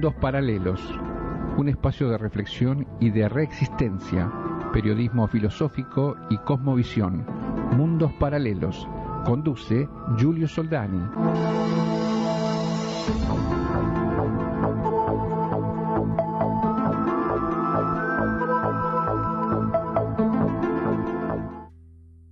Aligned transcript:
Mundos 0.00 0.18
Paralelos, 0.18 0.80
un 1.58 1.68
espacio 1.68 2.08
de 2.08 2.16
reflexión 2.16 2.86
y 3.00 3.10
de 3.10 3.28
reexistencia, 3.28 4.32
periodismo 4.72 5.28
filosófico 5.28 6.16
y 6.30 6.38
cosmovisión. 6.38 7.26
Mundos 7.76 8.10
Paralelos, 8.14 8.88
conduce 9.26 9.86
Giulio 10.16 10.48
Soldani. 10.48 11.02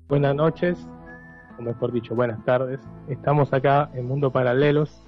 Buenas 0.09 0.35
noches, 0.35 0.89
o 1.59 1.63
mejor 1.63 1.93
dicho, 1.93 2.15
buenas 2.15 2.43
tardes. 2.47 2.81
Estamos 3.09 3.53
acá 3.53 3.91
en 3.93 4.09
Mundo 4.09 4.33
Paralelos, 4.33 5.08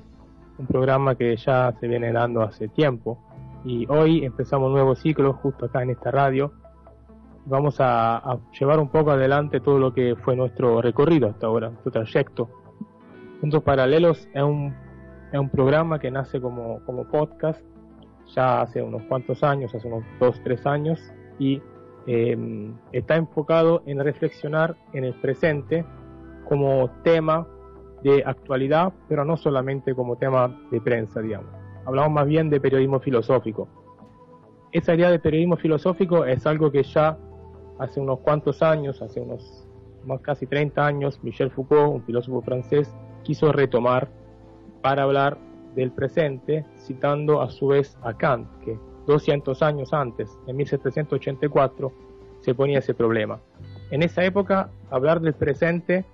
un 0.60 0.66
programa 0.66 1.14
que 1.14 1.36
ya 1.36 1.72
se 1.80 1.88
viene 1.88 2.12
dando 2.12 2.42
hace 2.42 2.68
tiempo. 2.68 3.18
Y 3.64 3.86
hoy 3.88 4.24
empezamos 4.24 4.68
un 4.68 4.74
nuevo 4.74 4.94
ciclo 4.94 5.32
justo 5.32 5.66
acá 5.66 5.82
en 5.82 5.90
esta 5.90 6.10
radio. 6.10 6.52
Vamos 7.46 7.76
a, 7.78 8.38
llevar 8.58 8.78
un 8.78 8.88
poco 8.88 9.10
adelante 9.10 9.60
todo 9.60 9.78
lo 9.78 9.92
que 9.94 10.14
fue 10.16 10.36
nuestro 10.36 10.82
recorrido 10.82 11.28
hasta 11.28 11.46
ahora, 11.46 11.70
nuestro 11.70 11.90
trayecto. 11.90 12.48
Mundos 13.40 13.62
Paralelos 13.62 14.28
es 14.34 14.42
un, 14.42 14.74
es 15.32 15.40
un 15.40 15.48
programa 15.48 15.98
que 15.98 16.10
nace 16.10 16.40
como, 16.40 16.80
como 16.84 17.04
podcast 17.04 17.62
ya 18.34 18.60
hace 18.60 18.82
unos 18.82 19.02
cuantos 19.04 19.42
años, 19.42 19.74
hace 19.74 19.88
unos 19.88 20.04
dos, 20.20 20.40
tres 20.44 20.64
años, 20.66 21.00
y 21.38 21.60
em, 22.06 22.74
está 22.92 23.16
enfocado 23.16 23.82
en 23.86 23.98
reflexionar 23.98 24.76
en 24.92 25.04
el 25.04 25.14
presente 25.14 25.84
como 26.48 26.90
tema 27.02 27.46
de 28.02 28.22
actualidad, 28.24 28.92
pero 29.08 29.24
no 29.24 29.36
solamente 29.36 29.94
como 29.94 30.16
tema 30.16 30.56
de 30.70 30.80
prensa, 30.80 31.20
digamos. 31.20 31.50
Hablamos 31.84 32.12
más 32.12 32.26
bien 32.26 32.50
de 32.50 32.60
periodismo 32.60 33.00
filosófico. 33.00 33.68
Esa 34.72 34.94
idea 34.94 35.10
de 35.10 35.18
periodismo 35.18 35.56
filosófico 35.56 36.24
es 36.24 36.46
algo 36.46 36.70
que 36.70 36.82
ya 36.82 37.18
hace 37.78 38.00
unos 38.00 38.20
cuantos 38.20 38.62
años, 38.62 39.02
hace 39.02 39.20
unos 39.20 39.66
más 40.04 40.20
casi 40.20 40.46
30 40.46 40.84
años, 40.84 41.20
Michel 41.22 41.50
Foucault, 41.50 41.94
un 41.94 42.02
filósofo 42.04 42.40
francés, 42.42 42.94
quiso 43.22 43.52
retomar 43.52 44.08
para 44.82 45.02
hablar 45.02 45.38
del 45.74 45.92
presente, 45.92 46.64
citando 46.76 47.42
a 47.42 47.50
su 47.50 47.68
vez 47.68 47.98
a 48.02 48.14
Kant, 48.14 48.48
que 48.64 48.78
200 49.06 49.62
años 49.62 49.92
antes, 49.92 50.30
en 50.46 50.56
1784, 50.56 51.92
se 52.40 52.54
ponía 52.54 52.78
ese 52.78 52.94
problema. 52.94 53.40
En 53.90 54.02
esa 54.02 54.24
época, 54.24 54.70
hablar 54.90 55.20
del 55.20 55.34
presente 55.34 56.04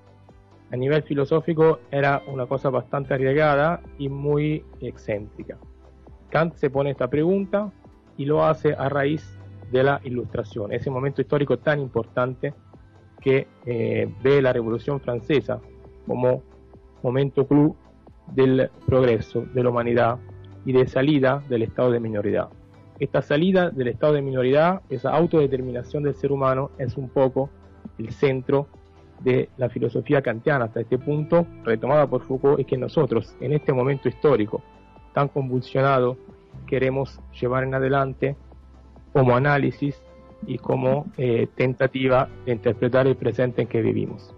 a 0.70 0.76
nivel 0.76 1.02
filosófico 1.02 1.80
era 1.90 2.22
una 2.26 2.46
cosa 2.46 2.70
bastante 2.70 3.14
arriesgada 3.14 3.80
y 3.98 4.08
muy 4.08 4.64
excéntrica. 4.80 5.58
Kant 6.30 6.54
se 6.56 6.70
pone 6.70 6.90
esta 6.90 7.08
pregunta 7.08 7.72
y 8.16 8.24
lo 8.24 8.44
hace 8.44 8.74
a 8.74 8.88
raíz 8.88 9.38
de 9.70 9.82
la 9.82 10.00
ilustración, 10.04 10.72
ese 10.72 10.90
momento 10.90 11.20
histórico 11.20 11.58
tan 11.58 11.80
importante 11.80 12.54
que 13.20 13.48
eh, 13.64 14.08
ve 14.22 14.40
la 14.42 14.52
Revolución 14.52 15.00
Francesa 15.00 15.60
como 16.06 16.42
momento 17.02 17.46
clou 17.46 17.76
del 18.32 18.70
progreso 18.86 19.42
de 19.54 19.62
la 19.62 19.70
humanidad 19.70 20.18
y 20.64 20.72
de 20.72 20.86
salida 20.86 21.42
del 21.48 21.62
estado 21.62 21.90
de 21.90 22.00
minoridad. 22.00 22.48
Esta 22.98 23.22
salida 23.22 23.70
del 23.70 23.88
estado 23.88 24.14
de 24.14 24.22
minoridad, 24.22 24.82
esa 24.88 25.10
autodeterminación 25.10 26.02
del 26.02 26.14
ser 26.14 26.32
humano, 26.32 26.70
es 26.78 26.96
un 26.96 27.08
poco 27.08 27.50
el 27.98 28.10
centro 28.10 28.68
de 29.20 29.48
la 29.56 29.68
filosofía 29.68 30.22
kantiana 30.22 30.66
hasta 30.66 30.80
este 30.80 30.98
punto, 30.98 31.46
retomada 31.64 32.06
por 32.06 32.22
Foucault, 32.22 32.60
es 32.60 32.66
que 32.66 32.76
nosotros, 32.76 33.36
en 33.40 33.52
este 33.52 33.72
momento 33.72 34.08
histórico 34.08 34.62
tan 35.14 35.28
convulsionado, 35.28 36.16
queremos 36.66 37.20
llevar 37.40 37.64
en 37.64 37.74
adelante 37.74 38.36
como 39.12 39.34
análisis 39.34 40.02
y 40.46 40.58
como 40.58 41.06
eh, 41.16 41.48
tentativa 41.54 42.28
de 42.44 42.52
interpretar 42.52 43.06
el 43.06 43.16
presente 43.16 43.62
en 43.62 43.68
que 43.68 43.80
vivimos. 43.80 44.34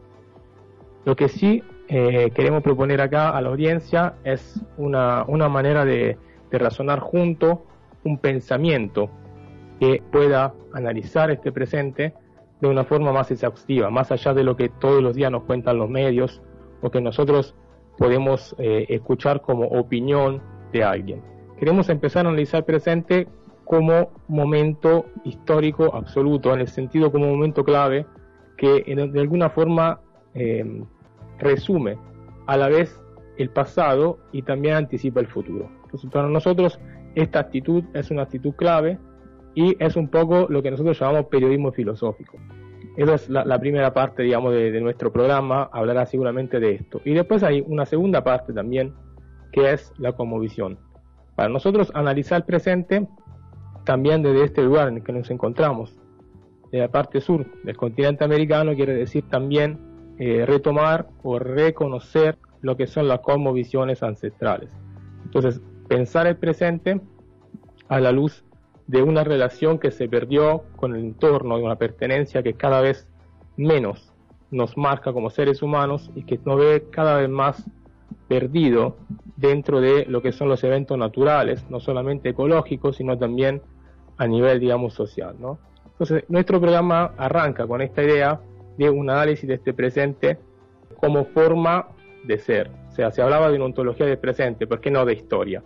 Lo 1.05 1.16
que 1.16 1.28
sí 1.28 1.62
eh, 1.89 2.31
queremos 2.34 2.62
proponer 2.62 3.00
acá 3.00 3.31
a 3.31 3.41
la 3.41 3.49
audiencia 3.49 4.15
es 4.25 4.62
una, 4.77 5.25
una 5.27 5.49
manera 5.49 5.84
de, 5.84 6.16
de 6.50 6.59
razonar 6.59 7.00
junto 7.00 7.65
un 8.05 8.19
pensamiento 8.19 9.10
que 9.81 10.03
pueda 10.12 10.55
analizar 10.72 11.31
este 11.31 11.53
presente 11.53 12.15
de 12.61 12.69
una 12.69 12.85
forma 12.85 13.13
más 13.13 13.31
exhaustiva, 13.31 13.91
más 13.91 14.11
allá 14.11 14.35
de 14.35 14.45
lo 14.45 14.57
que 14.57 14.69
todos 14.69 15.03
los 15.03 15.15
días 15.15 15.31
nos 15.31 15.45
cuentan 15.45 15.79
los 15.79 15.89
medios 15.89 16.43
o 16.81 16.91
que 16.91 17.01
nosotros 17.01 17.55
podemos 17.97 18.55
eh, 18.59 18.87
escuchar 18.89 19.43
como 19.43 19.67
opinión 19.67 20.41
de 20.73 20.85
alguien. 20.85 21.23
Queremos 21.59 21.89
empezar 21.89 22.27
a 22.27 22.29
analizar 22.29 22.65
presente 22.65 23.27
como 23.65 24.11
momento 24.29 25.07
histórico 25.25 25.95
absoluto, 25.95 26.55
en 26.55 26.61
el 26.61 26.69
sentido 26.69 27.13
como 27.13 27.27
momento 27.27 27.65
clave 27.65 28.07
que 28.57 28.83
de 28.83 29.21
alguna 29.21 29.51
forma 29.51 30.01
eh, 30.35 30.83
resume 31.39 31.99
a 32.47 32.57
la 32.57 32.69
vez 32.69 33.01
el 33.37 33.51
pasado 33.51 34.19
y 34.33 34.43
también 34.43 34.75
anticipa 34.75 35.21
el 35.21 35.27
futuro. 35.27 35.69
Entonces, 35.85 36.11
para 36.11 36.29
nosotros 36.29 36.81
esta 37.15 37.41
actitud 37.41 37.85
es 37.95 38.11
una 38.11 38.23
actitud 38.23 38.53
clave 38.55 38.99
y 39.54 39.76
es 39.82 39.97
un 39.97 40.09
poco 40.09 40.47
lo 40.48 40.62
que 40.62 40.70
nosotros 40.70 40.98
llamamos 40.98 41.26
periodismo 41.26 41.72
filosófico. 41.72 42.38
Esa 42.97 43.14
es 43.14 43.28
la, 43.28 43.59
primera 43.60 43.94
parte, 43.94 44.25
digamos, 44.25 44.53
de, 44.53 44.81
nuestro 44.81 45.12
programa, 45.12 45.70
hablará 45.72 46.04
seguramente 46.04 46.59
de 46.59 46.72
esto. 46.75 47.00
Y 47.04 47.14
después 47.14 47.44
hay 47.44 47.62
una 47.64 47.86
segunda 47.86 48.25
parte 48.25 48.53
también, 48.53 48.92
que 49.53 49.72
es 49.72 49.92
la 49.98 50.12
conmovisión. 50.12 50.78
Para 51.36 51.48
nosotros 51.48 51.92
analizar 51.94 52.38
el 52.38 52.44
presente, 52.44 53.06
también 53.84 54.22
desde 54.22 54.42
este 54.42 54.62
lugar 54.62 54.88
en 54.88 54.97
el 54.97 55.04
que 55.04 55.12
nos 55.12 55.31
encontramos, 55.31 55.97
de 56.72 56.80
la 56.80 56.88
parte 56.88 57.20
sur 57.20 57.47
del 57.62 57.76
continente 57.76 58.25
americano, 58.25 58.75
quiere 58.75 58.94
decir 58.94 59.25
también 59.28 59.78
eh, 60.19 60.44
retomar 60.44 61.06
o 61.22 61.38
reconocer 61.38 62.36
lo 62.60 62.76
que 62.76 62.88
son 62.88 63.06
las 63.06 63.20
cosmovisiones 63.20 64.03
ancestrales. 64.03 64.76
Entonces, 65.25 65.60
pensar 65.88 66.26
el 66.26 66.36
presente 66.36 67.00
a 67.88 68.00
la 68.00 68.10
luz 68.10 68.44
de 68.88 69.03
una 69.03 69.22
relación 69.22 69.78
que 69.78 69.93
se 69.93 70.09
perdió 70.09 70.65
con 70.75 70.97
el 70.97 71.04
entorno, 71.04 71.59
de 71.59 71.62
una 71.62 71.76
pertenencia 71.76 72.43
que 72.43 72.54
cada 72.54 72.81
vez 72.81 73.06
menos 73.56 74.12
nos 74.50 74.76
marca 74.76 75.12
como 75.12 75.28
seres 75.31 75.62
humanos 75.62 76.10
y 76.15 76.25
que 76.25 76.41
nos 76.44 76.59
ve 76.59 76.87
cada 76.91 77.19
vez 77.19 77.28
más 77.28 77.65
perdido 78.28 78.97
dentro 79.37 79.81
de 79.81 80.06
lo 80.06 80.22
que 80.22 80.32
son 80.32 80.48
los 80.48 80.65
eventos 80.65 80.97
naturales, 80.97 81.69
no 81.69 81.81
solamente 81.81 82.31
ecológicos, 82.31 82.97
sino 82.97 83.19
también 83.19 83.60
a 84.16 84.27
nivel, 84.27 84.59
digamos, 84.59 84.94
social. 84.94 85.37
Entonces, 85.93 86.25
nuestro 86.28 86.59
programa 86.59 87.12
arranca 87.19 87.66
con 87.66 87.82
esta 87.82 88.03
idea 88.03 88.41
de 88.78 88.88
un 88.88 89.10
análisis 89.10 89.47
de 89.47 89.54
este 89.54 89.75
presente 89.75 90.38
como 90.97 91.27
forma 91.27 91.88
de 92.25 92.38
ser. 92.38 92.71
O 92.88 92.93
sea, 92.93 93.10
se 93.10 93.21
hablaba 93.21 93.50
de 93.50 93.56
una 93.56 93.66
ontología 93.66 94.06
del 94.06 94.19
presente, 94.19 94.66
¿por 94.66 94.81
qué 94.81 94.91
no 94.91 95.04
de 95.04 95.12
historia? 95.12 95.62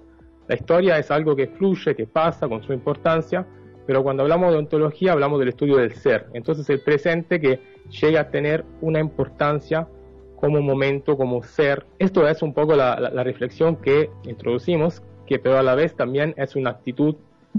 La 0.52 0.56
historia 0.56 0.98
es 0.98 1.10
algo 1.10 1.34
que 1.34 1.46
fluye, 1.46 1.96
que 1.96 2.06
pasa 2.06 2.46
con 2.46 2.62
su 2.62 2.74
importancia, 2.74 3.46
pero 3.86 4.02
cuando 4.02 4.22
hablamos 4.22 4.52
de 4.52 4.58
ontología 4.58 5.12
hablamos 5.12 5.38
del 5.38 5.48
estudio 5.48 5.78
del 5.78 5.94
ser. 5.94 6.26
Entonces 6.34 6.68
el 6.68 6.80
presente 6.80 7.40
que 7.40 7.58
llega 7.88 8.20
a 8.20 8.30
tener 8.30 8.62
una 8.82 9.00
importancia 9.00 9.88
como 10.36 10.60
momento, 10.60 11.16
como 11.16 11.42
ser. 11.42 11.86
Esto 11.98 12.28
es 12.28 12.42
un 12.42 12.52
poco 12.52 12.76
la, 12.76 12.96
reflexión 13.24 13.76
que 13.76 14.10
introducimos, 14.24 15.02
que 15.26 15.38
pero 15.38 15.56
a 15.56 15.62
la 15.62 15.74
vez 15.74 15.96
también 15.96 16.34
es 16.36 16.54
una 16.54 16.68
actitud 16.68 17.16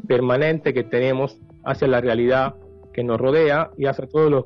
permanente 0.08 0.72
que 0.72 0.84
tenemos 0.84 1.40
hacia 1.66 1.88
la 1.88 2.00
realidad 2.00 2.54
que 2.94 3.04
nos 3.04 3.20
rodea 3.20 3.72
y 3.76 3.88
hacia 3.88 4.06
todos 4.06 4.46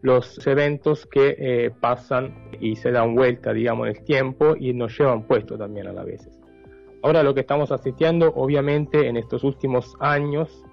los, 0.00 0.46
eventos 0.46 1.04
que 1.04 1.36
eh, 1.38 1.70
pasan 1.78 2.48
y 2.58 2.74
se 2.76 2.90
dan 2.90 3.14
vuelta, 3.14 3.52
digamos, 3.52 3.86
en 3.86 3.96
el 3.96 4.02
tiempo 4.02 4.56
y 4.58 4.72
nos 4.72 4.98
llevan 4.98 5.26
puesto 5.26 5.58
también 5.58 5.88
a 5.88 5.92
la 5.92 6.04
vez. 6.04 6.41
Ahora 7.02 7.22
lo 7.22 7.34
que 7.34 7.40
estamos 7.40 7.72
asistiendo, 7.72 8.32
obviamente, 8.36 9.08
en 9.08 9.16
estos 9.16 9.42
últimos 9.42 9.96
años, 9.98 10.64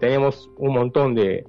tenemos 0.00 0.50
un 0.58 0.74
montón 0.74 1.14
de, 1.14 1.46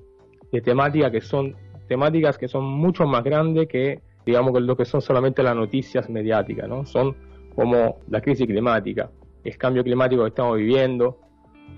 temáticas 0.63 1.11
que 1.11 1.21
son 1.21 1.55
temáticas 1.87 2.37
que 2.37 2.47
son 2.47 2.63
mucho 2.63 3.05
más 3.05 3.23
grandes 3.23 3.67
que, 3.67 4.01
digamos, 4.25 4.61
lo 4.61 4.77
que 4.77 4.85
son 4.85 5.01
solamente 5.01 5.43
las 5.43 5.55
noticias 5.55 6.09
mediáticas, 6.09 6.69
¿no? 6.69 6.85
Son 6.85 7.15
como 7.55 7.97
la 8.09 8.21
crisis 8.21 8.45
climática, 8.45 9.09
el 9.43 9.57
cambio 9.57 9.83
climático 9.83 10.21
que 10.21 10.29
estamos 10.29 10.57
viviendo, 10.57 11.17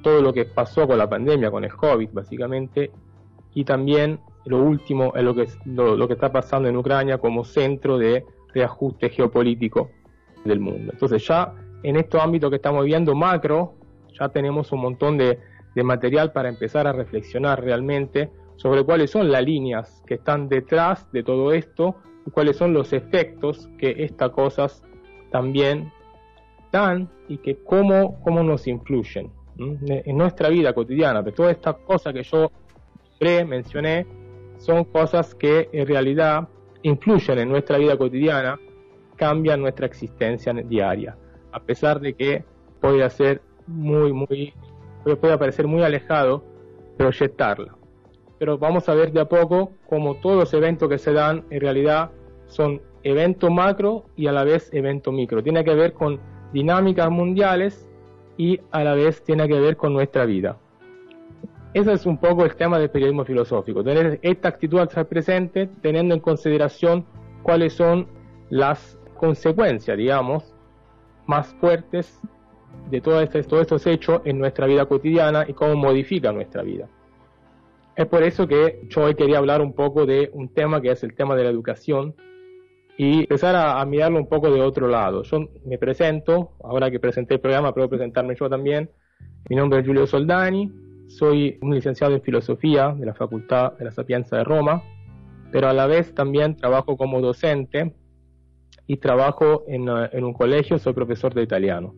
todo 0.03 0.21
lo 0.21 0.33
que 0.33 0.45
pasó 0.45 0.85
con 0.85 0.97
la 0.97 1.09
pandemia, 1.09 1.49
con 1.49 1.63
el 1.63 1.73
COVID, 1.73 2.09
básicamente, 2.11 2.91
y 3.53 3.63
también 3.63 4.19
lo 4.45 4.61
último 4.61 5.13
es 5.15 5.23
lo 5.23 5.33
que, 5.33 5.47
lo 5.65 6.07
que 6.07 6.13
está 6.13 6.31
pasando 6.31 6.67
en 6.67 6.75
Ucrania 6.75 7.17
como 7.17 7.43
centro 7.43 7.97
de 7.97 8.25
reajuste 8.53 9.09
geopolítico 9.09 9.89
del 10.43 10.59
mundo. 10.59 10.91
Entonces 10.93 11.25
ya 11.25 11.53
en 11.83 11.95
estos 11.95 12.21
ámbitos 12.21 12.49
que 12.49 12.57
estamos 12.57 12.85
viendo 12.85 13.15
macro, 13.15 13.73
ya 14.19 14.29
tenemos 14.29 14.71
un 14.71 14.81
montón 14.81 15.17
de, 15.17 15.39
material 15.83 16.33
para 16.33 16.49
empezar 16.49 16.85
a 16.85 16.91
reflexionar 16.91 17.63
realmente 17.63 18.29
sobre 18.57 18.83
cuáles 18.83 19.09
son 19.09 19.31
las 19.31 19.41
líneas 19.43 20.03
que 20.05 20.15
están 20.15 20.49
detrás 20.49 21.09
de 21.13 21.23
todo 21.23 21.53
esto 21.53 21.95
y 22.27 22.31
cuáles 22.31 22.57
son 22.57 22.73
los 22.73 22.91
efectos 22.91 23.69
que 23.79 23.95
estas 24.03 24.31
cosas 24.31 24.83
también 25.31 25.91
dan 26.71 27.09
y 27.29 27.37
que 27.37 27.63
cómo, 27.63 28.19
cómo 28.21 28.43
nos 28.43 28.67
influyen 28.67 29.31
en 29.57 30.17
nuestra 30.17 30.49
vida 30.49 30.73
cotidiana. 30.73 31.23
Pero 31.23 31.35
todas 31.37 31.53
estas 31.53 31.75
cosas 31.77 32.13
que 32.13 32.23
yo 32.23 32.51
pre 33.17 33.45
mencioné 33.45 34.05
son 34.57 34.83
cosas 34.85 35.33
que 35.33 35.69
en 35.71 35.87
realidad 35.87 36.47
influyen 36.83 37.39
en 37.39 37.49
nuestra 37.49 37.77
vida 37.77 37.97
cotidiana, 37.97 38.59
cambian 39.15 39.61
nuestra 39.61 39.85
existencia 39.85 40.53
diaria, 40.53 41.15
a 41.51 41.59
pesar 41.59 41.99
de 41.99 42.13
que 42.13 42.43
puede 42.79 43.07
ser 43.09 43.41
muy, 43.67 44.13
muy, 44.13 44.53
puede 45.03 45.37
parecer 45.37 45.67
muy 45.67 45.83
alejado 45.83 46.43
proyectarla. 46.97 47.75
Pero 48.39 48.57
vamos 48.57 48.89
a 48.89 48.93
ver 48.93 49.11
de 49.11 49.21
a 49.21 49.25
poco 49.25 49.73
cómo 49.87 50.15
todos 50.15 50.35
los 50.35 50.53
eventos 50.53 50.89
que 50.89 50.97
se 50.97 51.13
dan 51.13 51.45
en 51.49 51.61
realidad 51.61 52.11
son 52.47 52.81
eventos 53.03 53.51
macro 53.51 54.05
y 54.15 54.27
a 54.27 54.31
la 54.31 54.43
vez 54.43 54.69
eventos 54.73 55.13
micro. 55.13 55.43
Tiene 55.43 55.63
que 55.63 55.73
ver 55.73 55.93
con 55.93 56.19
dinámicas 56.53 57.09
mundiales 57.09 57.87
y 58.37 58.59
a 58.71 58.83
la 58.83 58.95
vez 58.95 59.23
tiene 59.23 59.47
que 59.47 59.59
ver 59.59 59.77
con 59.77 59.93
nuestra 59.93 60.25
vida. 60.25 60.57
Ese 61.73 61.93
es 61.93 62.05
un 62.05 62.17
poco 62.17 62.43
el 62.43 62.55
tema 62.55 62.79
del 62.79 62.89
periodismo 62.89 63.23
filosófico, 63.23 63.83
tener 63.83 64.19
esta 64.23 64.49
actitud 64.49 64.79
al 64.79 64.87
estar 64.87 65.05
presente, 65.07 65.69
teniendo 65.81 66.13
en 66.13 66.19
consideración 66.19 67.05
cuáles 67.43 67.73
son 67.73 68.07
las 68.49 68.99
consecuencias, 69.15 69.97
digamos, 69.97 70.50
más 71.27 71.53
fuertes 71.55 72.19
de 72.89 73.01
todos 73.01 73.35
estos, 73.35 73.87
hechos 73.87 74.21
en 74.25 74.39
nuestra 74.39 74.65
vida 74.65 74.85
cotidiana 74.85 75.45
y 75.47 75.53
cómo 75.53 75.75
modifica 75.75 76.31
nuestra 76.31 76.63
vida. 76.63 76.87
Es 77.95 78.05
por 78.07 78.23
eso 78.23 78.47
que 78.47 78.81
yo 78.89 79.03
hoy 79.03 79.15
quería 79.15 79.37
hablar 79.37 79.61
un 79.61 79.73
poco 79.73 80.05
de 80.05 80.29
un 80.33 80.49
tema 80.53 80.81
que 80.81 80.91
es 80.91 81.03
el 81.03 81.13
tema 81.13 81.35
de 81.35 81.43
la 81.43 81.49
educación 81.49 82.15
y 82.97 83.21
empezar 83.21 83.55
a, 83.55 83.83
mirarlo 83.85 84.19
un 84.19 84.27
poco 84.27 84.51
de 84.51 84.61
otro 84.61 84.87
lado. 84.87 85.23
Yo 85.23 85.49
me 85.65 85.77
presento, 85.77 86.51
ahora 86.63 86.89
que 86.91 86.99
presenté 86.99 87.35
el 87.35 87.39
programa, 87.39 87.73
puedo 87.73 87.89
presentarme 87.89 88.35
yo 88.35 88.49
también. 88.49 88.89
Mi 89.49 89.55
nombre 89.55 89.79
es 89.79 89.85
Giulio 89.85 90.07
Soldani, 90.07 90.71
soy 91.07 91.57
un 91.61 91.75
licenciado 91.75 92.13
en 92.13 92.21
filosofía 92.21 92.93
de 92.97 93.05
la 93.05 93.13
Facultad 93.13 93.73
de 93.73 93.85
la 93.85 93.91
Sapienza 93.91 94.37
de 94.37 94.43
Roma, 94.43 94.83
pero 95.51 95.67
a 95.67 95.73
la 95.73 95.87
vez 95.87 96.13
también 96.13 96.55
trabajo 96.55 96.95
como 96.95 97.21
docente 97.21 97.93
y 98.91 98.97
trabajo 98.97 99.63
en, 99.67 99.87
eh, 99.87 100.09
en 100.11 100.25
un 100.25 100.33
colegio, 100.33 100.77
soy 100.77 100.91
profesor 100.91 101.33
de 101.33 101.43
italiano. 101.43 101.95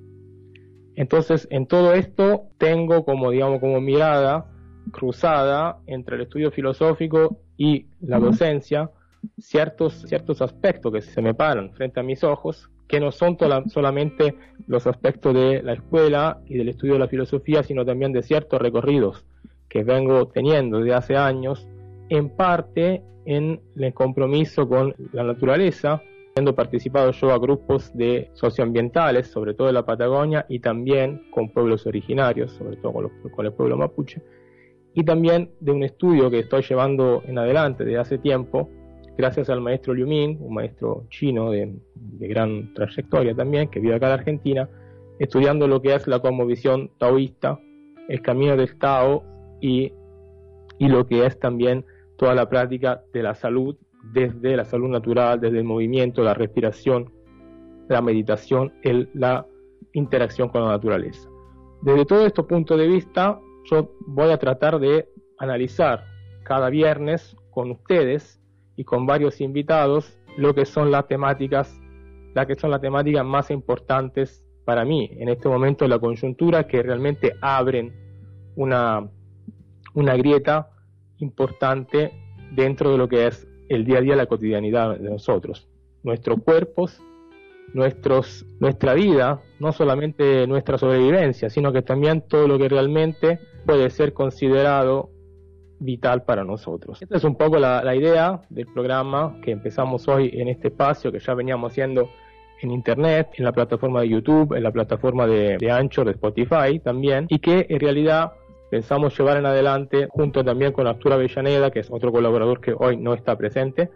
Entonces, 0.96 1.48
en 1.50 1.66
todo 1.66 1.94
esto 1.94 2.44
tengo 2.60 3.04
como, 3.04 3.32
digamos, 3.32 3.60
como 3.60 3.82
mirada 3.82 4.46
cruzada 4.92 5.80
entre 5.88 6.18
el 6.18 6.22
estudio 6.22 6.52
filosófico 6.52 7.40
y 7.58 7.88
la 8.00 8.20
docencia 8.20 8.92
ciertos, 9.40 10.04
ciertos 10.04 10.44
aspectos 10.44 10.94
que 10.94 11.02
se 11.02 11.20
me 11.24 11.34
paran 11.34 11.74
frente 11.74 12.00
a 12.00 12.04
mis 12.04 12.24
ojos, 12.24 12.70
que 12.88 13.00
no 13.00 13.12
son 13.12 13.38
solamente 13.70 14.36
los 14.68 14.86
aspectos 14.86 15.34
de 15.34 15.64
la 15.64 15.74
escuela 15.74 16.42
y 16.46 16.60
del 16.60 16.70
estudio 16.70 16.94
de 16.94 17.00
la 17.00 17.08
filosofía, 17.08 17.64
sino 17.64 17.84
también 17.84 18.14
de 18.14 18.22
ciertos 18.22 18.62
recorridos 18.62 19.26
que 19.68 19.84
vengo 19.84 20.28
teniendo 20.28 20.78
desde 20.78 20.94
hace 20.94 21.16
años, 21.16 21.68
en 22.10 22.30
parte 22.30 23.02
en 23.26 23.62
el 23.78 23.96
compromiso 23.96 24.70
con 24.70 24.94
la 25.12 25.24
naturaleza, 25.24 26.04
Habiendo 26.36 26.56
participado 26.56 27.12
yo 27.12 27.32
a 27.32 27.38
grupos 27.38 27.96
de 27.96 28.32
socioambientales, 28.34 29.28
sobre 29.28 29.54
todo 29.54 29.68
de 29.68 29.74
la 29.74 29.86
Patagonia, 29.86 30.46
y 30.50 30.60
también 30.60 31.30
con 31.30 31.50
pueblos 31.50 31.86
originarios, 31.86 32.54
sobre 32.54 32.78
todo 32.78 32.94
con, 32.94 33.12
con, 33.32 33.46
el 33.46 33.54
pueblo 33.54 33.78
mapuche, 33.78 34.22
y 34.96 35.04
también 35.04 35.52
de 35.60 35.72
un 35.72 35.84
estudio 35.84 36.32
que 36.32 36.40
estoy 36.40 36.64
llevando 36.64 37.22
en 37.28 37.38
adelante 37.38 37.86
desde 37.86 38.00
hace 38.00 38.18
tiempo, 38.18 38.70
gracias 39.18 39.50
al 39.50 39.62
maestro 39.62 39.94
Liu 39.94 40.08
Ming, 40.08 40.38
un 40.42 40.54
maestro 40.56 41.06
chino 41.10 41.52
de, 41.52 41.76
gran 41.96 42.74
trayectoria 42.74 43.36
también, 43.36 43.70
que 43.70 43.80
vive 43.80 43.96
acá 43.96 44.08
en 44.08 44.14
Argentina, 44.14 44.70
estudiando 45.20 45.68
lo 45.68 45.82
que 45.82 45.94
es 45.94 46.08
la 46.08 46.20
cosmovisión 46.20 46.90
taoísta, 46.98 47.60
el 48.10 48.22
camino 48.22 48.58
del 48.58 48.76
Tao 48.78 49.24
y, 49.62 49.94
y 50.80 50.88
lo 50.88 51.06
que 51.06 51.26
es 51.26 51.40
también 51.40 51.86
toda 52.18 52.34
la 52.34 52.50
práctica 52.50 53.04
de 53.14 53.24
la 53.24 53.36
salud 53.36 53.76
desde 54.04 54.56
la 54.56 54.66
salud 54.66 54.90
natural, 54.90 55.40
desde 55.40 55.60
el 55.60 55.64
movimiento, 55.64 56.24
la 56.24 56.34
respiración, 56.34 57.12
la 57.88 58.02
meditación, 58.02 58.74
el, 58.84 59.10
la 59.14 59.46
interacción 59.94 60.50
con 60.50 60.64
la 60.64 60.72
naturaleza. 60.72 61.30
Desde 61.82 62.06
todos 62.06 62.26
estos 62.26 62.46
puntos 62.46 62.78
de 62.78 62.88
vista, 62.88 63.40
yo 63.66 63.92
voy 64.08 64.32
a 64.32 64.38
tratar 64.38 64.80
de 64.80 65.10
analizar 65.38 66.06
cada 66.44 66.70
viernes 66.70 67.36
con 67.52 67.72
ustedes 67.72 68.42
y 68.76 68.84
con 68.84 69.06
varios 69.06 69.42
invitados 69.42 70.18
lo 70.38 70.54
que 70.54 70.66
son 70.66 70.92
las 70.92 71.08
temáticas, 71.08 71.80
las 72.34 72.48
que 72.48 72.56
son 72.56 72.72
las 72.72 72.82
temáticas 72.82 73.26
más 73.26 73.52
importantes 73.52 74.44
para 74.66 74.86
mí 74.86 75.10
en 75.18 75.30
este 75.30 75.50
momento 75.50 75.88
la 75.88 76.00
coyuntura 76.00 76.68
que 76.68 76.82
realmente 76.82 77.36
abren 77.42 77.94
una, 78.56 79.10
una 79.94 80.16
grieta 80.16 80.70
importante 81.18 82.12
dentro 82.52 82.92
de 82.92 82.98
lo 82.98 83.08
que 83.08 83.28
es 83.28 83.48
el 83.70 83.86
día 83.86 84.00
a 84.00 84.02
día, 84.02 84.16
la 84.16 84.26
cotidianidad 84.26 84.98
de 84.98 85.10
nosotros. 85.10 85.68
Nuestros 86.04 86.42
cuerpos, 86.44 87.02
nuestros, 87.74 88.46
nuestra 88.60 88.94
vida, 88.94 89.42
no 89.60 89.72
solamente 89.72 90.48
nuestra 90.48 90.78
sobrevivencia, 90.78 91.50
sino 91.50 91.72
que 91.72 91.82
también 91.82 92.22
todo 92.22 92.48
lo 92.48 92.58
que 92.58 92.70
realmente 92.70 93.40
puede 93.66 93.90
ser 93.90 94.14
considerado 94.14 95.10
vital 95.80 96.24
para 96.24 96.44
nosotros. 96.44 97.02
Esta 97.02 97.18
es 97.18 97.24
un 97.24 97.36
poco 97.36 97.58
la, 97.58 97.96
idea 97.96 98.42
del 98.50 98.68
programa 98.68 99.38
que 99.44 99.52
empezamos 99.52 100.08
hoy 100.08 100.32
en 100.34 100.48
este 100.48 100.70
espacio 100.70 101.12
que 101.12 101.20
ya 101.20 101.34
veníamos 101.34 101.72
haciendo 101.72 102.10
en 102.62 102.72
internet, 102.72 103.30
en 103.38 103.44
la 103.44 103.52
plataforma 103.52 104.02
de 104.02 104.10
YouTube, 104.10 104.56
en 104.56 104.64
la 104.64 104.72
plataforma 104.72 105.28
de, 105.28 105.58
de 105.58 105.72
Anchor, 105.72 106.06
de 106.06 106.12
Spotify 106.12 106.80
también, 106.82 107.26
y 107.30 107.40
que 107.40 107.66
en 107.68 107.80
realidad 107.80 108.34
pensamos 108.74 109.16
llevar 109.16 109.38
en 109.38 109.46
adelante, 109.46 110.08
junto 110.10 110.44
también 110.44 110.72
con 110.72 110.88
Arturo 110.88 111.14
Avellaneda, 111.14 111.70
que 111.70 111.82
es 111.82 111.92
otro 111.92 112.12
colaborador 112.12 112.60
que 112.60 112.74
hoy 112.76 112.98
no 112.98 113.14
está 113.14 113.38
presente, 113.38 113.92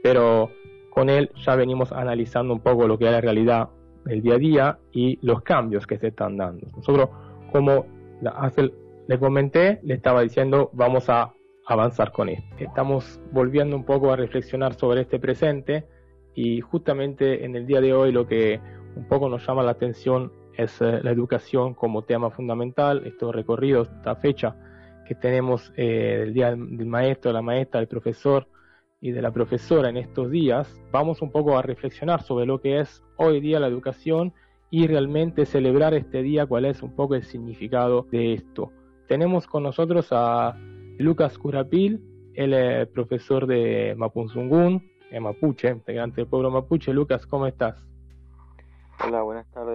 pero 0.00 0.48
con 0.90 1.10
él 1.10 1.32
ya 1.44 1.56
venimos 1.56 1.90
analizando 1.90 2.54
un 2.54 2.60
poco 2.60 2.86
lo 2.86 2.96
que 2.96 3.06
es 3.06 3.10
la 3.10 3.20
realidad 3.20 3.70
del 4.04 4.22
día 4.22 4.34
a 4.34 4.38
día 4.38 4.78
y 4.92 5.18
los 5.26 5.42
cambios 5.42 5.88
que 5.88 5.98
se 5.98 6.06
están 6.06 6.36
dando. 6.36 6.68
Nosotros, 6.76 7.08
como 7.50 7.84
le 9.08 9.18
comenté, 9.18 9.80
le 9.82 9.94
estaba 9.94 10.22
diciendo, 10.22 10.70
vamos 10.72 11.10
a 11.10 11.32
avanzar 11.66 12.12
con 12.12 12.28
esto. 12.28 12.46
Estamos 12.60 13.20
volviendo 13.32 13.74
un 13.74 13.84
poco 13.84 14.12
a 14.12 14.16
reflexionar 14.16 14.74
sobre 14.74 15.00
este 15.00 15.18
presente 15.18 15.84
y 16.36 16.60
justamente 16.60 17.44
en 17.44 17.56
el 17.56 17.66
día 17.66 17.80
de 17.80 17.92
hoy 17.92 18.12
lo 18.12 18.28
que 18.28 18.60
un 18.94 19.08
poco 19.08 19.28
nos 19.28 19.44
llama 19.44 19.64
la 19.64 19.72
atención 19.72 20.30
es 20.56 20.80
eh, 20.80 21.00
la 21.02 21.10
educación 21.10 21.74
como 21.74 22.02
tema 22.02 22.30
fundamental, 22.30 23.02
estos 23.06 23.34
recorridos, 23.34 23.88
esta 23.96 24.16
fecha 24.16 24.56
que 25.06 25.14
tenemos 25.14 25.72
eh, 25.76 26.16
del 26.20 26.34
Día 26.34 26.50
del 26.50 26.86
Maestro, 26.86 27.32
la 27.32 27.42
Maestra, 27.42 27.80
del 27.80 27.88
Profesor 27.88 28.46
y 29.00 29.10
de 29.10 29.22
la 29.22 29.32
Profesora 29.32 29.88
en 29.88 29.96
estos 29.96 30.30
días, 30.30 30.80
vamos 30.92 31.22
un 31.22 31.32
poco 31.32 31.58
a 31.58 31.62
reflexionar 31.62 32.22
sobre 32.22 32.46
lo 32.46 32.60
que 32.60 32.80
es 32.80 33.02
hoy 33.16 33.40
día 33.40 33.58
la 33.58 33.66
educación 33.66 34.32
y 34.70 34.86
realmente 34.86 35.44
celebrar 35.44 35.92
este 35.94 36.22
día, 36.22 36.46
cuál 36.46 36.64
es 36.64 36.82
un 36.82 36.94
poco 36.94 37.14
el 37.14 37.24
significado 37.24 38.06
de 38.10 38.34
esto. 38.34 38.70
Tenemos 39.08 39.46
con 39.46 39.64
nosotros 39.64 40.08
a 40.12 40.56
Lucas 40.98 41.36
Curapil, 41.36 42.00
es 42.34 42.88
profesor 42.88 43.46
de 43.46 43.94
Mapunzungún, 43.96 44.92
en 45.12 45.22
Mapuche, 45.22 45.68
integrante 45.68 46.22
del 46.22 46.26
pueblo 46.26 46.50
mapuche. 46.50 46.92
Lucas, 46.92 47.26
¿cómo 47.26 47.46
estás? 47.46 47.76
Hola, 49.04 49.22
buenas 49.22 49.46
tardes. 49.50 49.71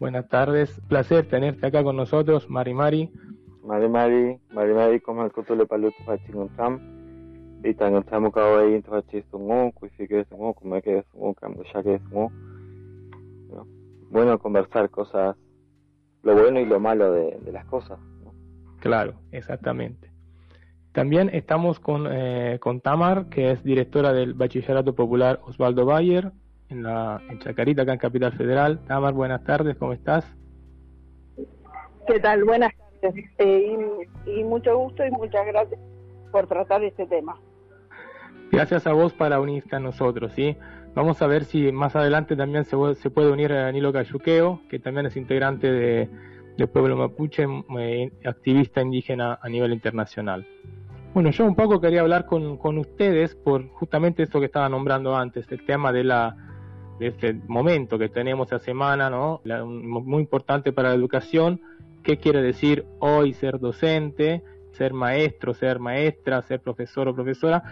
Buenas 0.00 0.26
tardes, 0.30 0.80
placer 0.88 1.28
tenerte 1.28 1.66
acá 1.66 1.84
con 1.84 1.94
nosotros, 1.94 2.48
Mari 2.48 2.72
Mari. 2.72 3.12
Mari 3.62 3.86
Mari, 3.86 4.40
Mari 4.50 4.72
Mari, 4.72 5.00
como 5.00 5.22
el 5.26 5.30
cuto 5.30 5.54
le 5.54 5.66
paluto 5.66 5.94
y 7.62 7.74
tan 7.74 7.94
entramos 7.94 8.32
cada 8.32 8.62
vez 8.62 8.82
fachistungo, 8.86 9.70
cuisi 9.72 10.08
que 10.08 10.20
es 10.20 10.26
un 10.30 10.54
como 10.54 10.80
que 10.80 11.00
es 11.00 11.04
un 11.12 11.34
cambio 11.34 11.64
ya 11.70 11.82
que 11.82 11.96
es 11.96 12.02
un 12.12 12.30
bueno 14.10 14.38
conversar 14.38 14.88
cosas, 14.88 15.36
lo 16.22 16.34
bueno 16.34 16.60
y 16.60 16.64
lo 16.64 16.80
malo 16.80 17.12
de, 17.12 17.38
de 17.38 17.52
las 17.52 17.66
cosas. 17.66 17.98
Claro, 18.78 19.16
exactamente. 19.32 20.10
También 20.92 21.28
estamos 21.34 21.78
con, 21.78 22.06
eh, 22.10 22.56
con 22.58 22.80
Tamar, 22.80 23.28
que 23.28 23.50
es 23.50 23.62
directora 23.62 24.14
del 24.14 24.32
Bachillerato 24.32 24.94
Popular 24.94 25.40
Osvaldo 25.44 25.84
Bayer, 25.84 26.32
en, 26.70 26.82
la, 26.82 27.20
en 27.28 27.38
Chacarita, 27.38 27.82
acá 27.82 27.92
en 27.92 27.98
Capital 27.98 28.32
Federal. 28.32 28.80
Tamar, 28.86 29.12
buenas 29.12 29.44
tardes, 29.44 29.76
¿cómo 29.76 29.92
estás? 29.92 30.24
¿Qué 32.06 32.20
tal? 32.20 32.44
Buenas 32.44 32.72
tardes. 33.00 33.24
Eh, 33.38 33.76
y, 34.26 34.44
mucho 34.44 34.76
gusto 34.76 35.04
y 35.04 35.10
muchas 35.10 35.46
gracias 35.46 35.80
por 36.30 36.46
tratar 36.46 36.82
este 36.84 37.06
tema. 37.06 37.38
Gracias 38.52 38.86
a 38.86 38.92
vos 38.92 39.12
para 39.12 39.40
unirte 39.40 39.76
a 39.76 39.80
nosotros, 39.80 40.32
¿sí? 40.32 40.56
Vamos 40.94 41.22
a 41.22 41.26
ver 41.26 41.44
si 41.44 41.70
más 41.70 41.94
adelante 41.94 42.34
también 42.34 42.64
se, 42.64 42.76
se 42.96 43.10
puede 43.10 43.30
unir 43.30 43.52
a 43.52 43.62
Danilo 43.62 43.92
Cayuqueo, 43.92 44.60
que 44.68 44.80
también 44.80 45.06
es 45.06 45.16
integrante 45.16 45.70
de, 45.70 46.08
pueblo 46.72 46.96
mapuche, 46.96 47.46
eh, 47.78 48.12
activista 48.24 48.82
indígena 48.82 49.38
a 49.40 49.48
nivel 49.48 49.72
internacional. 49.72 50.46
Bueno, 51.14 51.30
yo 51.30 51.46
un 51.46 51.56
poco 51.56 51.80
quería 51.80 52.02
hablar 52.02 52.26
con, 52.26 52.58
con 52.58 52.76
ustedes 52.76 53.34
por 53.34 53.68
justamente 53.70 54.22
esto 54.22 54.40
que 54.40 54.46
estaba 54.46 54.68
nombrando 54.68 55.16
antes, 55.16 55.50
el 55.50 55.64
tema 55.64 55.90
de 55.90 56.04
la 56.04 56.49
este 57.00 57.34
momento 57.48 57.98
que 57.98 58.08
tenemos 58.08 58.46
esta 58.46 58.58
semana, 58.58 59.10
¿no? 59.10 59.40
muy 59.64 60.20
importante 60.20 60.72
para 60.72 60.90
la 60.90 60.94
educación, 60.94 61.60
qué 62.02 62.18
quiere 62.18 62.42
decir 62.42 62.84
hoy 62.98 63.32
ser 63.34 63.58
docente, 63.58 64.42
ser 64.72 64.92
maestro, 64.92 65.54
ser 65.54 65.78
maestra, 65.78 66.42
ser 66.42 66.60
profesor 66.60 67.08
o 67.08 67.14
profesora, 67.14 67.62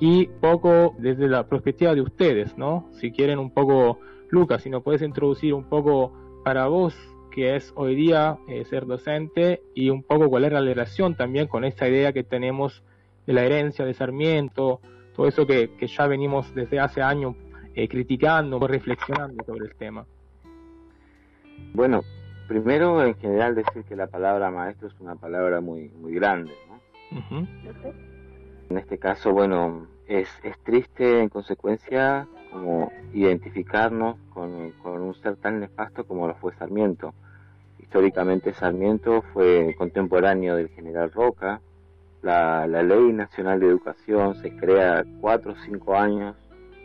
y 0.00 0.26
poco 0.26 0.94
desde 0.98 1.28
la 1.28 1.46
perspectiva 1.48 1.94
de 1.94 2.02
ustedes, 2.02 2.56
¿no? 2.56 2.88
Si 2.92 3.10
quieren 3.10 3.38
un 3.38 3.50
poco, 3.50 3.98
Lucas, 4.30 4.62
si 4.62 4.70
nos 4.70 4.82
puedes 4.82 5.02
introducir 5.02 5.54
un 5.54 5.64
poco 5.64 6.12
para 6.44 6.66
vos 6.68 6.94
que 7.32 7.56
es 7.56 7.72
hoy 7.76 7.94
día 7.94 8.38
eh, 8.48 8.64
ser 8.64 8.86
docente 8.86 9.62
y 9.74 9.90
un 9.90 10.02
poco 10.02 10.28
cuál 10.28 10.44
es 10.44 10.52
la 10.52 10.60
relación 10.60 11.14
también 11.14 11.46
con 11.46 11.64
esta 11.64 11.88
idea 11.88 12.12
que 12.12 12.24
tenemos 12.24 12.82
de 13.26 13.32
la 13.32 13.44
herencia 13.44 13.84
de 13.84 13.94
Sarmiento, 13.94 14.80
todo 15.14 15.26
eso 15.26 15.46
que, 15.46 15.70
que 15.76 15.86
ya 15.88 16.06
venimos 16.06 16.54
desde 16.54 16.80
hace 16.80 17.02
años 17.02 17.34
eh, 17.78 17.86
criticando, 17.86 18.58
reflexionando 18.66 19.44
sobre 19.44 19.66
el 19.66 19.74
tema. 19.76 20.04
Bueno, 21.74 22.02
primero 22.48 23.04
en 23.04 23.14
general 23.14 23.54
decir 23.54 23.84
que 23.84 23.94
la 23.94 24.08
palabra 24.08 24.50
maestro 24.50 24.88
es 24.88 24.94
una 24.98 25.14
palabra 25.14 25.60
muy 25.60 25.88
muy 25.90 26.12
grande, 26.12 26.52
¿no? 26.68 27.46
En 28.68 28.78
este 28.78 28.98
caso, 28.98 29.32
bueno, 29.32 29.86
es, 30.08 30.28
es 30.42 30.58
triste 30.64 31.20
en 31.20 31.28
consecuencia 31.28 32.26
como 32.50 32.90
identificarnos 33.14 34.16
con, 34.30 34.72
con, 34.82 35.00
un 35.00 35.14
ser 35.14 35.36
tan 35.36 35.60
nefasto 35.60 36.04
como 36.04 36.26
lo 36.26 36.34
fue 36.34 36.52
Sarmiento. 36.56 37.14
Históricamente 37.78 38.54
Sarmiento 38.54 39.22
fue 39.32 39.76
contemporáneo 39.78 40.56
del 40.56 40.68
general 40.70 41.12
Roca. 41.12 41.60
La, 42.22 42.66
la 42.66 42.82
Ley 42.82 43.12
Nacional 43.12 43.60
de 43.60 43.66
Educación 43.68 44.34
se 44.34 44.56
crea 44.56 45.04
cuatro 45.20 45.52
o 45.52 45.56
cinco 45.64 45.94
años 45.94 46.34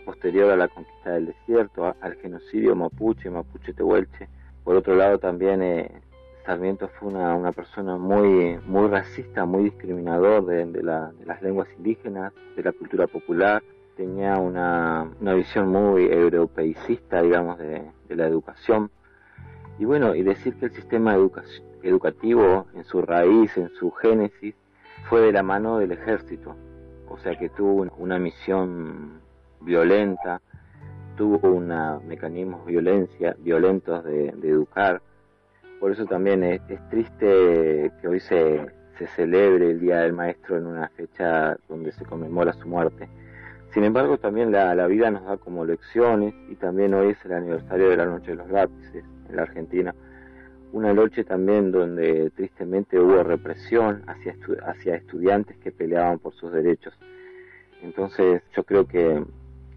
posterior 0.03 0.51
a 0.51 0.55
la 0.55 0.67
conquista 0.67 1.11
del 1.11 1.27
desierto, 1.27 1.95
al 1.99 2.15
genocidio 2.15 2.75
mapuche, 2.75 3.29
mapuche 3.29 3.73
tehuelche. 3.73 4.27
Por 4.63 4.75
otro 4.75 4.95
lado 4.95 5.17
también 5.19 5.61
eh, 5.61 5.91
Sarmiento 6.45 6.89
fue 6.99 7.09
una, 7.09 7.35
una, 7.35 7.51
persona 7.51 7.97
muy, 7.97 8.59
muy 8.65 8.87
racista, 8.89 9.45
muy 9.45 9.63
discriminador 9.63 10.45
de, 10.45 10.83
la, 10.83 11.11
de, 11.17 11.25
las 11.25 11.41
lenguas 11.41 11.67
indígenas, 11.77 12.33
de 12.55 12.63
la 12.63 12.73
cultura 12.73 13.07
popular. 13.07 13.63
Tenía 13.95 14.37
una, 14.37 15.09
una 15.21 15.33
visión 15.33 15.69
muy 15.69 16.05
europeicista, 16.05 17.21
digamos, 17.21 17.59
de, 17.59 17.83
de, 18.09 18.15
la 18.15 18.27
educación. 18.27 18.91
Y 19.79 19.85
bueno, 19.85 20.15
y 20.15 20.23
decir 20.23 20.55
que 20.55 20.65
el 20.65 20.73
sistema 20.73 21.15
educativo, 21.81 22.67
en 22.73 22.83
su 22.83 23.01
raíz, 23.01 23.55
en 23.57 23.69
su 23.69 23.91
génesis, 23.91 24.55
fue 25.09 25.21
de 25.21 25.31
la 25.31 25.43
mano 25.43 25.77
del 25.77 25.93
ejército. 25.93 26.55
O 27.07 27.17
sea 27.19 27.37
que 27.37 27.49
tuvo 27.49 27.87
una 27.97 28.19
misión 28.19 29.22
violenta, 29.63 30.41
tuvo 31.15 31.49
unos 31.49 32.03
mecanismos 32.03 32.65
violencia, 32.65 33.35
violentos 33.39 34.03
de, 34.03 34.29
educar. 34.43 35.01
Por 35.79 35.91
eso 35.91 36.05
también 36.05 36.43
es, 36.43 36.61
triste 36.89 37.91
que 38.01 38.07
hoy 38.07 38.19
se, 38.19 38.65
celebre 39.15 39.71
el 39.71 39.81
Día 39.81 39.97
del 39.97 40.13
Maestro 40.13 40.57
en 40.57 40.65
una 40.65 40.87
fecha 40.89 41.57
donde 41.67 41.91
se 41.91 42.05
conmemora 42.05 42.53
su 42.53 42.67
muerte. 42.69 43.09
Sin 43.73 43.83
embargo, 43.83 44.17
también 44.17 44.51
la, 44.51 44.73
la, 44.75 44.87
vida 44.87 45.11
nos 45.11 45.25
da 45.25 45.35
como 45.35 45.65
lecciones 45.65 46.33
y 46.47 46.55
también 46.55 46.93
hoy 46.93 47.09
es 47.09 47.25
el 47.25 47.33
aniversario 47.33 47.89
de 47.89 47.97
la 47.97 48.05
Noche 48.05 48.31
de 48.31 48.37
los 48.37 48.49
Lápices 48.49 49.03
en 49.29 49.35
la 49.35 49.41
Argentina. 49.41 49.93
Una 50.71 50.93
noche 50.93 51.23
también 51.23 51.71
donde 51.71 52.31
tristemente 52.31 52.99
hubo 52.99 53.21
represión 53.21 54.03
hacia, 54.07 54.31
estu 54.31 54.55
hacia 54.65 54.95
estudiantes 54.95 55.57
que 55.57 55.71
peleaban 55.71 56.17
por 56.17 56.33
sus 56.33 56.51
derechos. 56.51 56.93
Entonces 57.83 58.41
yo 58.55 58.63
creo 58.63 58.87
que 58.87 59.23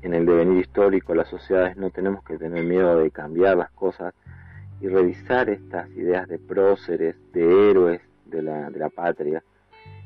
en 0.07 0.15
el 0.15 0.25
devenir 0.25 0.59
histórico 0.59 1.17
las 1.17 1.29
sociedades 1.29 1.77
no 1.77 1.91
tenemos 1.91 2.23
que 2.23 2.39
tener 2.39 2.63
miedo 2.63 2.97
de 2.97 3.11
cambiar 3.11 3.57
las 3.57 3.73
cosas 3.73 4.15
y 4.81 4.87
revisar 4.87 5.51
estas 5.51 5.91
ideas 5.91 6.29
de 6.29 6.39
próceres, 6.39 7.17
de 7.33 7.71
héroes 7.71 8.01
de 8.25 8.43
la, 8.43 8.71
de 8.71 8.89
patria. 8.91 9.43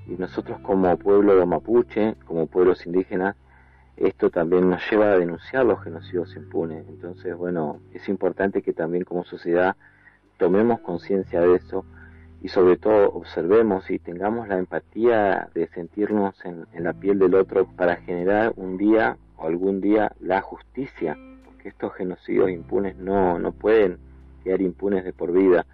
Y 0.06 0.12
nosotros 0.12 0.58
como 0.60 0.96
pueblo 0.96 1.46
mapuche, 1.46 2.14
como 2.24 2.46
pueblos 2.46 2.86
indígenas, 2.86 3.36
esto 3.98 4.30
también 4.30 4.70
nos 4.70 4.80
lleva 4.90 5.12
a 5.12 5.18
denunciar 5.18 5.66
los 5.66 5.82
genocidios 5.82 6.34
impunes. 6.34 6.86
Entonces, 6.88 7.36
bueno, 7.36 7.80
es 7.92 8.08
importante 8.08 8.62
que 8.62 8.72
también 8.72 9.04
como 9.04 9.24
sociedad 9.24 9.76
tomemos 10.38 10.80
conciencia 10.80 11.42
de 11.42 11.56
eso 11.56 11.84
y 12.42 12.48
sobre 12.48 12.76
todo 12.76 13.10
observemos 13.10 13.90
y 13.90 13.98
tengamos 13.98 14.48
la 14.48 14.58
empatía 14.58 15.48
de 15.54 15.66
sentirnos 15.68 16.34
en, 16.44 16.66
la 16.82 16.94
piel 16.94 17.18
del 17.18 17.34
otro 17.34 17.66
para 17.66 17.96
generar 17.96 18.52
un 18.56 18.78
día 18.78 19.18
o 19.36 19.46
algún 19.46 19.80
día 19.80 20.12
la 20.20 20.40
justicia, 20.40 21.18
porque 21.44 21.68
estos 21.68 21.94
genocidios 21.94 22.50
impunes 22.50 22.96
no, 22.96 23.38
no 23.38 23.52
pueden 23.52 23.98
quedar 24.42 24.62
impunes 24.62 25.04
de 25.04 25.12
por 25.12 25.32
vida, 25.32 25.66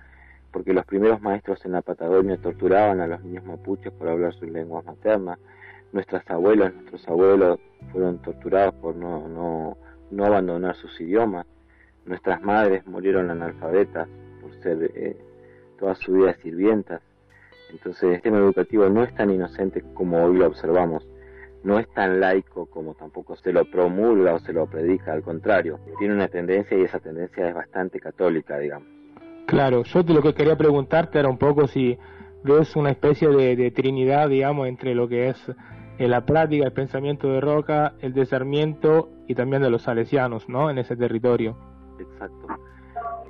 porque 0.51 0.73
los 0.73 0.85
primeros 0.85 1.21
maestros 1.21 1.65
en 1.65 1.73
la 1.73 1.83
Patagonia 1.83 2.37
torturaban 2.39 3.01
a 3.01 3.07
los 3.07 3.23
niños 3.23 3.45
mapuches 3.45 3.93
por 3.93 4.09
hablar 4.09 4.35
sus 4.35 4.49
lenguas 4.49 4.85
maternas, 4.85 5.39
nuestras 5.93 6.29
abuelas, 6.29 6.75
nuestros 6.75 7.07
abuelos 7.07 7.61
fueron 7.93 8.19
torturados 8.19 8.75
por 8.75 8.97
no, 8.97 9.29
no, 9.29 9.77
no 10.11 10.25
abandonar 10.25 10.75
sus 10.75 11.01
idiomas, 11.01 11.47
nuestras 12.07 12.43
madres 12.43 12.85
murieron 12.87 13.31
analfabetas 13.31 14.09
por 14.41 14.53
ser 14.63 14.91
eh, 14.95 15.17
toda 15.77 15.95
su 15.95 16.13
vida 16.13 16.35
sirvientas, 16.43 17.03
entonces 17.71 18.03
el 18.05 18.15
sistema 18.15 18.39
educativo 18.39 18.89
no 18.89 19.03
es 19.03 19.15
tan 19.15 19.31
inocente 19.31 19.83
como 19.95 20.25
hoy 20.25 20.39
lo 20.39 20.47
observamos, 20.47 21.07
no 21.65 21.79
es 21.79 21.89
tan 21.95 22.21
laico 22.21 22.67
como 22.67 22.95
tampoco 22.95 23.37
se 23.37 23.53
lo 23.53 23.65
promulga 23.71 24.35
o 24.35 24.39
se 24.39 24.53
lo 24.53 24.67
predica, 24.67 25.13
al 25.13 25.23
contrario, 25.23 25.81
tiene 25.99 26.15
una 26.15 26.29
tendencia 26.29 26.79
y 26.79 26.83
esa 26.83 27.01
tendencia 27.01 27.49
es 27.49 27.55
bastante 27.55 27.99
católica, 27.99 28.59
digamos. 28.59 28.89
Claro, 29.47 29.83
yo 29.85 30.03
lo 30.03 30.23
que 30.23 30.35
quería 30.35 30.57
preguntarte 30.57 31.19
era 31.19 31.29
un 31.29 31.39
poco 31.39 31.67
si 31.67 31.99
ves 32.43 32.77
una 32.77 32.91
especie 32.91 33.29
de, 33.29 33.57
de 33.57 33.71
trinidad, 33.71 34.29
digamos, 34.29 34.69
entre 34.69 34.95
lo 34.95 35.09
que 35.09 35.29
es 35.29 35.53
en 35.99 36.11
la 36.11 36.27
práctica 36.27 36.67
el 36.67 36.73
pensamiento 36.73 37.29
de 37.29 37.41
Roca, 37.41 37.95
el 38.01 38.13
de 38.13 38.27
Sarmiento 38.27 39.11
y 39.27 39.35
también 39.35 39.63
de 39.63 39.71
los 39.71 39.83
salesianos, 39.83 40.49
¿no? 40.49 40.71
En 40.71 40.79
ese 40.79 40.97
territorio. 40.97 41.57
Exacto. 41.99 42.47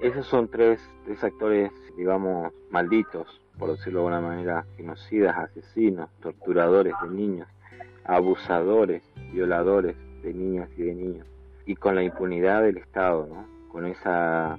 Esos 0.03 0.27
son 0.27 0.49
tres, 0.49 0.81
tres 1.05 1.25
actores, 1.25 1.73
digamos, 1.97 2.53
malditos, 2.71 3.41
por 3.59 3.71
decirlo 3.71 4.01
de 4.01 4.07
alguna 4.07 4.29
manera, 4.29 4.67
genocidas, 4.77 5.37
asesinos, 5.37 6.11
torturadores 6.21 6.95
de 7.03 7.09
niños 7.09 7.49
abusadores, 8.05 9.03
violadores 9.33 9.97
de 10.23 10.33
niñas 10.33 10.69
y 10.77 10.83
de 10.83 10.95
niños, 10.95 11.27
y 11.65 11.75
con 11.75 11.95
la 11.95 12.03
impunidad 12.03 12.63
del 12.63 12.77
Estado, 12.77 13.27
¿no? 13.27 13.47
con, 13.73 13.87
esa, 13.87 14.59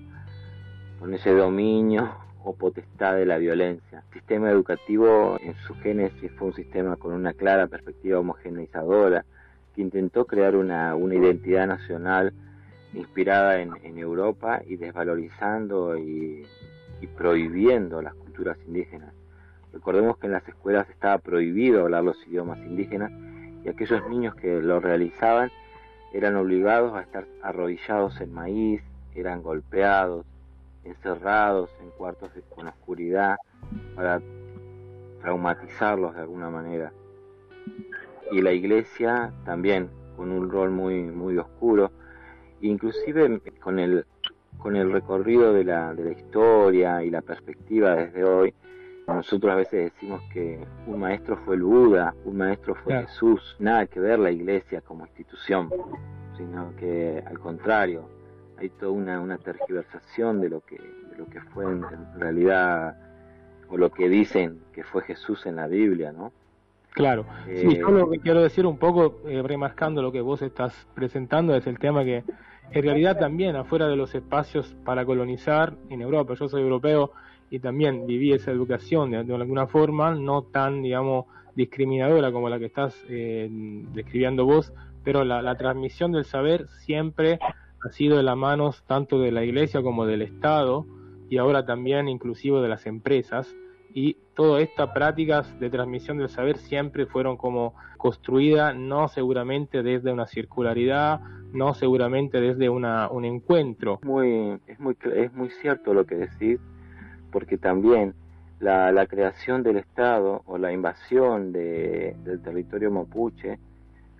con 0.99 1.13
ese 1.13 1.33
dominio 1.33 2.09
o 2.43 2.53
potestad 2.53 3.15
de 3.15 3.25
la 3.25 3.37
violencia. 3.37 4.03
El 4.07 4.13
sistema 4.13 4.49
educativo 4.49 5.37
en 5.41 5.55
su 5.65 5.75
génesis 5.75 6.31
fue 6.37 6.47
un 6.47 6.53
sistema 6.53 6.95
con 6.97 7.13
una 7.13 7.33
clara 7.33 7.67
perspectiva 7.67 8.19
homogeneizadora, 8.19 9.23
que 9.75 9.81
intentó 9.81 10.25
crear 10.25 10.55
una, 10.55 10.95
una 10.95 11.15
identidad 11.15 11.67
nacional 11.67 12.33
inspirada 12.93 13.59
en, 13.59 13.97
Europa 13.97 14.61
y 14.65 14.77
desvalorizando 14.77 15.97
y, 15.97 16.45
y 17.01 17.07
prohibiendo 17.07 18.01
las 18.01 18.13
culturas 18.15 18.57
indígenas. 18.67 19.13
Recordemos 19.73 20.17
que 20.17 20.27
en 20.27 20.33
las 20.33 20.47
escuelas 20.47 20.89
estaba 20.89 21.17
prohibido 21.17 21.81
hablar 21.81 22.03
los 22.03 22.17
idiomas 22.27 22.59
indígenas 22.59 23.11
y 23.63 23.69
aquellos 23.69 24.07
niños 24.09 24.35
que 24.35 24.61
lo 24.61 24.79
realizaban 24.79 25.51
eran 26.13 26.35
obligados 26.35 26.95
a 26.95 27.01
estar 27.01 27.27
arrodillados 27.43 28.19
en 28.21 28.33
maíz, 28.33 28.81
eran 29.13 29.43
golpeados, 29.43 30.25
encerrados 30.83 31.69
en 31.81 31.89
cuartos 31.91 32.31
con 32.55 32.67
oscuridad 32.67 33.35
para 33.95 34.21
traumatizarlos 35.21 36.15
de 36.15 36.21
alguna 36.21 36.49
manera. 36.49 36.93
Y 38.31 38.41
la 38.41 38.51
iglesia 38.51 39.33
también 39.45 39.89
con 40.15 40.31
un 40.31 40.49
rol 40.49 40.71
muy 40.71 41.03
muy 41.03 41.37
oscuro, 41.37 41.91
inclusive 42.61 43.41
con 43.59 43.79
el 43.79 44.05
con 44.57 44.75
el 44.75 44.91
recorrido 44.91 45.53
de 45.53 45.63
la, 45.63 45.93
de 45.93 46.03
la 46.03 46.11
historia 46.11 47.03
y 47.03 47.09
la 47.09 47.21
perspectiva 47.21 47.95
desde 47.95 48.23
hoy, 48.23 48.53
nosotros 49.07 49.51
a 49.51 49.55
veces 49.55 49.93
decimos 49.93 50.21
que 50.33 50.59
un 50.85 50.99
maestro 50.99 51.37
fue 51.45 51.55
el 51.55 51.63
Buda, 51.63 52.13
un 52.25 52.37
maestro 52.37 52.75
fue 52.75 52.93
claro. 52.93 53.07
Jesús, 53.07 53.55
nada 53.59 53.85
que 53.85 53.99
ver 53.99 54.19
la 54.19 54.31
iglesia 54.31 54.81
como 54.81 55.05
institución, 55.05 55.69
sino 56.35 56.75
que 56.75 57.23
al 57.25 57.39
contrario, 57.39 58.09
hay 58.57 58.69
toda 58.69 58.91
una, 58.91 59.21
una 59.21 59.37
tergiversación 59.37 60.41
de 60.41 60.49
lo 60.49 60.61
que, 60.61 60.77
de 60.77 61.17
lo 61.17 61.27
que 61.27 61.39
fue 61.39 61.65
en, 61.65 61.83
en, 61.85 62.19
realidad, 62.19 62.97
o 63.69 63.77
lo 63.77 63.91
que 63.91 64.09
dicen 64.09 64.59
que 64.73 64.83
fue 64.83 65.03
Jesús 65.03 65.45
en 65.45 65.57
la 65.57 65.67
Biblia, 65.67 66.11
¿no? 66.11 66.33
Claro, 66.97 67.27
eh, 67.47 67.57
sí, 67.61 67.77
yo 67.77 67.91
lo 67.91 68.09
que 68.09 68.17
quiero 68.17 68.41
decir 68.41 68.65
un 68.65 68.79
poco, 68.79 69.21
eh, 69.27 69.43
remarcando 69.43 70.01
lo 70.01 70.11
que 70.11 70.19
vos 70.19 70.41
estás 70.41 70.73
presentando, 70.95 71.55
es 71.55 71.67
el 71.67 71.77
tema 71.77 72.03
que 72.03 72.23
en 72.71 72.83
realidad 72.83 73.19
también 73.19 73.55
afuera 73.55 73.87
de 73.87 73.95
los 73.95 74.15
espacios 74.15 74.75
para 74.83 75.05
colonizar 75.05 75.75
en 75.91 76.01
Europa, 76.01 76.33
yo 76.33 76.49
soy 76.49 76.63
europeo, 76.63 77.11
y 77.51 77.59
también 77.59 78.07
viví 78.07 78.33
esa 78.33 78.49
educación 78.49 79.11
de, 79.11 79.23
de, 79.23 79.35
alguna 79.35 79.67
forma, 79.67 80.15
no 80.15 80.41
tan, 80.41 80.81
digamos, 80.81 81.25
discriminadora 81.53 82.31
como 82.31 82.49
la 82.49 82.57
que 82.57 82.65
estás 82.65 82.99
eh, 83.09 83.47
describiendo 83.93 84.45
vos, 84.45 84.73
pero 85.03 85.23
la, 85.23 85.43
la, 85.43 85.53
transmisión 85.53 86.11
del 86.11 86.25
saber 86.25 86.67
siempre 86.79 87.37
ha 87.39 87.89
sido 87.91 88.17
de 88.17 88.23
las 88.23 88.35
manos 88.35 88.83
tanto 88.87 89.19
de 89.19 89.31
la 89.31 89.43
Iglesia 89.43 89.83
como 89.83 90.07
del 90.07 90.23
Estado 90.23 90.87
y 91.29 91.37
ahora 91.37 91.63
también 91.63 92.07
inclusive 92.07 92.59
de 92.59 92.69
las 92.69 92.87
empresas 92.87 93.55
y 93.93 94.17
todas 94.35 94.63
estas 94.63 94.91
prácticas 94.91 95.59
de 95.59 95.69
transmisión 95.69 96.17
del 96.17 96.29
saber 96.29 96.57
siempre 96.57 97.05
fueron 97.05 97.37
como 97.37 97.73
construidas 97.97 98.75
no 98.75 99.07
seguramente 99.07 99.81
desde 99.83 100.11
una 100.11 100.27
circularidad, 100.27 101.19
no 101.53 101.73
seguramente 101.73 102.39
desde 102.39 102.69
una, 102.69 103.09
un 103.09 103.25
encuentro. 103.25 103.99
Muy, 104.03 104.59
es, 104.67 104.79
muy, 104.79 104.95
es 105.15 105.33
muy 105.33 105.49
cierto 105.49 105.93
lo 105.93 106.05
que 106.05 106.15
decís, 106.15 106.59
porque 107.31 107.57
también 107.57 108.13
la, 108.59 108.91
la 108.91 109.07
creación 109.07 109.63
del 109.63 109.77
Estado 109.77 110.43
o 110.45 110.57
la 110.57 110.71
invasión 110.71 111.51
de, 111.51 112.15
del 112.23 112.41
territorio 112.41 112.91
mapuche 112.91 113.59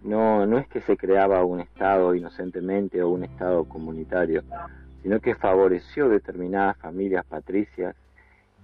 no, 0.04 0.46
no 0.46 0.58
es 0.58 0.68
que 0.68 0.82
se 0.82 0.96
creaba 0.96 1.44
un 1.44 1.60
Estado 1.60 2.14
inocentemente 2.16 3.02
o 3.02 3.10
un 3.10 3.24
Estado 3.24 3.66
comunitario, 3.66 4.44
sino 5.02 5.20
que 5.20 5.36
favoreció 5.36 6.08
determinadas 6.08 6.78
familias 6.78 7.26
patricias 7.26 7.96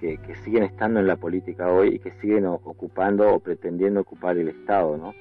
que, 0.03 0.17
que, 0.17 0.35
siguen 0.35 0.63
estando 0.63 0.99
en 0.99 1.07
la 1.07 1.15
política 1.15 1.71
hoy 1.71 1.95
y 1.95 1.99
que 1.99 2.11
siguen 2.19 2.45
ocupando 2.45 3.33
o 3.33 3.39
pretendiendo 3.39 4.01
ocupar 4.01 4.37
el 4.37 4.49
Estado, 4.49 4.97
¿no? 4.97 5.13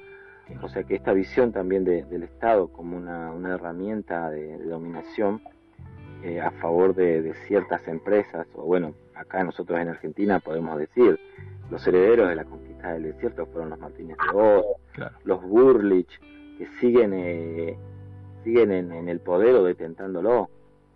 O 0.61 0.67
sea 0.67 0.83
que 0.83 0.95
esta 0.95 1.13
visión 1.13 1.53
también 1.53 1.85
del 1.85 2.23
Estado 2.23 2.67
como 2.67 2.97
una, 2.97 3.31
una 3.31 3.53
herramienta 3.53 4.29
de, 4.29 4.57
dominación 4.57 5.41
eh, 6.21 6.41
a 6.41 6.51
favor 6.51 6.93
de, 6.95 7.33
ciertas 7.47 7.87
empresas, 7.87 8.45
o 8.55 8.63
bueno, 8.63 8.93
acá 9.15 9.41
nosotros 9.45 9.79
en 9.79 9.87
Argentina 9.87 10.41
podemos 10.41 10.77
decir, 10.77 11.17
los 11.71 11.87
herederos 11.87 12.27
de 12.27 12.35
la 12.35 12.43
conquista 12.43 12.91
del 12.91 13.03
desierto 13.03 13.45
fueron 13.45 13.69
los 13.69 13.79
Martínez 13.79 14.17
de 14.17 14.37
Oz, 14.37 14.65
los 15.23 15.41
Burlich, 15.43 16.19
que 16.57 16.67
siguen, 16.81 17.13
eh, 17.13 17.77
siguen 18.43 18.71
en, 18.71 19.07
el 19.07 19.21
poder 19.21 19.55
o 19.55 19.63
detentándolo, 19.63 20.49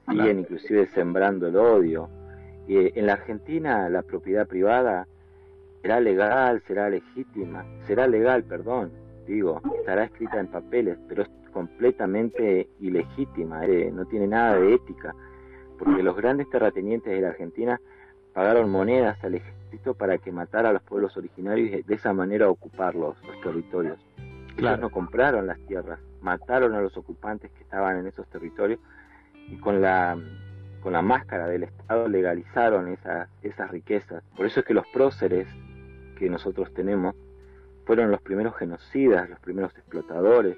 siguen 0.10 0.39
inclusive 0.39 0.88
sembrando 0.88 1.48
el 1.48 1.56
odio. 1.56 2.10
Eh, 2.67 2.93
en 2.95 3.05
la 3.05 3.13
Argentina 3.13 3.89
la 3.89 4.01
propiedad 4.01 4.47
privada 4.47 5.07
será 5.81 6.00
legal, 6.00 6.62
será 6.67 6.89
legítima, 6.89 7.65
será 7.86 8.07
legal, 8.07 8.43
perdón, 8.43 8.91
digo, 9.25 9.62
estará 9.79 10.03
escrita 10.03 10.39
en 10.39 10.47
papeles, 10.47 10.97
pero 11.07 11.24
es 11.24 11.29
completamente 11.53 12.67
ilegítima, 12.79 13.65
eh, 13.65 13.89
no 13.91 14.05
tiene 14.05 14.27
nada 14.27 14.59
de 14.59 14.74
ética, 14.74 15.15
porque 15.79 16.03
los 16.03 16.15
grandes 16.15 16.50
terratenientes 16.50 17.13
de 17.13 17.21
la 17.21 17.29
Argentina 17.29 17.79
pagaron 18.33 18.69
monedas 18.69 19.17
al 19.24 19.36
ejército 19.36 19.93
para 19.93 20.17
que 20.17 20.31
matara 20.31 20.69
a 20.69 20.74
los 20.74 20.81
pueblos 20.83 21.15
originarios 21.17 21.71
y 21.71 21.81
de 21.83 21.95
esa 21.95 22.13
manera 22.13 22.50
ocupar 22.50 22.95
los, 22.95 23.15
territorios. 23.43 23.97
Claro. 24.55 24.81
no 24.81 24.89
compraron 24.89 25.45
las 25.45 25.59
tierras, 25.67 26.00
mataron 26.21 26.74
a 26.74 26.81
los 26.81 26.97
ocupantes 26.97 27.51
que 27.51 27.63
estaban 27.63 27.97
en 28.00 28.07
esos 28.07 28.27
territorios 28.27 28.79
y 29.50 29.57
con 29.57 29.81
la 29.81 30.17
con 30.88 30.94
la 30.94 31.01
máscara 31.01 31.48
del 31.48 31.63
Estado 31.63 32.08
legalizaron 32.08 32.88
esas, 32.88 33.27
esas 33.41 33.70
riquezas. 33.72 34.24
Por 34.38 34.46
eso 34.46 34.62
es 34.62 34.65
que 34.65 34.74
los 34.74 34.88
próceres 34.88 35.46
que 36.17 36.29
nosotros 36.29 36.74
tenemos 36.74 37.13
fueron 37.84 38.10
los 38.10 38.22
primeros 38.22 38.56
genocidas, 38.56 39.29
los 39.29 39.38
primeros 39.41 39.74
explotadores. 39.75 40.56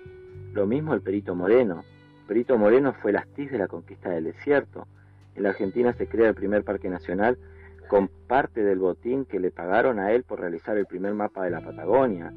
Lo 0.54 0.68
mismo 0.68 0.94
el 0.94 1.02
Perito 1.02 1.34
Moreno. 1.34 1.84
Perito 2.28 2.60
Moreno 2.60 2.94
fue 2.94 3.10
el 3.10 3.18
astiz 3.18 3.50
de 3.50 3.58
la 3.58 3.68
conquista 3.68 4.12
del 4.12 4.26
desierto. 4.26 4.86
En 5.34 5.42
la 5.42 5.50
Argentina 5.50 5.94
se 5.94 6.06
crea 6.06 6.30
el 6.30 6.36
primer 6.36 6.64
parque 6.64 6.92
nacional 6.92 7.40
con 7.88 8.08
parte 8.28 8.64
del 8.64 8.78
botín 8.78 9.26
que 9.26 9.40
le 9.40 9.50
pagaron 9.50 9.98
a 9.98 10.12
él 10.12 10.26
por 10.26 10.42
realizar 10.42 10.78
el 10.78 10.86
primer 10.86 11.16
mapa 11.16 11.44
de 11.44 11.50
la 11.50 11.62
Patagonia. 11.62 12.32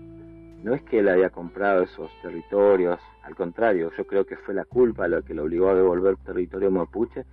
No 0.63 0.75
es 0.75 0.81
que 0.85 1.01
él 1.01 1.11
haya 1.11 1.29
comprado 1.29 1.83
esos 1.83 2.11
territorios, 2.23 2.99
al 3.23 3.35
contrario, 3.35 3.93
yo 3.99 4.07
creo 4.07 4.25
que 4.25 4.37
fue 4.37 4.55
la 4.55 4.65
culpa 4.65 5.09
lo 5.09 5.21
que 5.21 5.35
lo 5.35 5.43
obligó 5.43 5.69
a 5.69 5.75
devolver 5.75 6.17
territorio 6.25 6.71
mapuche 6.71 7.27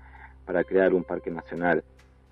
para 0.49 0.63
crear 0.63 0.95
un 0.95 1.03
parque 1.03 1.29
nacional. 1.29 1.83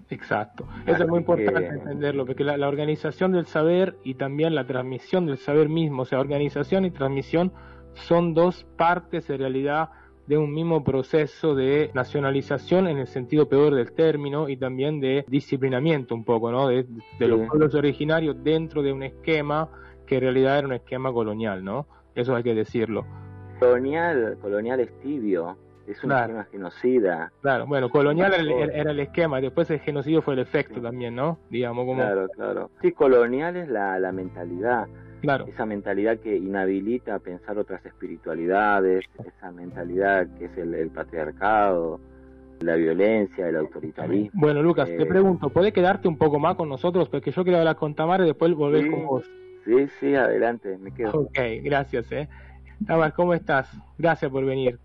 Exacto. 0.09 0.65
Eso 0.87 1.03
es 1.03 1.07
muy 1.07 1.19
importante 1.19 1.67
entenderlo, 1.67 2.25
porque 2.25 2.43
la, 2.43 2.67
organización 2.67 3.31
del 3.31 3.45
saber 3.45 3.95
y 4.03 4.15
también 4.15 4.55
la 4.55 4.65
transmisión 4.65 5.27
del 5.27 5.37
saber 5.37 5.69
mismo, 5.69 6.01
o 6.01 6.05
sea, 6.05 6.19
organización 6.19 6.85
y 6.85 6.89
transmisión 6.89 7.51
son 7.93 8.33
dos 8.33 8.65
partes 8.75 9.29
en 9.29 9.37
realidad 9.37 9.89
de 10.25 10.35
un 10.35 10.51
mismo 10.51 10.83
proceso 10.83 11.53
de 11.53 11.91
nacionalización 11.93 12.87
en 12.87 12.97
el 12.97 13.05
sentido 13.05 13.47
peor 13.47 13.75
del 13.75 13.91
término 13.91 14.49
y 14.49 14.57
también 14.57 14.99
de 14.99 15.23
disciplinamiento 15.27 16.15
un 16.15 16.23
poco, 16.23 16.51
¿no? 16.51 16.69
De, 16.69 16.87
los 17.19 17.47
pueblos 17.47 17.75
originarios 17.75 18.43
dentro 18.43 18.81
de 18.81 18.93
un 18.93 19.03
esquema 19.03 19.69
que 20.07 20.15
en 20.15 20.21
realidad 20.21 20.57
era 20.57 20.67
un 20.67 20.73
esquema 20.73 21.13
colonial, 21.13 21.63
¿no? 21.63 21.85
Eso 22.15 22.35
hay 22.35 22.41
que 22.41 22.55
decirlo. 22.55 23.05
Colonial, 23.59 24.39
colonial 24.41 24.79
es 24.79 24.99
tibio, 25.01 25.55
es 25.87 26.03
un 26.03 26.11
esquema 26.11 26.43
genocida. 26.51 27.31
Claro, 27.41 27.65
bueno, 27.65 27.89
colonial 27.89 28.33
era 28.33 28.91
el, 28.91 28.99
esquema, 28.99 29.39
después 29.39 29.69
el 29.71 29.79
genocidio 29.79 30.21
fue 30.21 30.33
el 30.33 30.41
efecto 30.41 30.81
también, 30.81 31.15
¿no? 31.15 31.39
Digamos 31.49 31.85
como... 31.85 32.01
Claro, 32.01 32.27
claro. 32.29 32.69
Sí, 32.81 32.91
colonial 32.91 33.55
es 33.55 33.69
la, 33.69 33.97
la 33.99 34.11
mentalidad. 34.11 34.87
Claro. 35.21 35.45
Esa 35.47 35.65
mentalidad 35.65 36.19
que 36.19 36.35
inhabilita 36.35 37.15
a 37.15 37.19
pensar 37.19 37.57
otras 37.57 37.83
espiritualidades, 37.85 39.05
esa 39.25 39.51
mentalidad 39.51 40.27
que 40.37 40.45
es 40.45 40.57
el, 40.57 40.89
patriarcado, 40.89 41.99
la 42.59 42.75
violencia, 42.75 43.47
el 43.47 43.55
autoritarismo. 43.55 44.39
Bueno, 44.39 44.61
Lucas, 44.61 44.87
te 44.87 45.01
eh, 45.01 45.05
pregunto, 45.05 45.49
¿puedes 45.49 45.73
quedarte 45.73 46.07
un 46.07 46.17
poco 46.17 46.37
más 46.37 46.55
con 46.55 46.69
nosotros? 46.69 47.09
Porque 47.09 47.31
yo 47.31 47.43
quiero 47.43 47.59
hablar 47.59 47.77
con 47.77 47.95
Tamara 47.95 48.25
y 48.25 48.27
después 48.27 48.53
volver 48.53 48.91
con 48.91 49.05
vos. 49.05 49.25
Sí, 49.65 49.87
sí, 49.99 50.15
adelante, 50.15 50.77
me 50.77 50.91
quedo. 50.91 51.11
Ok, 51.11 51.39
gracias, 51.63 52.11
eh. 52.11 52.27
Tamara, 52.85 53.11
¿cómo 53.11 53.33
estás? 53.33 53.69
Gracias 53.97 54.29
por 54.29 54.45
venir. 54.45 54.77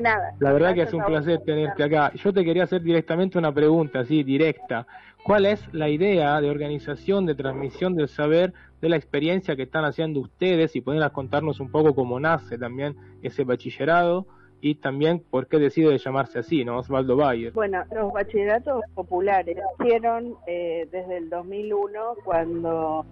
Nada. 0.00 0.34
La 0.38 0.52
verdad 0.52 0.74
que 0.74 0.82
es 0.82 0.92
un 0.92 1.04
placer 1.04 1.40
tenerte 1.44 1.82
acá. 1.82 2.12
Yo 2.14 2.32
te 2.32 2.44
quería 2.44 2.64
hacer 2.64 2.82
directamente 2.82 3.38
una 3.38 3.52
pregunta, 3.52 4.00
así, 4.00 4.22
directa. 4.22 4.86
¿Cuál 5.24 5.46
es 5.46 5.62
la 5.72 5.88
idea 5.88 6.40
de 6.40 6.50
organización, 6.50 7.26
de 7.26 7.34
transmisión 7.34 7.94
del 7.94 8.08
saber, 8.08 8.52
de 8.80 8.88
la 8.88 8.96
experiencia 8.96 9.54
que 9.56 9.62
están 9.62 9.84
haciendo 9.84 10.20
ustedes 10.20 10.74
y 10.74 10.80
podrías 10.80 11.12
contarnos 11.12 11.60
un 11.60 11.70
poco 11.70 11.94
cómo 11.94 12.18
nace 12.18 12.58
también 12.58 12.96
ese 13.22 13.44
bachillerado? 13.44 14.26
y 14.64 14.76
también 14.76 15.18
por 15.28 15.48
qué 15.48 15.58
decide 15.58 15.98
llamarse 15.98 16.38
así, 16.38 16.64
¿no? 16.64 16.78
Osvaldo 16.78 17.16
Bayer. 17.16 17.52
Bueno, 17.52 17.82
los 17.92 18.12
bachilleratos 18.12 18.84
populares 18.94 19.58
hicieron 19.80 20.36
eh, 20.46 20.88
desde 20.92 21.16
el 21.16 21.28
2001 21.28 22.00
cuando 22.24 23.04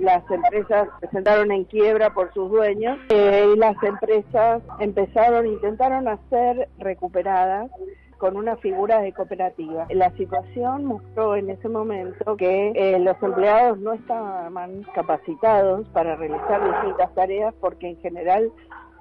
las 0.00 0.28
empresas 0.30 0.88
se 1.00 1.08
sentaron 1.08 1.52
en 1.52 1.64
quiebra 1.64 2.12
por 2.14 2.32
sus 2.32 2.50
dueños 2.50 2.98
eh, 3.10 3.46
y 3.54 3.58
las 3.58 3.80
empresas 3.82 4.62
empezaron, 4.78 5.46
intentaron 5.46 6.08
hacer 6.08 6.68
recuperadas 6.78 7.70
con 8.18 8.36
una 8.36 8.56
figura 8.56 9.00
de 9.00 9.12
cooperativa. 9.12 9.86
La 9.90 10.10
situación 10.16 10.84
mostró 10.84 11.36
en 11.36 11.50
ese 11.50 11.68
momento 11.68 12.36
que 12.36 12.72
eh, 12.74 12.98
los 12.98 13.16
empleados 13.22 13.78
no 13.78 13.94
estaban 13.94 14.84
capacitados 14.94 15.88
para 15.88 16.16
realizar 16.16 16.62
distintas 16.62 17.14
tareas 17.14 17.54
porque 17.60 17.88
en 17.88 17.96
general 18.00 18.52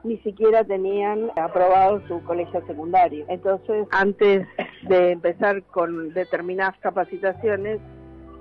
ni 0.04 0.18
siquiera 0.20 0.64
tenían 0.64 1.32
aprobado 1.36 2.02
su 2.08 2.24
colegio 2.24 2.66
secundario. 2.66 3.26
Entonces, 3.28 3.88
antes 3.92 4.48
de 4.84 5.12
empezar 5.12 5.64
con 5.64 6.14
determinadas 6.14 6.78
capacitaciones, 6.80 7.80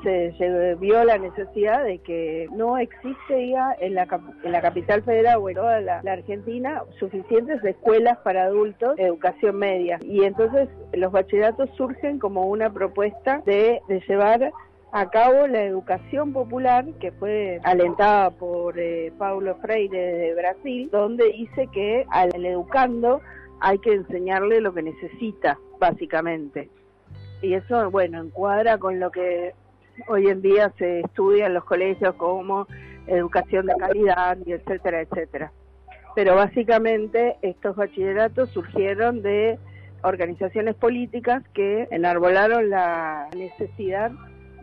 se, 0.03 0.77
vio 0.81 1.05
la 1.05 1.19
necesidad 1.19 1.85
de 1.85 1.99
que 1.99 2.49
no 2.53 2.79
existe 2.79 3.49
ya 3.51 3.75
en 3.81 3.95
la, 3.95 4.07
en 4.43 4.53
la 4.53 4.61
capital 4.61 5.03
federal 5.03 5.39
o 5.41 5.49
en 5.49 5.57
toda 5.57 5.81
la, 5.81 5.99
Argentina 5.99 6.83
suficientes 6.99 7.63
escuelas 7.65 8.19
para 8.19 8.45
adultos 8.45 8.97
de 8.97 9.05
educación 9.05 9.57
media. 9.57 9.99
Y 10.03 10.25
entonces 10.25 10.69
los 10.93 11.13
bachilleratos 11.13 11.71
surgen 11.77 12.19
como 12.19 12.47
una 12.47 12.71
propuesta 12.71 13.43
de, 13.45 13.81
de 13.89 14.01
llevar 14.09 14.53
a 14.93 15.11
cabo 15.11 15.47
la 15.47 15.63
educación 15.65 16.33
popular 16.33 16.87
que 17.01 17.13
fue 17.13 17.61
alentada 17.63 18.31
por 18.31 18.79
eh, 18.79 19.13
Paulo 19.19 19.57
Freire 19.57 19.99
de 19.99 20.35
Brasil, 20.35 20.89
donde 20.91 21.31
dice 21.33 21.69
que 21.73 22.07
al 22.11 22.45
educando 22.45 23.21
hay 23.61 23.79
que 23.79 23.93
enseñarle 23.93 24.61
lo 24.61 24.73
que 24.73 24.83
necesita, 24.83 25.59
básicamente. 25.79 26.71
Y 27.43 27.55
eso, 27.55 27.91
bueno, 27.91 28.21
encuadra 28.21 28.79
con 28.79 28.99
lo 28.99 29.11
que 29.11 29.55
hoy 30.07 30.29
en 30.29 30.43
día 30.43 30.73
se 30.79 31.01
estudia 31.01 31.47
en 31.47 31.55
los 31.55 31.65
colegios 31.65 32.15
como 32.15 32.67
educación 33.07 33.67
de 33.67 33.75
calidad 33.77 34.39
y 34.45 34.53
etcétera, 34.53 35.01
etcétera. 35.01 35.53
Pero 36.15 36.35
básicamente 36.35 37.37
estos 37.43 37.77
bachilleratos 37.77 38.51
surgieron 38.51 39.23
de 39.23 39.59
organizaciones 40.03 40.75
políticas 40.75 41.43
que 41.55 41.89
enarbolaron 41.91 42.71
la 42.71 43.29
necesidad 43.37 44.13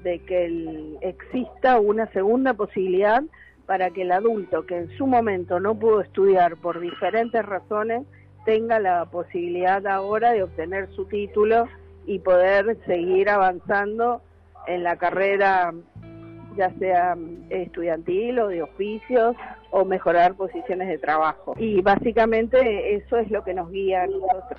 de 0.04 0.20
que 0.20 0.98
exista 1.02 1.80
una 1.80 2.08
segunda 2.12 2.54
posibilidad 2.54 3.24
para 3.66 3.90
que 3.90 4.04
el 4.04 4.12
adulto 4.12 4.66
que 4.66 4.78
en 4.78 4.90
su 4.98 5.08
momento 5.08 5.60
no 5.60 5.76
pudo 5.76 6.02
estudiar 6.02 6.56
por 6.58 6.80
diferentes 6.80 7.44
razones 7.44 8.04
tenga 8.46 8.80
la 8.80 9.06
posibilidad 9.06 9.86
ahora 9.88 10.32
de 10.32 10.44
obtener 10.44 10.88
su 10.96 11.06
título 11.06 11.68
y 12.06 12.20
poder 12.20 12.78
seguir 12.86 13.30
avanzando 13.30 14.22
en 14.68 14.84
la 14.84 14.98
carrera 14.98 15.74
ya 16.58 16.72
sea 16.80 17.18
estudiantil 17.50 18.40
o 18.40 18.48
de 18.48 18.62
oficios 18.62 19.36
o 19.72 19.86
mejorar 19.86 20.36
posiciones 20.36 20.88
de 20.88 20.98
trabajo. 20.98 21.54
Y 21.58 21.82
básicamente 21.82 22.96
eso 22.96 23.18
es 23.18 23.30
lo 23.30 23.44
que 23.44 23.54
nos 23.54 23.70
guía. 23.72 24.06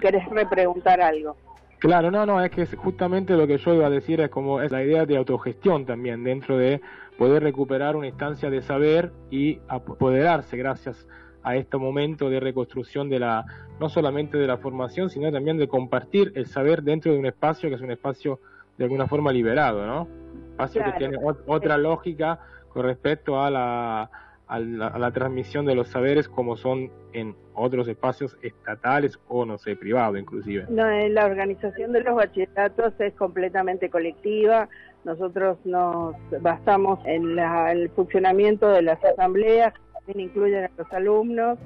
¿Querés 0.01 0.29
repreguntar 0.29 1.01
algo? 1.01 1.37
Claro, 1.79 2.11
no, 2.11 2.25
no, 2.25 2.43
es 2.43 2.51
que 2.51 2.67
justamente 2.67 3.37
lo 3.37 3.47
que 3.47 3.59
yo 3.59 3.75
iba 3.75 3.87
a 3.87 3.91
decir 3.91 4.21
es 4.21 4.31
como 4.31 4.63
es 4.63 4.71
la 4.71 4.83
idea 4.83 5.05
de 5.05 5.17
autogestión 5.17 5.85
también 5.85 6.25
dentro 6.25 6.57
de 6.57 6.81
poder 7.19 7.43
recuperar 7.43 7.97
una 7.97 8.07
instancia 8.07 8.51
de 8.51 8.63
saber 8.63 9.13
y 9.31 9.61
apoderarse 9.69 10.57
gracias 10.57 11.07
a 11.43 11.55
este 11.55 11.77
momento 11.77 12.29
de 12.31 12.41
reconstrucción 12.41 13.09
de 13.09 13.21
la 13.21 13.45
no 13.79 13.89
solamente 13.91 14.39
de 14.39 14.47
la 14.47 14.57
formación, 14.57 15.11
sino 15.11 15.31
también 15.31 15.59
de 15.59 15.69
compartir 15.69 16.33
el 16.35 16.47
saber 16.47 16.83
dentro 16.83 17.13
de 17.13 17.19
un 17.19 17.27
espacio 17.27 17.69
que 17.69 17.75
es 17.75 17.83
un 17.83 17.91
espacio 17.91 18.41
de 18.77 18.85
alguna 18.85 19.07
forma 19.07 19.33
liberado, 19.33 19.87
¿no? 19.87 20.09
Espacio 20.51 20.85
que 20.85 20.93
tiene 20.93 21.19
otra 21.47 21.77
lógica 21.77 22.41
con 22.69 22.85
respecto 22.85 23.41
a 23.41 23.51
la 23.51 24.11
a 24.49 24.61
la, 24.61 25.11
transmisión 25.11 25.67
de 25.67 25.75
los 25.75 25.89
saberes 25.89 26.29
como 26.29 26.57
son 26.57 26.91
en 27.13 27.35
otros 27.55 27.89
espacios 27.89 28.37
estatales 28.43 29.19
o, 29.29 29.45
no 29.45 29.59
sé, 29.59 29.75
privados 29.75 30.19
inclusive. 30.19 30.67
No, 30.69 30.87
la 31.09 31.27
organización 31.27 31.93
de 31.93 32.03
los 32.03 32.15
bachilleratos 32.15 32.93
es 33.01 33.13
completamente 33.15 33.91
colectiva. 33.91 34.69
Nosotros 35.05 35.59
nos 35.65 36.15
basamos 36.41 37.01
en 37.07 37.39
el 37.39 37.91
funcionamiento 37.91 38.69
de 38.69 38.83
las 38.83 39.05
asambleas, 39.05 39.73
que 39.73 39.81
también 39.93 40.29
incluyen 40.29 40.65
a 40.65 40.71
los 40.77 40.93
alumnos. 40.93 41.59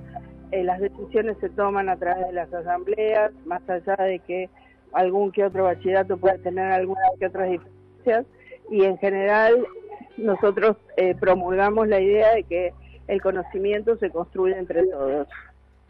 Eh, 0.50 0.64
las 0.64 0.80
decisiones 0.80 1.36
se 1.40 1.50
toman 1.50 1.88
a 1.88 1.96
través 1.96 2.28
de 2.28 2.32
las 2.32 2.52
asambleas, 2.52 3.32
más 3.44 3.62
allá 3.68 3.96
de 3.96 4.20
que 4.20 4.48
algún 4.92 5.32
que 5.32 5.44
otro 5.44 5.64
bachillerato 5.64 6.16
puede 6.16 6.38
tener 6.38 6.72
algunas 6.72 7.04
que 7.18 7.26
otras 7.26 7.50
diferencias. 7.50 8.26
Y 8.70 8.84
en 8.84 8.98
general 8.98 9.66
nosotros 10.16 10.76
eh, 10.96 11.14
promulgamos 11.18 11.88
la 11.88 12.00
idea 12.00 12.34
de 12.34 12.44
que 12.44 12.74
el 13.08 13.20
conocimiento 13.20 13.96
se 13.96 14.10
construye 14.10 14.56
entre 14.56 14.86
todos. 14.86 15.28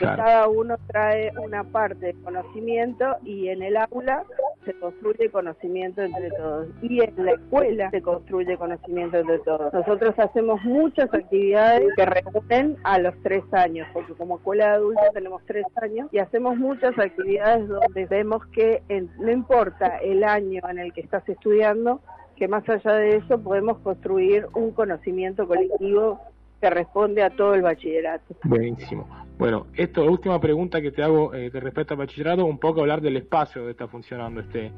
Que 0.01 0.07
cada 0.07 0.49
uno 0.49 0.77
trae 0.87 1.31
una 1.39 1.63
parte 1.63 2.07
de 2.07 2.15
conocimiento 2.23 3.17
y 3.23 3.49
en 3.49 3.63
el 3.63 3.77
aula 3.77 4.25
se 4.65 4.73
construye 4.75 5.31
conocimiento 5.31 6.03
entre 6.03 6.31
todos. 6.31 6.69
Y 6.83 7.03
en 7.03 7.13
la 7.25 7.33
escuela 7.33 7.91
se 7.91 8.01
construye 8.01 8.57
conocimiento 8.57 9.19
entre 9.19 9.39
todos. 9.41 9.73
Nosotros 9.75 10.19
hacemos 10.19 10.63
muchas 10.65 11.13
actividades 11.13 11.87
que 11.97 12.07
reúnen 12.07 12.77
a 12.83 12.99
los 12.99 13.15
tres 13.23 13.45
años, 13.53 13.87
porque 13.93 14.15
como 14.15 14.37
escuela 14.39 14.69
de 14.69 14.75
adultos 14.77 15.05
tenemos 15.13 15.43
tres 15.47 15.67
años 15.83 16.09
y 16.13 16.19
hacemos 16.19 16.57
muchas 16.57 16.99
actividades 16.99 17.69
donde 17.69 18.07
vemos 18.07 18.45
que 18.47 18.83
no 19.19 19.31
importa 19.31 19.99
el 19.99 20.25
año 20.25 20.63
en 20.69 20.79
el 20.79 20.93
que 20.95 21.03
estás 21.03 21.29
estudiando, 21.29 22.01
que 22.37 22.49
más 22.49 22.67
allá 22.69 22.95
de 22.95 23.17
eso 23.17 23.39
podemos 23.39 23.79
construir 23.81 24.47
un 24.55 24.73
conocimiento 24.73 25.47
colectivo 25.47 26.21
que 26.61 26.71
responde 26.71 27.23
a 27.23 27.31
todo 27.31 27.55
el 27.55 27.63
bachillerato. 27.63 28.35
Buenísimo. 28.45 29.09
Bueno, 29.39 29.67
esto, 29.75 30.05
última 30.05 30.41
pregunta 30.41 30.83
que 30.83 30.93
te 30.93 31.03
hago 31.03 31.33
eh, 31.35 31.51
respecto 31.53 31.95
al 31.95 31.99
bachillerato, 31.99 32.45
un 32.45 32.59
poco 32.59 32.81
hablar 32.81 33.01
del 33.01 33.17
espacio 33.17 33.63
donde 33.63 33.73
está 33.73 33.89
funcionando 33.89 34.41
este 34.41 34.71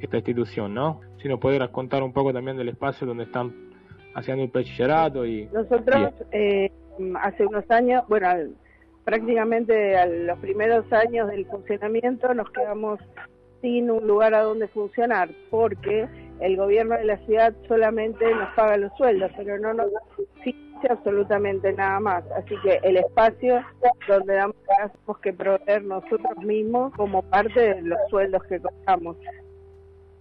esta 0.00 0.16
institución, 0.16 0.74
¿no? 0.74 1.00
Si 1.22 1.28
nos 1.28 1.40
puedes 1.40 1.66
contar 1.70 2.02
un 2.02 2.12
poco 2.12 2.32
también 2.32 2.56
del 2.56 2.68
espacio 2.68 3.06
donde 3.06 3.24
están 3.24 3.54
haciendo 4.14 4.44
el 4.44 4.50
bachillerato 4.50 5.26
y... 5.26 5.46
Nosotros 5.52 6.12
eh, 6.32 6.70
hace 7.20 7.46
unos 7.46 7.70
años, 7.70 8.04
bueno, 8.08 8.28
prácticamente 9.04 9.96
a 9.96 10.06
los 10.06 10.38
primeros 10.38 10.90
años 10.92 11.28
del 11.28 11.46
funcionamiento 11.46 12.32
nos 12.34 12.50
quedamos 12.50 13.00
sin 13.62 13.90
un 13.90 14.06
lugar 14.06 14.34
a 14.34 14.42
donde 14.42 14.68
funcionar, 14.68 15.30
porque 15.50 16.08
el 16.40 16.56
gobierno 16.56 16.96
de 16.96 17.04
la 17.04 17.16
ciudad 17.24 17.54
solamente 17.66 18.24
nos 18.34 18.54
paga 18.54 18.76
los 18.76 18.92
sueldos, 18.96 19.30
pero 19.36 19.58
no 19.58 19.72
nos 19.72 19.86
dice 20.44 20.65
absolutamente 20.90 21.72
nada 21.72 22.00
más. 22.00 22.24
Así 22.32 22.54
que 22.62 22.80
el 22.82 22.96
espacio 22.96 23.62
donde 24.08 24.34
damos 24.34 24.56
tenemos 24.66 25.18
que 25.22 25.32
proveer 25.32 25.84
nosotros 25.84 26.36
mismos 26.38 26.92
como 26.94 27.22
parte 27.22 27.74
de 27.74 27.82
los 27.82 27.98
sueldos 28.10 28.42
que 28.44 28.60
cobramos. 28.60 29.16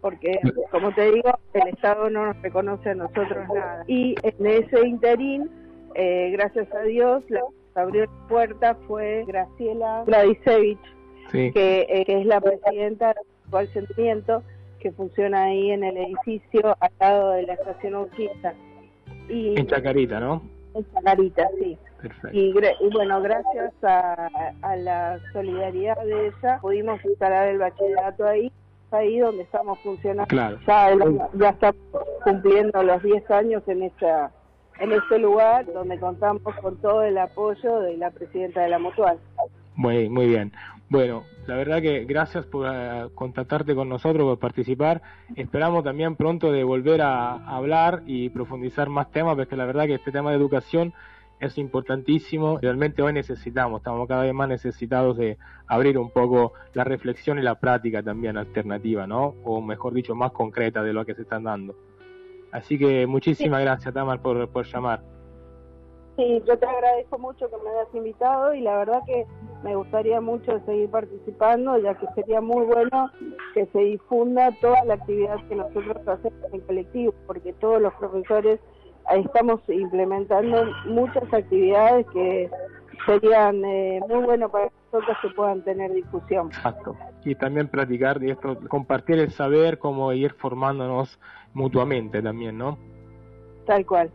Porque, 0.02 0.40
como 0.70 0.94
te 0.94 1.12
digo, 1.12 1.32
el 1.54 1.68
Estado 1.70 2.10
no 2.10 2.28
nos 2.28 2.42
reconoce 2.42 2.92
a 2.92 2.96
nosotros 2.96 3.48
nada. 3.54 3.84
Y 3.88 4.16
en 4.22 4.46
ese 4.46 4.88
interín, 4.88 5.50
eh, 5.96 6.30
gracias 6.32 6.72
a 6.76 6.82
Dios, 6.82 7.24
la 7.30 7.42
que 7.74 7.80
abrió 7.80 8.06
la 8.06 8.28
puerta 8.28 8.76
fue 8.88 9.26
Graciela 9.28 10.04
Gradisevich, 10.06 10.80
que, 11.32 11.88
eh, 11.90 12.06
que 12.06 12.22
es 12.22 12.26
la 12.28 12.40
presidenta 12.40 13.08
del 13.08 13.26
actual 13.46 13.68
sentimiento 13.70 14.44
que 14.80 14.92
funciona 14.92 15.46
ahí 15.46 15.72
en 15.72 15.84
el 15.84 15.98
edificio 15.98 16.78
al 16.80 16.92
lado 17.00 17.32
de 17.32 17.44
la 17.44 17.54
estación 17.54 17.96
Urquiza. 17.96 18.54
Y, 19.30 19.60
en 19.60 19.68
Chacarita, 19.68 20.20
¿no? 20.20 20.42
En 20.74 20.86
Chacarita, 20.94 21.48
sí. 21.60 21.78
Perfecto. 22.02 22.38
Y, 22.38 22.54
bueno, 22.92 23.22
gracias 23.22 23.74
a, 23.84 24.30
la 24.78 25.20
solidaridad 25.34 25.98
de 26.04 26.28
ella 26.28 26.60
pudimos 26.62 27.04
instalar 27.04 27.48
el 27.48 27.58
bachillerato 27.58 28.26
ahí, 28.28 28.52
ahí 28.92 29.20
donde 29.20 29.44
estamos 29.44 29.80
funcionando. 29.80 30.28
Claro. 30.28 30.60
Ya, 30.68 30.96
ya 31.34 31.50
estamos 31.50 31.82
cumpliendo 32.24 32.84
los 32.84 33.02
10 33.02 33.32
años 33.32 33.64
en 33.68 33.84
esta 33.84 34.32
en 34.80 34.92
este 34.92 35.20
lugar 35.20 35.66
donde 35.72 36.00
contamos 36.00 36.42
con 36.62 36.78
todo 36.78 37.04
el 37.04 37.18
apoyo 37.18 37.80
de 37.80 37.98
la 37.98 38.12
presidenta 38.12 38.62
de 38.62 38.70
la 38.70 38.80
Mutual. 38.80 39.18
Muy, 39.76 40.10
muy 40.10 40.28
bien. 40.28 40.52
Bueno, 40.88 41.24
la 41.48 41.56
verdad 41.56 41.82
que 41.82 42.06
gracias 42.06 42.46
por 42.46 42.68
eh, 42.72 43.08
contactarte 43.16 43.74
con 43.74 43.90
nosotros, 43.90 44.24
por 44.24 44.40
participar. 44.40 45.02
Esperamos 45.36 45.84
también 45.84 46.16
pronto 46.16 46.52
de 46.52 46.64
volver 46.64 47.02
a, 47.02 47.34
hablar 47.56 48.04
y 48.06 48.30
profundizar 48.30 48.90
más 48.90 49.12
temas, 49.12 49.36
porque 49.36 49.56
la 49.56 49.66
verdad 49.66 49.88
que 49.88 49.96
este 49.96 50.12
tema 50.12 50.30
de 50.30 50.38
educación 50.38 50.94
es 51.40 51.58
importantísimo. 51.58 52.60
Realmente 52.62 53.02
hoy 53.02 53.14
necesitamos, 53.14 53.80
estamos 53.80 54.08
cada 54.08 54.24
vez 54.24 54.34
más 54.34 54.48
necesitados 54.48 55.18
de 55.18 55.38
abrir 55.68 55.98
un 55.98 56.12
poco 56.12 56.54
la 56.74 56.84
reflexión 56.84 57.40
y 57.40 57.42
la 57.42 57.56
práctica 57.56 58.04
también 58.04 58.38
alternativa, 58.38 59.08
¿no? 59.08 59.36
O 59.44 59.62
mejor 59.62 59.94
dicho, 59.94 60.14
más 60.14 60.32
concreta 60.32 60.84
de 60.84 60.94
lo 60.94 61.04
que 61.04 61.16
se 61.16 61.24
están 61.24 61.46
dando. 61.46 61.76
Así 62.52 62.78
que 62.78 63.08
muchísimas 63.08 63.62
gracias, 63.62 63.94
Tamar, 63.94 64.22
por, 64.22 64.48
por 64.50 64.66
llamar. 64.66 65.15
Sí, 66.16 66.42
yo 66.48 66.58
te 66.58 66.66
agradezco 66.66 67.20
mucho 67.20 67.50
que 67.50 67.58
me 67.58 67.70
hayas 67.72 67.94
invitado 67.94 68.54
y 68.54 68.62
la 68.62 68.78
verdad 68.78 69.02
que 69.06 69.26
me 69.64 69.76
gustaría 69.76 70.22
mucho 70.22 70.60
seguir 70.66 70.90
participando, 70.90 71.78
ya 71.80 71.96
que 71.96 72.08
sería 72.16 72.40
muy 72.40 72.66
bueno 72.66 73.10
que 73.54 73.66
se 73.68 73.80
difunda 73.80 74.52
toda 74.62 74.84
la 74.86 74.94
actividad 74.94 75.38
que 75.48 75.56
nosotros 75.56 75.98
hacemos 76.08 76.54
en 76.54 76.62
colectivo, 76.62 77.14
porque 77.26 77.52
todos 77.54 77.82
los 77.82 77.94
profesores 77.96 78.60
estamos 79.12 79.60
implementando 79.68 80.66
muchas 80.86 81.32
actividades 81.34 82.06
que 82.14 82.50
serían 83.06 83.64
eh, 83.66 84.00
muy 84.08 84.24
bueno 84.24 84.50
para 84.50 84.72
nosotros 84.92 85.18
que 85.22 85.30
puedan 85.30 85.64
tener 85.64 85.92
discusión. 85.94 86.48
Exacto. 86.48 86.96
Y 87.24 87.36
también 87.36 87.68
practicar 87.68 88.24
esto, 88.24 88.58
compartir 88.68 89.20
el 89.20 89.32
saber, 89.32 89.80
como 89.80 90.14
ir 90.14 90.34
formándonos 90.34 91.20
mutuamente 91.54 92.22
también, 92.22 92.58
¿no? 92.58 92.78
Tal 93.66 93.86
cual. 93.86 94.12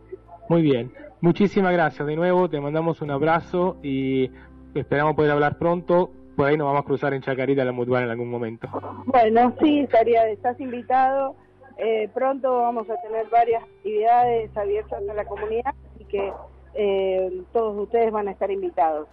Muy 0.51 0.63
bien. 0.63 0.91
Muchísimas 1.21 1.71
gracias 1.71 2.05
de 2.05 2.13
nuevo, 2.17 2.49
te 2.49 2.59
mandamos 2.59 3.01
un 3.01 3.09
abrazo 3.09 3.77
y 3.81 4.29
esperamos 4.75 5.15
poder 5.15 5.31
hablar 5.31 5.57
pronto. 5.57 6.11
Por 6.35 6.45
ahí 6.45 6.57
nos 6.57 6.67
vamos 6.67 6.81
a 6.81 6.85
cruzar 6.85 7.13
en 7.13 7.21
Chacarita 7.21 7.63
la 7.63 7.71
Mutual 7.71 8.03
en 8.03 8.09
algún 8.09 8.29
momento. 8.29 8.67
Bueno, 9.05 9.55
sí, 9.61 9.79
estaría, 9.79 10.27
estás 10.27 10.59
invitado. 10.59 11.37
Eh, 11.77 12.09
pronto 12.13 12.63
vamos 12.63 12.89
a 12.89 12.99
tener 13.01 13.29
varias 13.29 13.63
actividades 13.63 14.57
abiertas 14.57 15.01
a 15.09 15.13
la 15.13 15.23
comunidad 15.23 15.73
y 15.97 16.03
que 16.03 16.33
eh, 16.73 17.43
todos 17.53 17.83
ustedes 17.83 18.11
van 18.11 18.27
a 18.27 18.31
estar 18.31 18.51
invitados. 18.51 19.07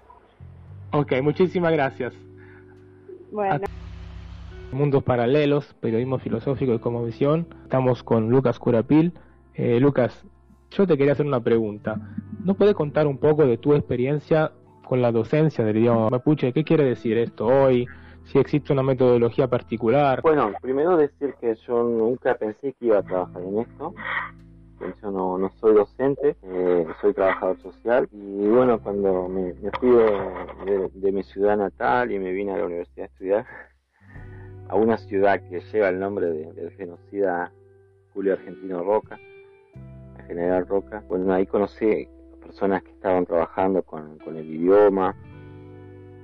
Ok, 0.90 1.22
muchísimas 1.22 1.70
gracias. 1.70 2.14
Bueno. 3.30 3.60
Mundos 4.72 5.04
Paralelos, 5.04 5.72
Periodismo 5.74 6.18
Filosófico 6.18 6.74
y 6.74 6.80
como 6.80 7.04
visión. 7.04 7.46
Estamos 7.62 8.02
con 8.02 8.28
Lucas 8.28 8.58
Curapil. 8.58 9.12
Eh, 9.54 9.78
Lucas, 9.78 10.26
yo 10.70 10.86
te 10.86 10.96
quería 10.96 11.12
hacer 11.12 11.26
una 11.26 11.40
pregunta. 11.40 11.96
¿No 12.44 12.54
puedes 12.54 12.74
contar 12.74 13.06
un 13.06 13.18
poco 13.18 13.46
de 13.46 13.58
tu 13.58 13.74
experiencia 13.74 14.52
con 14.84 15.02
la 15.02 15.12
docencia 15.12 15.64
del 15.64 15.78
idioma 15.78 16.10
mapuche? 16.10 16.52
¿Qué 16.52 16.64
quiere 16.64 16.84
decir 16.84 17.18
esto 17.18 17.46
hoy? 17.46 17.86
Si 18.24 18.38
existe 18.38 18.72
una 18.72 18.82
metodología 18.82 19.48
particular. 19.48 20.20
Bueno, 20.22 20.52
primero 20.60 20.96
decir 20.96 21.34
que 21.40 21.54
yo 21.66 21.82
nunca 21.82 22.34
pensé 22.34 22.74
que 22.74 22.86
iba 22.86 22.98
a 22.98 23.02
trabajar 23.02 23.42
en 23.42 23.58
esto. 23.60 23.94
Yo 25.02 25.10
no, 25.10 25.38
no 25.38 25.50
soy 25.60 25.74
docente, 25.74 26.36
eh, 26.42 26.86
soy 27.00 27.12
trabajador 27.12 27.60
social. 27.60 28.08
Y 28.12 28.46
bueno, 28.46 28.80
cuando 28.80 29.28
me, 29.28 29.54
fui 29.80 29.90
de, 29.90 31.12
mi 31.12 31.22
ciudad 31.24 31.56
natal 31.56 32.12
y 32.12 32.18
me 32.18 32.30
vine 32.32 32.52
a 32.52 32.58
la 32.58 32.66
universidad 32.66 33.04
a 33.04 33.12
estudiar, 33.12 33.46
a 34.68 34.76
una 34.76 34.98
ciudad 34.98 35.40
que 35.48 35.60
lleva 35.72 35.88
el 35.88 35.98
nombre 35.98 36.26
del 36.28 36.70
genocida 36.72 37.50
Julio 38.12 38.34
Argentino 38.34 38.84
Roca, 38.84 39.18
General 40.28 40.66
Roca. 40.66 41.02
Bueno, 41.08 41.32
ahí 41.32 41.46
conocí 41.46 42.06
personas 42.40 42.82
que 42.82 42.90
estaban 42.90 43.26
trabajando 43.26 43.82
con, 43.82 44.18
el 44.26 44.54
idioma. 44.54 45.16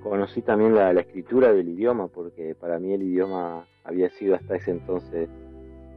Conocí 0.02 0.42
también 0.42 0.74
la, 0.74 0.92
escritura 0.92 1.52
del 1.52 1.68
idioma, 1.68 2.08
porque 2.08 2.54
para 2.54 2.78
mí 2.78 2.92
el 2.92 3.02
idioma 3.02 3.66
había 3.82 4.10
sido 4.10 4.36
hasta 4.36 4.56
ese 4.56 4.70
entonces 4.70 5.28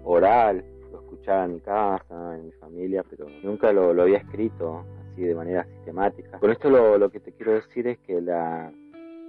oral, 0.04 0.64
lo 0.92 1.00
escuchaba 1.00 1.46
en 1.46 1.54
mi 1.56 1.60
casa, 1.60 2.38
en 2.38 2.46
mi 2.46 2.52
familia, 2.54 3.04
pero 3.10 3.28
nunca 3.44 3.72
lo, 3.74 4.02
había 4.02 4.18
escrito 4.18 4.86
así 5.12 5.22
de 5.24 5.36
manera 5.36 5.66
sistemática. 5.66 6.40
Con 6.40 6.52
esto 6.52 6.70
lo, 6.70 6.98
lo 6.98 7.10
que 7.10 7.20
te 7.20 7.34
quiero 7.34 7.54
decir 7.54 7.88
es 7.88 7.98
que 8.00 8.22
la, 8.22 8.72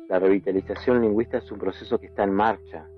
la 0.08 0.18
revitalización 0.18 1.02
lingüística 1.02 1.38
es 1.38 1.52
un 1.52 1.58
proceso 1.58 1.98
que 1.98 2.06
está 2.06 2.24
en 2.24 2.32
marcha, 2.32 2.88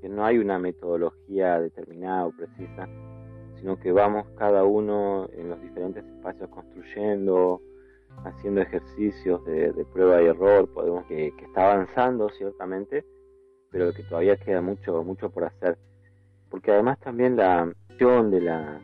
que 0.00 0.08
no 0.08 0.24
hay 0.24 0.38
una 0.38 0.58
metodología 0.58 1.60
determinada 1.60 2.26
o 2.26 2.32
precisa, 2.32 2.88
sino 3.62 3.78
que 3.78 3.92
vamos 3.92 4.26
cada 4.36 4.64
uno 4.64 5.28
en 5.34 5.48
los 5.48 5.62
diferentes 5.62 6.04
espacios 6.04 6.50
construyendo, 6.50 7.62
haciendo 8.24 8.60
ejercicios 8.60 9.44
de, 9.44 9.86
prueba 9.92 10.20
y 10.20 10.26
error, 10.26 10.68
podemos 10.74 11.06
que, 11.06 11.28
está 11.28 11.70
avanzando 11.70 12.28
ciertamente, 12.30 13.04
pero 13.70 13.92
que 13.94 14.02
todavía 14.02 14.36
queda 14.36 14.60
mucho 14.60 15.04
mucho 15.04 15.30
por 15.30 15.44
hacer, 15.44 15.78
porque 16.50 16.72
además 16.72 16.98
también 16.98 17.36
la 17.36 17.72
acción 17.88 18.32
de 18.32 18.40
la 18.40 18.80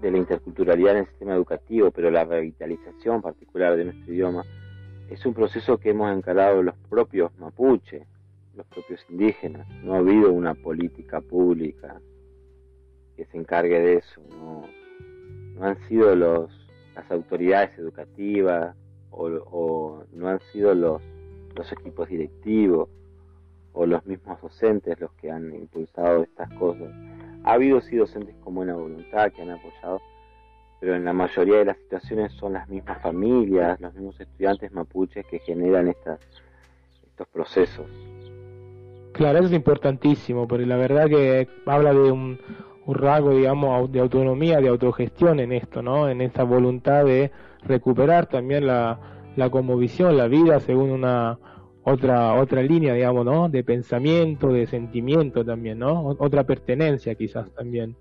de 0.00 0.10
la 0.10 0.18
interculturalidad 0.18 0.94
en 0.94 0.98
el 0.98 1.06
sistema 1.06 1.34
educativo, 1.34 1.92
pero 1.92 2.10
la 2.10 2.24
revitalización 2.24 3.22
particular 3.22 3.76
de 3.76 3.84
nuestro 3.84 4.12
idioma 4.12 4.42
es 5.08 5.24
un 5.24 5.34
proceso 5.34 5.78
que 5.78 5.90
hemos 5.90 6.10
encarado 6.10 6.64
los 6.64 6.74
propios 6.90 7.30
mapuches, 7.38 8.04
los 8.56 8.66
propios 8.66 9.06
indígenas. 9.08 9.68
No 9.84 9.94
ha 9.94 9.98
habido 9.98 10.32
una 10.32 10.54
política 10.54 11.20
pública 11.20 12.00
que 13.16 13.24
se 13.26 13.36
encargue 13.36 13.80
de 13.80 13.94
eso. 13.94 14.20
No, 14.30 14.62
no 15.54 15.64
han 15.64 15.78
sido 15.88 16.14
los, 16.14 16.50
las 16.94 17.10
autoridades 17.10 17.76
educativas 17.78 18.74
o, 19.10 20.04
no 20.12 20.28
han 20.28 20.40
sido 20.52 20.74
los, 20.74 21.02
los 21.54 21.72
equipos 21.72 22.08
directivos 22.08 22.88
o 23.74 23.86
los 23.86 24.04
mismos 24.06 24.40
docentes 24.40 25.00
los 25.00 25.12
que 25.12 25.30
han 25.30 25.54
impulsado 25.54 26.22
estas 26.22 26.50
cosas. 26.54 26.90
Ha 27.44 27.54
habido 27.54 27.80
sí 27.80 27.96
docentes 27.96 28.34
con 28.42 28.54
buena 28.54 28.74
voluntad 28.74 29.32
que 29.32 29.42
han 29.42 29.50
apoyado, 29.50 30.00
pero 30.80 30.94
en 30.94 31.04
la 31.04 31.12
mayoría 31.12 31.58
de 31.58 31.64
las 31.66 31.76
situaciones 31.78 32.32
son 32.32 32.54
las 32.54 32.68
mismas 32.68 33.00
familias, 33.02 33.80
los 33.80 33.94
mismos 33.94 34.20
estudiantes 34.20 34.72
mapuches 34.72 35.26
que 35.26 35.38
generan 35.40 35.88
estas, 35.88 36.20
estos 37.04 37.28
procesos. 37.28 37.86
Claro, 39.12 39.38
eso 39.38 39.48
es 39.48 39.52
importantísimo, 39.52 40.48
porque 40.48 40.66
la 40.66 40.76
verdad 40.76 41.06
que 41.08 41.48
habla 41.66 41.92
de 41.92 42.10
un, 42.10 42.38
un 42.86 42.94
rasgo, 42.94 43.30
digamos, 43.30 43.90
de 43.92 44.00
autonomía, 44.00 44.60
de 44.60 44.68
autogestión 44.68 45.40
en 45.40 45.52
esto, 45.52 45.82
¿no? 45.82 46.08
En 46.08 46.20
esa 46.20 46.42
voluntad 46.44 47.04
de 47.04 47.30
recuperar 47.64 48.26
también 48.26 48.66
la, 48.66 48.98
la 49.36 49.48
visión, 49.48 50.16
la 50.16 50.26
vida 50.26 50.60
según 50.60 50.90
una 50.90 51.38
otra 51.84 52.34
otra 52.34 52.62
línea, 52.62 52.94
digamos, 52.94 53.24
¿no? 53.24 53.48
De 53.48 53.64
pensamiento, 53.64 54.48
de 54.48 54.66
sentimiento 54.66 55.44
también, 55.44 55.78
¿no? 55.78 56.16
Otra 56.18 56.44
pertenencia 56.44 57.14
quizás 57.14 57.50
también. 57.52 57.96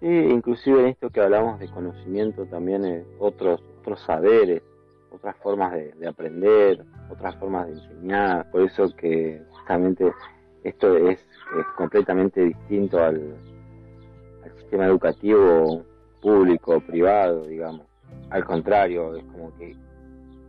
Sí, 0.00 0.06
inclusive 0.06 0.80
en 0.80 0.86
esto 0.88 1.10
que 1.10 1.20
hablamos 1.20 1.58
de 1.58 1.68
conocimiento 1.68 2.44
también 2.46 2.84
eh, 2.84 3.04
otros 3.18 3.62
otros 3.86 4.00
saberes, 4.00 4.62
otras 5.10 5.36
formas 5.36 5.72
de, 5.72 6.08
aprender, 6.08 6.84
otras 7.08 7.36
formas 7.36 7.68
de 7.68 7.74
enseñar. 7.74 8.50
Por 8.50 8.62
eso 8.62 8.88
que 8.96 9.40
justamente 9.50 10.12
esto 10.64 10.96
es, 10.96 11.24
completamente 11.76 12.42
distinto 12.42 12.98
al, 12.98 13.36
sistema 14.66 14.86
educativo 14.86 15.84
público, 16.20 16.80
privado, 16.80 17.46
digamos. 17.46 17.86
Al 18.30 18.44
contrario, 18.44 19.14
es 19.14 19.24
como 19.26 19.56
que 19.56 19.76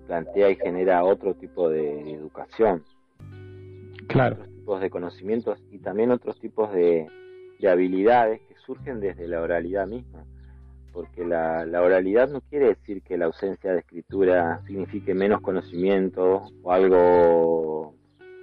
plantea 0.07 0.49
y 0.49 0.55
genera 0.55 1.03
otro 1.03 1.35
tipo 1.35 1.69
de 1.69 2.13
educación. 2.13 2.83
Claro. 4.07 4.37
Otros 4.37 4.55
tipos 4.55 4.81
de 4.81 4.89
conocimientos 4.89 5.59
y 5.71 5.77
también 5.77 6.09
otros 6.09 6.39
tipos 6.39 6.73
de, 6.73 7.07
de 7.59 7.69
habilidades 7.69 8.41
que 8.41 8.55
surgen 8.65 8.99
desde 8.99 9.27
la 9.27 9.39
oralidad 9.39 9.85
misma. 9.85 10.25
Porque 10.93 11.23
la, 11.23 11.63
la, 11.67 11.83
oralidad 11.83 12.27
no 12.27 12.41
quiere 12.41 12.69
decir 12.69 13.03
que 13.03 13.19
la 13.19 13.25
ausencia 13.25 13.71
de 13.71 13.79
escritura 13.79 14.63
signifique 14.65 15.13
menos 15.13 15.41
conocimiento 15.41 16.47
o 16.63 16.71
algo, 16.71 17.93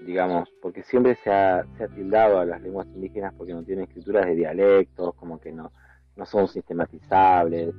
digamos, 0.04 0.48
porque 0.60 0.82
siempre 0.82 1.16
se 1.22 1.30
ha, 1.30 1.64
se 1.78 1.88
tildado 1.88 2.38
a 2.38 2.44
las 2.44 2.60
lenguas 2.60 2.86
indígenas 2.88 3.34
porque 3.36 3.54
no 3.54 3.62
tienen 3.62 3.84
escrituras 3.84 4.26
de 4.26 4.34
dialectos, 4.34 5.14
como 5.14 5.40
que 5.40 5.52
no, 5.52 5.72
no 6.16 6.26
son 6.26 6.48
sistematizables, 6.48 7.74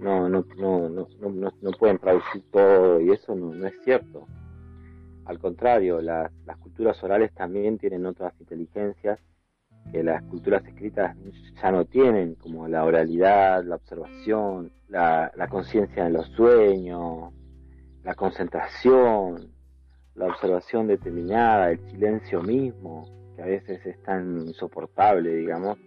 no, 0.00 0.28
no, 0.28 0.44
no, 0.56 0.88
no, 0.88 1.08
no, 1.20 1.52
no 1.60 1.70
pueden 1.72 1.98
traducir 1.98 2.42
todo 2.50 3.00
y 3.00 3.10
eso 3.10 3.34
no, 3.34 3.54
no 3.54 3.66
es 3.66 3.74
cierto. 3.84 4.26
Al 5.24 5.38
contrario, 5.38 6.02
las, 6.02 6.30
las 6.44 6.58
culturas 6.58 7.02
orales 7.02 7.32
también 7.32 7.78
tienen 7.78 8.04
otras 8.04 8.34
inteligencias 8.40 9.18
que 9.90 10.02
las 10.02 10.22
culturas 10.24 10.64
escritas 10.66 11.16
ya 11.62 11.70
no 11.70 11.84
tienen, 11.84 12.34
como 12.36 12.68
la 12.68 12.84
oralidad, 12.84 13.64
la 13.64 13.76
observación, 13.76 14.72
la, 14.88 15.30
la 15.36 15.48
conciencia 15.48 16.04
de 16.04 16.10
los 16.10 16.26
sueños, 16.28 17.32
la 18.02 18.14
concentración, 18.14 19.53
la 20.14 20.26
observación 20.26 20.86
determinada, 20.86 21.70
el 21.70 21.78
silencio 21.90 22.42
mismo, 22.42 23.08
que 23.36 23.42
a 23.42 23.46
veces 23.46 23.84
es 23.84 24.00
tan 24.02 24.38
insoportable, 24.46 25.34
digamos, 25.34 25.78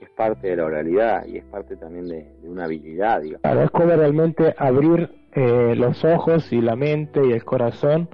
es 0.00 0.10
parte 0.10 0.48
de 0.48 0.56
la 0.56 0.64
oralidad 0.64 1.26
y 1.26 1.38
es 1.38 1.44
parte 1.44 1.76
también 1.76 2.08
de, 2.08 2.26
una 2.44 2.64
habilidad, 2.64 3.20
digamos. 3.20 3.42
Claro, 3.42 3.62
es 3.62 3.98
realmente 3.98 4.54
abrir 4.58 5.10
eh, 5.32 5.74
los 5.76 6.04
ojos 6.04 6.52
y 6.52 6.60
la 6.60 6.76
mente 6.76 7.20
y 7.26 7.32
el 7.32 7.44
corazón 7.44 8.08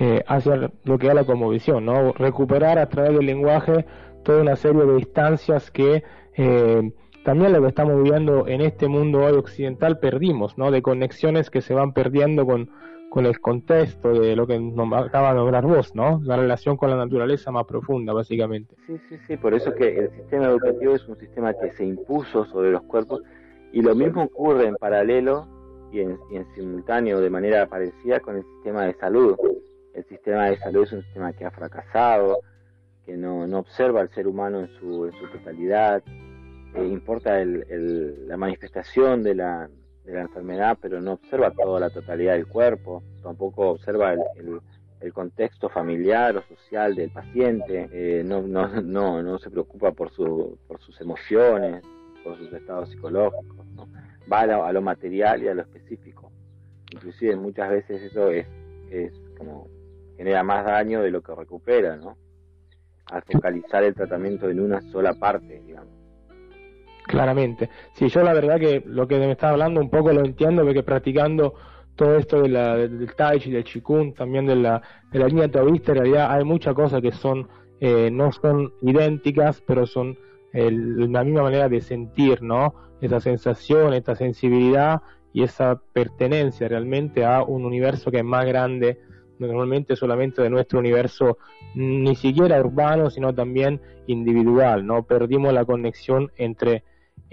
eh, 0.00 0.22
hacia 0.26 0.70
lo 0.84 0.98
que 0.98 1.08
es 1.08 1.14
la 1.14 1.24
conmovisión, 1.24 1.84
¿no? 1.84 2.12
Recuperar 2.12 2.78
a 2.78 2.88
través 2.88 3.16
del 3.16 3.26
lenguaje 3.26 3.84
toda 4.22 4.42
una 4.42 4.56
serie 4.56 4.84
de 4.84 4.98
instancias 4.98 5.70
que 5.70 6.02
eh, 6.36 6.92
también 7.24 7.52
lo 7.52 7.62
que 7.62 7.68
estamos 7.68 8.02
viviendo 8.02 8.46
en 8.48 8.60
este 8.60 8.88
mundo 8.88 9.24
hoy 9.24 9.34
occidental 9.34 9.98
perdimos, 9.98 10.58
¿no? 10.58 10.70
De 10.70 10.82
conexiones 10.82 11.50
que 11.50 11.60
se 11.60 11.74
van 11.74 11.92
perdiendo 11.92 12.44
con, 12.44 12.70
con 13.14 13.26
el 13.26 13.38
contexto 13.38 14.12
de 14.12 14.34
lo 14.34 14.44
que 14.44 14.58
nos 14.58 14.92
acaba 14.92 15.28
de 15.28 15.36
nombrar 15.36 15.64
vos, 15.64 15.94
¿no? 15.94 16.20
La 16.24 16.36
relación 16.36 16.76
con 16.76 16.90
la 16.90 16.96
naturaleza 16.96 17.52
más 17.52 17.64
profunda, 17.64 18.12
básicamente. 18.12 18.74
Sí, 18.88 19.00
sí, 19.08 19.16
sí, 19.28 19.36
por 19.36 19.54
eso 19.54 19.72
que 19.72 19.96
el 19.96 20.10
sistema 20.10 20.46
educativo 20.46 20.96
es 20.96 21.06
un 21.06 21.16
sistema 21.16 21.54
que 21.54 21.70
se 21.70 21.84
impuso 21.84 22.44
sobre 22.46 22.72
los 22.72 22.82
cuerpos 22.82 23.22
y 23.72 23.82
lo 23.82 23.94
mismo 23.94 24.24
ocurre 24.24 24.66
en 24.66 24.74
paralelo 24.74 25.46
y 25.92 26.00
en, 26.00 26.18
simultáneo 26.56 27.20
de 27.20 27.30
manera 27.30 27.68
parecida 27.68 28.18
con 28.18 28.38
el 28.38 28.42
sistema 28.42 28.82
de 28.82 28.94
salud. 28.94 29.36
El 29.94 30.04
sistema 30.06 30.46
de 30.46 30.58
salud 30.58 30.82
es 30.82 30.92
un 30.94 31.02
sistema 31.04 31.32
que 31.34 31.44
ha 31.44 31.52
fracasado, 31.52 32.40
que 33.06 33.16
no, 33.16 33.46
no 33.46 33.60
observa 33.60 34.00
al 34.00 34.10
ser 34.10 34.26
humano 34.26 34.58
en 34.58 34.68
su, 34.80 35.06
en 35.06 35.12
su 35.12 35.28
totalidad, 35.28 36.02
eh, 36.74 36.84
importa 36.84 37.40
el, 37.40 38.26
la 38.26 38.36
manifestación 38.36 39.22
de 39.22 39.36
la, 39.36 39.70
de 40.04 40.12
la 40.12 40.22
enfermedad, 40.22 40.78
pero 40.80 41.00
no 41.00 41.14
observa 41.14 41.50
toda 41.50 41.80
la 41.80 41.90
totalidad 41.90 42.34
del 42.34 42.46
cuerpo, 42.46 43.02
tampoco 43.22 43.70
observa 43.70 44.12
el, 44.12 44.60
el, 45.00 45.12
contexto 45.12 45.68
familiar 45.68 46.36
o 46.36 46.42
social 46.42 46.94
del 46.94 47.10
paciente, 47.10 47.88
eh, 47.92 48.22
no, 48.24 48.42
no, 48.42 48.68
no, 48.82 49.22
no 49.22 49.38
se 49.38 49.50
preocupa 49.50 49.92
por, 49.92 50.10
su, 50.10 50.58
por 50.66 50.80
sus 50.80 51.00
emociones, 51.00 51.82
por 52.22 52.36
sus 52.38 52.52
estados 52.52 52.90
psicológicos, 52.90 53.66
¿no? 53.74 53.88
va 54.30 54.40
a 54.40 54.46
lo, 54.46 54.64
a 54.64 54.72
lo, 54.72 54.82
material 54.82 55.42
y 55.42 55.48
a 55.48 55.54
lo 55.54 55.62
específico. 55.62 56.30
Inclusive 56.92 57.36
muchas 57.36 57.70
veces 57.70 58.02
eso 58.02 58.30
es, 58.30 58.46
es 58.90 59.12
como 59.38 59.68
genera 60.16 60.42
más 60.42 60.64
daño 60.64 61.02
de 61.02 61.10
lo 61.10 61.22
que 61.22 61.34
recupera, 61.34 61.96
¿no? 61.96 62.16
Al 63.06 63.22
focalizar 63.22 63.82
el 63.82 63.94
tratamiento 63.94 64.48
en 64.48 64.60
una 64.60 64.80
sola 64.90 65.14
parte, 65.14 65.60
digamos. 65.66 66.03
Claramente. 67.04 67.70
Sí, 67.92 68.08
yo 68.08 68.22
la 68.22 68.32
verdad 68.32 68.58
que 68.58 68.82
lo 68.86 69.06
que 69.06 69.18
me 69.18 69.30
está 69.30 69.50
hablando 69.50 69.80
un 69.80 69.90
poco 69.90 70.12
lo 70.12 70.24
entiendo, 70.24 70.64
porque 70.64 70.82
practicando 70.82 71.54
todo 71.96 72.16
esto 72.16 72.42
de 72.42 72.48
la, 72.48 72.76
del 72.76 73.14
Tai 73.14 73.38
Chi, 73.38 73.50
del 73.50 73.64
Chikun, 73.64 74.14
también 74.14 74.46
de 74.46 74.56
la, 74.56 74.82
de 75.12 75.18
la 75.18 75.28
línea 75.28 75.48
taoísta, 75.48 75.92
en 75.92 75.98
realidad 75.98 76.32
hay 76.32 76.44
muchas 76.44 76.74
cosas 76.74 77.00
que 77.00 77.12
son 77.12 77.46
eh, 77.80 78.10
no 78.10 78.32
son 78.32 78.72
idénticas, 78.80 79.60
pero 79.60 79.86
son 79.86 80.16
la 80.52 81.24
misma 81.24 81.42
manera 81.42 81.68
de 81.68 81.80
sentir, 81.80 82.40
¿no? 82.40 82.74
Esa 83.00 83.20
sensación, 83.20 83.92
esta 83.92 84.14
sensibilidad 84.14 85.02
y 85.32 85.42
esa 85.42 85.82
pertenencia 85.92 86.68
realmente 86.68 87.26
a 87.26 87.42
un 87.42 87.64
universo 87.64 88.10
que 88.10 88.18
es 88.18 88.24
más 88.24 88.46
grande, 88.46 89.00
normalmente 89.38 89.96
solamente 89.96 90.40
de 90.40 90.48
nuestro 90.48 90.78
universo, 90.78 91.38
ni 91.74 92.14
siquiera 92.14 92.60
urbano, 92.60 93.10
sino 93.10 93.34
también 93.34 93.80
individual, 94.06 94.86
¿no? 94.86 95.02
Perdimos 95.02 95.52
la 95.52 95.64
conexión 95.64 96.30
entre 96.36 96.84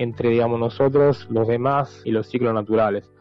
entre, 0.02 0.30
digamos, 0.30 0.60
nosotros, 0.60 1.28
los 1.30 1.48
demás 1.48 2.02
y 2.06 2.12
los 2.12 2.28
ciclos 2.28 2.54
naturales. 2.54 3.12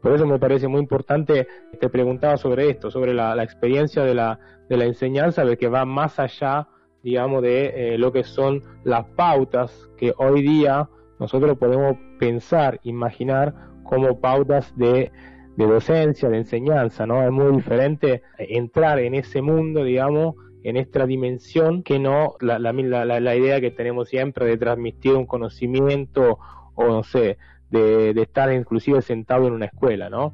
Por 0.00 0.14
eso 0.14 0.26
me 0.26 0.38
parece 0.38 0.68
muy 0.68 0.80
importante, 0.80 1.46
te 1.78 1.88
preguntaba 1.90 2.38
sobre 2.38 2.70
esto, 2.70 2.90
sobre 2.90 3.12
la, 3.12 3.42
experiencia 3.42 4.02
de 4.02 4.14
la, 4.14 4.40
de 4.68 4.78
la 4.78 4.86
enseñanza, 4.86 5.44
de 5.44 5.58
que 5.58 5.68
va 5.68 5.84
más 5.84 6.18
allá, 6.18 6.68
digamos, 7.02 7.42
de 7.42 7.94
eh, 7.94 7.98
lo 7.98 8.10
que 8.10 8.24
son 8.24 8.62
las 8.84 9.04
pautas 9.16 9.90
que 9.98 10.14
hoy 10.16 10.40
día 10.40 10.88
nosotros 11.18 11.58
podemos 11.58 11.98
pensar, 12.18 12.80
imaginar 12.84 13.54
como 13.84 14.18
pautas 14.20 14.74
de, 14.78 15.12
de 15.56 15.66
docencia, 15.66 16.30
de 16.30 16.38
enseñanza, 16.38 17.06
¿no? 17.06 17.22
Es 17.22 17.30
muy 17.30 17.54
diferente 17.54 18.22
entrar 18.38 18.98
en 19.00 19.14
ese 19.14 19.42
mundo, 19.42 19.84
digamos, 19.84 20.36
en 20.62 20.76
esta 20.76 21.06
dimensión 21.06 21.82
que 21.82 21.98
no 21.98 22.36
la, 22.40 22.58
la, 22.58 22.72
la, 22.72 23.20
la, 23.20 23.36
idea 23.36 23.60
que 23.60 23.70
tenemos 23.70 24.08
siempre 24.08 24.46
de 24.46 24.56
transmitir 24.56 25.14
un 25.14 25.26
conocimiento 25.26 26.38
o 26.74 26.86
no 26.86 27.02
sé, 27.02 27.38
de, 27.70 28.14
de 28.14 28.22
estar 28.22 28.52
inclusive 28.52 29.02
sentado 29.02 29.46
en 29.46 29.54
una 29.54 29.66
escuela, 29.66 30.10
¿no? 30.10 30.32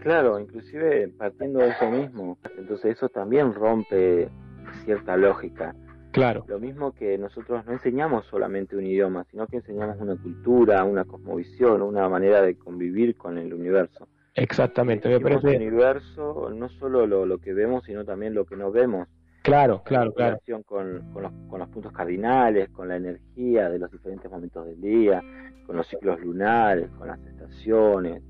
Claro, 0.00 0.38
inclusive 0.38 1.08
partiendo 1.08 1.58
de 1.58 1.68
eso 1.70 1.90
mismo, 1.90 2.38
entonces 2.56 2.96
eso 2.96 3.08
también 3.10 3.52
rompe 3.52 4.30
cierta 4.84 5.16
lógica. 5.16 5.74
Claro. 6.12 6.44
Lo 6.48 6.58
mismo 6.58 6.92
que 6.92 7.18
nosotros 7.18 7.64
no 7.66 7.72
enseñamos 7.72 8.26
solamente 8.26 8.76
un 8.76 8.84
idioma, 8.84 9.24
sino 9.30 9.46
que 9.46 9.56
enseñamos 9.56 10.00
una 10.00 10.16
cultura, 10.16 10.84
una 10.84 11.04
cosmovisión, 11.04 11.82
una 11.82 12.08
manera 12.08 12.42
de 12.42 12.56
convivir 12.56 13.16
con 13.16 13.38
el 13.38 13.54
universo. 13.54 14.08
Exactamente, 14.34 15.08
me 15.08 15.18
Decimos 15.18 15.42
parece. 15.42 15.56
universo 15.56 16.50
no 16.54 16.68
solo 16.68 17.06
lo, 17.06 17.26
lo 17.26 17.38
que 17.38 17.52
vemos, 17.52 17.84
sino 17.84 18.04
también 18.04 18.34
lo 18.34 18.44
que 18.44 18.56
no 18.56 18.70
vemos. 18.70 19.08
Claro, 19.42 19.82
claro, 19.84 20.06
en 20.10 20.12
claro. 20.12 20.30
relación 20.32 20.62
con, 20.62 21.02
con, 21.12 21.22
los, 21.22 21.32
con 21.48 21.60
los 21.60 21.68
puntos 21.70 21.92
cardinales, 21.92 22.68
con 22.70 22.88
la 22.88 22.96
energía 22.96 23.70
de 23.70 23.78
los 23.78 23.90
diferentes 23.90 24.30
momentos 24.30 24.66
del 24.66 24.80
día, 24.80 25.22
con 25.66 25.76
los 25.76 25.86
ciclos 25.86 26.20
lunares, 26.20 26.88
con 26.98 27.08
las 27.08 27.18
estaciones, 27.20 28.22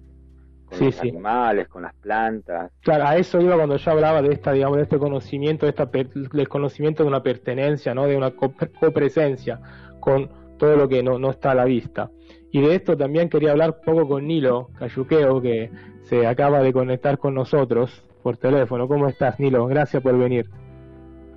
con 0.67 0.79
Sí, 0.79 0.85
los 0.87 0.95
sí. 0.95 1.09
animales, 1.09 1.69
con 1.69 1.83
las 1.83 1.95
plantas. 1.97 2.71
Claro, 2.83 3.05
a 3.07 3.17
eso 3.17 3.41
iba 3.41 3.57
cuando 3.57 3.77
yo 3.77 3.91
hablaba 3.91 4.23
de 4.23 4.33
esta, 4.33 4.53
digamos, 4.53 4.77
de 4.77 4.85
este 4.85 4.99
conocimiento, 4.99 5.67
de 5.67 5.71
esta 5.71 5.91
per- 5.91 6.09
del 6.11 6.49
conocimiento 6.49 7.03
de 7.03 7.09
una 7.09 7.23
pertenencia, 7.23 7.93
¿no? 7.93 8.07
De 8.07 8.17
una 8.17 8.31
co- 8.31 8.55
copresencia 8.79 9.61
con 9.99 10.31
todo 10.59 10.77
lo 10.77 10.89
que 10.89 11.03
no, 11.03 11.19
no 11.19 11.31
está 11.31 11.51
a 11.51 11.55
la 11.57 11.65
vista. 11.65 12.11
Y 12.53 12.61
de 12.61 12.75
esto 12.77 12.97
también 12.97 13.29
quería 13.29 13.51
hablar 13.53 13.71
un 13.79 13.85
poco 13.95 14.09
con 14.09 14.27
Nilo 14.27 14.71
Cayuqueo, 14.79 15.41
que 15.41 15.71
se 16.11 16.27
acaba 16.27 16.59
de 16.61 16.73
conectar 16.73 17.19
con 17.19 17.35
nosotros 17.35 18.05
por 18.25 18.37
teléfono. 18.37 18.89
¿Cómo 18.89 19.07
estás, 19.07 19.39
Nilo? 19.39 19.67
Gracias 19.67 20.03
por 20.03 20.19
venir. 20.19 20.45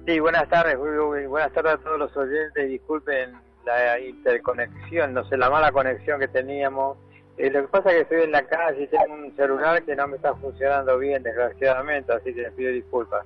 Sí, 0.07 0.19
buenas 0.19 0.49
tardes, 0.49 0.77
buenas 0.77 1.53
tardes 1.53 1.73
a 1.75 1.77
todos 1.77 1.99
los 1.99 2.17
oyentes. 2.17 2.67
Disculpen 2.67 3.33
la 3.65 3.99
interconexión, 3.99 5.13
no 5.13 5.23
sé, 5.25 5.37
la 5.37 5.49
mala 5.51 5.71
conexión 5.71 6.19
que 6.19 6.27
teníamos. 6.27 6.97
Eh, 7.37 7.51
lo 7.51 7.61
que 7.61 7.67
pasa 7.67 7.89
es 7.91 7.95
que 7.95 8.01
estoy 8.01 8.21
en 8.23 8.31
la 8.31 8.43
calle 8.45 8.83
y 8.83 8.87
tengo 8.87 9.13
un 9.13 9.35
celular 9.35 9.81
que 9.83 9.95
no 9.95 10.07
me 10.07 10.15
está 10.17 10.33
funcionando 10.35 10.97
bien, 10.97 11.21
desgraciadamente, 11.23 12.11
así 12.11 12.33
que 12.33 12.41
les 12.41 12.51
pido 12.53 12.71
disculpas. 12.71 13.25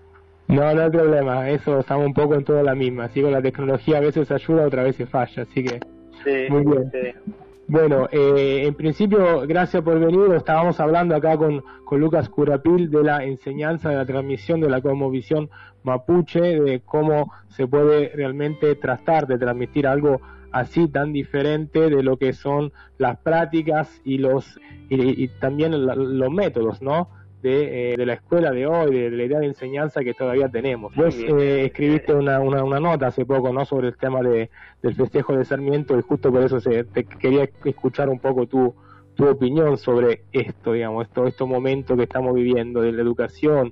No, 0.49 0.73
no 0.73 0.81
hay 0.83 0.89
problema, 0.89 1.49
eso 1.49 1.79
estamos 1.79 2.05
un 2.05 2.13
poco 2.13 2.35
en 2.35 2.43
toda 2.43 2.61
la 2.61 2.75
misma. 2.75 3.05
Así 3.05 3.21
con 3.21 3.31
la 3.31 3.41
tecnología 3.41 3.97
a 3.97 4.01
veces 4.01 4.29
ayuda, 4.31 4.67
otras 4.67 4.85
veces 4.85 5.09
falla, 5.09 5.43
así 5.43 5.63
que 5.63 5.79
Sí, 6.23 6.47
Muy 6.49 6.65
bien. 6.65 6.91
sí. 6.91 7.33
Bueno, 7.69 8.07
eh, 8.13 8.63
en 8.65 8.75
principio, 8.75 9.45
gracias 9.45 9.83
por 9.83 9.99
venir. 9.99 10.31
Estábamos 10.33 10.79
hablando 10.79 11.13
acá 11.15 11.37
con, 11.37 11.61
con 11.83 11.99
Lucas 11.99 12.29
Curapil 12.29 12.89
de 12.89 13.03
la 13.03 13.25
enseñanza 13.25 13.89
de 13.89 13.97
la 13.97 14.05
transmisión 14.05 14.61
de 14.61 14.69
la 14.69 14.79
cosmovisión 14.79 15.49
mapuche, 15.83 16.39
de 16.39 16.79
cómo 16.85 17.33
se 17.49 17.67
puede 17.67 18.09
realmente 18.15 18.75
tratar 18.75 19.27
de 19.27 19.37
transmitir 19.37 19.85
algo 19.85 20.21
así 20.53 20.87
tan 20.87 21.11
diferente 21.11 21.89
de 21.89 22.03
lo 22.03 22.15
que 22.15 22.31
son 22.31 22.71
las 22.97 23.17
prácticas 23.17 24.01
y 24.05 24.17
los 24.17 24.59
y, 24.89 25.27
también 25.39 25.73
los 25.85 26.31
métodos, 26.31 26.81
¿no? 26.81 27.09
De, 27.41 27.93
eh, 27.93 27.97
de 27.97 28.05
la 28.07 28.13
escuela 28.13 28.49
de 28.51 28.65
hoy, 28.65 28.91
de, 28.91 29.09
de 29.11 29.15
la 29.17 29.23
idea 29.23 29.39
de 29.39 29.45
enseñanza 29.45 30.03
que 30.03 30.15
todavía 30.15 30.49
tenemos. 30.49 30.95
Vos 30.95 31.13
Sí. 31.13 31.25
eh, 31.27 31.65
escribiste 31.65 32.11
una, 32.13 32.39
una, 32.39 32.63
una 32.63 32.79
nota 32.79 33.07
hace 33.07 33.25
poco, 33.25 33.53
¿no? 33.53 33.63
Sobre 33.63 33.89
el 33.89 33.95
tema 33.95 34.21
de, 34.23 34.49
del 34.81 34.95
festejo 34.95 35.37
de 35.37 35.45
Sarmiento 35.45 35.97
y 35.97 36.01
justo 36.01 36.31
por 36.31 36.41
eso 36.43 36.59
se, 36.59 36.83
te 36.85 37.03
quería 37.03 37.47
escuchar 37.63 38.09
un 38.09 38.17
poco 38.19 38.47
tu, 38.47 38.73
tu 39.13 39.27
opinión 39.29 39.77
sobre 39.77 40.23
esto, 40.31 40.73
digamos, 40.73 41.05
esto, 41.07 41.27
estos 41.27 41.47
momentos 41.47 41.95
que 41.95 42.03
estamos 42.03 42.33
viviendo 42.33 42.81
de 42.81 42.91
la 42.91 43.03
educación 43.03 43.71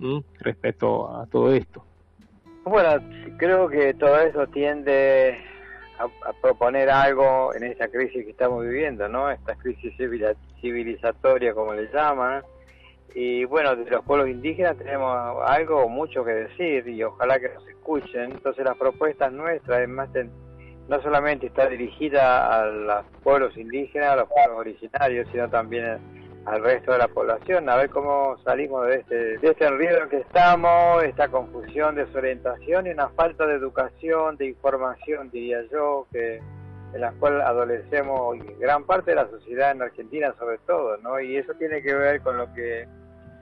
¿m? 0.00 0.24
respecto 0.40 1.08
a 1.16 1.26
todo 1.26 1.52
esto. 1.52 1.84
Bueno, 2.64 3.00
creo 3.38 3.68
que 3.68 3.94
todo 3.94 4.18
eso 4.18 4.46
tiende 4.48 5.38
a, 6.00 6.04
a 6.28 6.32
proponer 6.42 6.90
algo 6.90 7.54
en 7.54 7.62
esta 7.62 7.86
crisis 7.86 8.24
que 8.24 8.30
estamos 8.32 8.64
viviendo, 8.64 9.08
¿no? 9.08 9.30
Esta 9.30 9.54
crisis 9.54 9.94
civilizatoria, 10.60 11.54
como 11.54 11.74
le 11.74 11.88
llaman. 11.92 12.42
Y 13.14 13.44
bueno, 13.44 13.74
de 13.74 13.90
los 13.90 14.04
pueblos 14.04 14.28
indígenas 14.28 14.76
tenemos 14.76 15.42
algo 15.46 15.88
mucho 15.88 16.24
que 16.24 16.32
decir 16.32 16.86
y 16.88 17.02
ojalá 17.02 17.40
que 17.40 17.48
nos 17.48 17.66
escuchen. 17.68 18.32
Entonces 18.32 18.64
las 18.64 18.76
propuestas 18.76 19.32
nuestras, 19.32 19.78
además, 19.78 20.10
no 20.88 21.02
solamente 21.02 21.46
está 21.46 21.68
dirigida 21.68 22.60
a 22.60 22.66
los 22.66 23.04
pueblos 23.22 23.56
indígenas, 23.56 24.12
a 24.12 24.16
los 24.16 24.28
pueblos 24.28 24.58
originarios, 24.58 25.28
sino 25.32 25.48
también 25.48 25.98
al 26.48 26.62
resto 26.62 26.92
de 26.92 26.98
la 26.98 27.08
población, 27.08 27.68
a 27.68 27.76
ver 27.76 27.90
cómo 27.90 28.38
salimos 28.42 28.86
de 28.86 28.96
este, 28.96 29.38
de 29.38 29.50
este 29.50 29.66
enredo 29.66 30.04
en 30.04 30.08
que 30.08 30.18
estamos, 30.18 31.02
esta 31.04 31.28
confusión, 31.28 31.94
desorientación 31.94 32.86
y 32.86 32.90
una 32.90 33.08
falta 33.10 33.46
de 33.46 33.54
educación, 33.54 34.36
de 34.38 34.46
información, 34.46 35.30
diría 35.30 35.62
yo, 35.70 36.06
que 36.10 36.40
en 36.94 37.00
la 37.00 37.12
cual 37.12 37.40
adolecemos 37.40 38.36
y 38.36 38.54
gran 38.60 38.84
parte 38.84 39.10
de 39.10 39.16
la 39.16 39.28
sociedad 39.28 39.72
en 39.72 39.82
Argentina 39.82 40.34
sobre 40.38 40.58
todo, 40.58 40.96
¿no? 40.98 41.20
Y 41.20 41.36
eso 41.36 41.54
tiene 41.54 41.82
que 41.82 41.94
ver 41.94 42.20
con 42.20 42.36
lo 42.36 42.52
que 42.54 42.86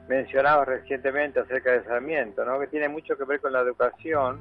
mencionaba 0.08 0.64
recientemente 0.64 1.40
acerca 1.40 1.72
de 1.72 1.84
Sarmiento, 1.84 2.44
¿no? 2.44 2.58
Que 2.60 2.66
tiene 2.66 2.88
mucho 2.88 3.16
que 3.16 3.24
ver 3.24 3.40
con 3.40 3.52
la 3.52 3.60
educación. 3.60 4.38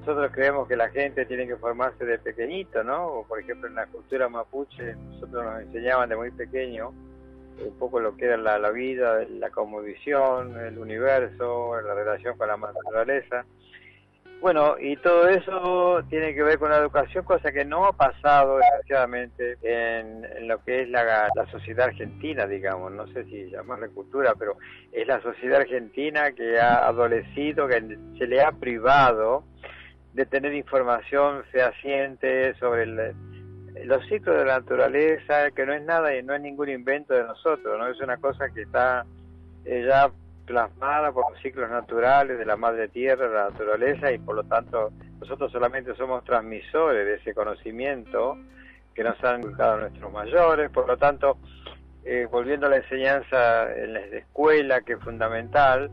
Nosotros 0.00 0.30
creemos 0.32 0.68
que 0.68 0.76
la 0.76 0.90
gente 0.90 1.24
tiene 1.24 1.46
que 1.46 1.56
formarse 1.56 2.04
de 2.04 2.18
pequeñito, 2.18 2.84
¿no? 2.84 3.06
O, 3.06 3.26
por 3.26 3.40
ejemplo, 3.40 3.68
en 3.68 3.74
la 3.74 3.86
cultura 3.86 4.28
mapuche, 4.28 4.94
nosotros 4.94 5.44
nos 5.44 5.62
enseñaban 5.62 6.08
de 6.08 6.16
muy 6.16 6.30
pequeño 6.30 6.92
un 7.64 7.78
poco 7.78 8.00
lo 8.00 8.16
que 8.16 8.26
era 8.26 8.36
la, 8.36 8.58
la 8.58 8.70
vida, 8.70 9.24
la 9.28 9.50
cosmovisión, 9.50 10.58
el 10.58 10.78
universo, 10.78 11.80
la 11.80 11.94
relación 11.94 12.36
con 12.36 12.48
la 12.48 12.56
naturaleza. 12.56 13.44
Bueno, 14.40 14.76
y 14.78 14.96
todo 14.96 15.26
eso 15.28 16.02
tiene 16.10 16.34
que 16.34 16.42
ver 16.42 16.58
con 16.58 16.70
la 16.70 16.76
educación, 16.76 17.24
cosa 17.24 17.50
que 17.50 17.64
no 17.64 17.86
ha 17.86 17.92
pasado 17.92 18.58
desgraciadamente 18.58 19.56
en, 19.62 20.46
lo 20.46 20.62
que 20.62 20.82
es 20.82 20.88
la, 20.90 21.30
la 21.34 21.46
sociedad 21.50 21.86
argentina, 21.86 22.46
digamos, 22.46 22.92
no 22.92 23.06
sé 23.06 23.24
si 23.24 23.50
llamarle 23.50 23.88
cultura, 23.88 24.34
pero 24.38 24.58
es 24.92 25.06
la 25.06 25.22
sociedad 25.22 25.62
argentina 25.62 26.32
que 26.32 26.58
ha 26.58 26.86
adolecido, 26.86 27.66
que 27.66 27.96
se 28.18 28.26
le 28.26 28.42
ha 28.42 28.52
privado 28.52 29.44
de 30.12 30.26
tener 30.26 30.54
información 30.54 31.42
fehaciente 31.50 32.54
sobre 32.56 32.82
el, 32.84 33.14
los 33.84 34.06
ciclos 34.06 34.36
de 34.36 34.44
la 34.44 34.60
naturaleza, 34.60 35.50
que 35.50 35.66
no 35.66 35.72
es 35.72 35.82
nada 35.82 36.16
y 36.16 36.22
no 36.22 36.34
es 36.34 36.40
ningún 36.40 36.68
invento 36.68 37.14
de 37.14 37.24
nosotros, 37.24 37.78
no 37.78 37.88
es 37.88 38.00
una 38.00 38.16
cosa 38.18 38.48
que 38.50 38.62
está 38.62 39.04
eh, 39.64 39.84
ya 39.88 40.10
plasmada 40.46 41.12
por 41.12 41.30
los 41.30 41.40
ciclos 41.40 41.70
naturales 41.70 42.38
de 42.38 42.44
la 42.44 42.56
madre 42.56 42.88
tierra, 42.88 43.28
de 43.28 43.34
la 43.34 43.50
naturaleza, 43.50 44.12
y 44.12 44.18
por 44.18 44.36
lo 44.36 44.44
tanto 44.44 44.92
nosotros 45.20 45.50
solamente 45.52 45.94
somos 45.96 46.24
transmisores 46.24 47.06
de 47.06 47.14
ese 47.14 47.34
conocimiento 47.34 48.36
que 48.94 49.02
nos 49.02 49.22
han 49.24 49.40
inculcado 49.40 49.78
nuestros 49.78 50.12
mayores, 50.12 50.70
por 50.70 50.86
lo 50.86 50.96
tanto, 50.96 51.38
eh, 52.04 52.28
volviendo 52.30 52.66
a 52.66 52.70
la 52.70 52.76
enseñanza 52.76 53.74
en 53.74 53.94
la 53.94 54.00
escuela, 54.00 54.82
que 54.82 54.94
es 54.94 55.00
fundamental, 55.00 55.90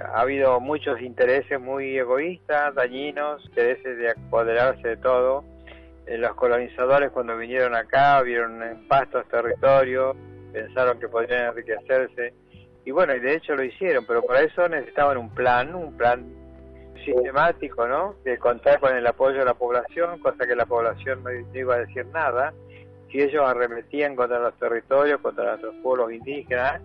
ha 0.00 0.20
habido 0.20 0.60
muchos 0.60 1.00
intereses 1.00 1.60
muy 1.60 1.98
egoístas, 1.98 2.74
dañinos, 2.74 3.44
intereses 3.46 3.98
de 3.98 4.10
apoderarse 4.10 4.88
de 4.88 4.96
todo. 4.98 5.44
Eh, 6.06 6.18
los 6.18 6.34
colonizadores 6.34 7.10
cuando 7.10 7.36
vinieron 7.36 7.74
acá 7.74 8.20
vieron 8.22 8.62
en 8.62 8.86
pastos 8.86 9.26
territorios, 9.28 10.16
pensaron 10.52 10.98
que 10.98 11.08
podrían 11.08 11.46
enriquecerse 11.46 12.34
y 12.88 12.90
bueno, 12.90 13.14
y 13.14 13.20
de 13.20 13.34
hecho 13.34 13.54
lo 13.54 13.62
hicieron, 13.62 14.06
pero 14.06 14.22
para 14.22 14.40
eso 14.40 14.66
necesitaban 14.66 15.18
un 15.18 15.28
plan, 15.28 15.74
un 15.74 15.94
plan 15.94 16.24
sistemático, 17.04 17.86
¿no? 17.86 18.14
De 18.24 18.38
contar 18.38 18.80
con 18.80 18.96
el 18.96 19.06
apoyo 19.06 19.40
de 19.40 19.44
la 19.44 19.52
población, 19.52 20.18
cosa 20.20 20.46
que 20.46 20.56
la 20.56 20.64
población 20.64 21.22
no 21.22 21.30
iba 21.52 21.74
a 21.74 21.78
decir 21.80 22.06
nada. 22.06 22.54
Si 23.12 23.20
ellos 23.20 23.44
arremetían 23.46 24.16
contra 24.16 24.38
los 24.38 24.58
territorios, 24.58 25.20
contra 25.20 25.44
nuestros 25.44 25.74
pueblos 25.82 26.12
indígenas, 26.12 26.80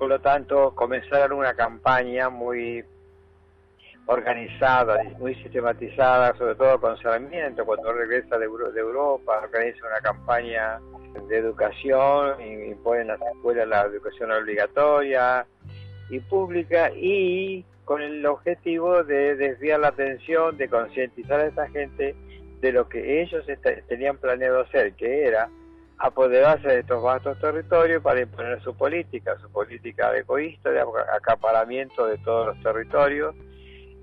por 0.00 0.08
lo 0.08 0.20
tanto 0.20 0.74
comenzaron 0.74 1.38
una 1.38 1.54
campaña 1.54 2.28
muy 2.28 2.84
organizada, 4.06 5.02
muy 5.18 5.34
sistematizada, 5.36 6.34
sobre 6.36 6.54
todo 6.56 6.80
con 6.80 6.96
Sarmiento, 6.98 7.64
cuando 7.64 7.92
regresa 7.92 8.38
de, 8.38 8.46
Euro 8.46 8.72
de 8.72 8.80
Europa, 8.80 9.40
organiza 9.42 9.86
una 9.86 10.00
campaña 10.00 10.80
de 11.28 11.38
educación, 11.38 12.40
impone 12.40 13.02
en 13.02 13.08
las 13.08 13.20
escuelas 13.20 13.68
la 13.68 13.82
educación 13.82 14.32
obligatoria 14.32 15.46
y 16.08 16.18
pública 16.20 16.90
y 16.94 17.64
con 17.84 18.02
el 18.02 18.24
objetivo 18.26 19.02
de 19.04 19.36
desviar 19.36 19.80
la 19.80 19.88
atención, 19.88 20.56
de 20.56 20.68
concientizar 20.68 21.40
a 21.40 21.46
esta 21.46 21.68
gente 21.68 22.14
de 22.60 22.72
lo 22.72 22.88
que 22.88 23.22
ellos 23.22 23.44
tenían 23.88 24.18
planeado 24.18 24.60
hacer, 24.60 24.92
que 24.94 25.26
era 25.26 25.48
apoderarse 25.98 26.66
de 26.66 26.80
estos 26.80 27.02
vastos 27.02 27.38
territorios 27.40 28.02
para 28.02 28.20
imponer 28.20 28.60
su 28.62 28.74
política, 28.74 29.36
su 29.40 29.50
política 29.50 30.16
egoísta 30.16 30.70
de 30.70 30.80
acaparamiento 30.80 32.06
de 32.06 32.18
todos 32.18 32.48
los 32.48 32.62
territorios 32.62 33.34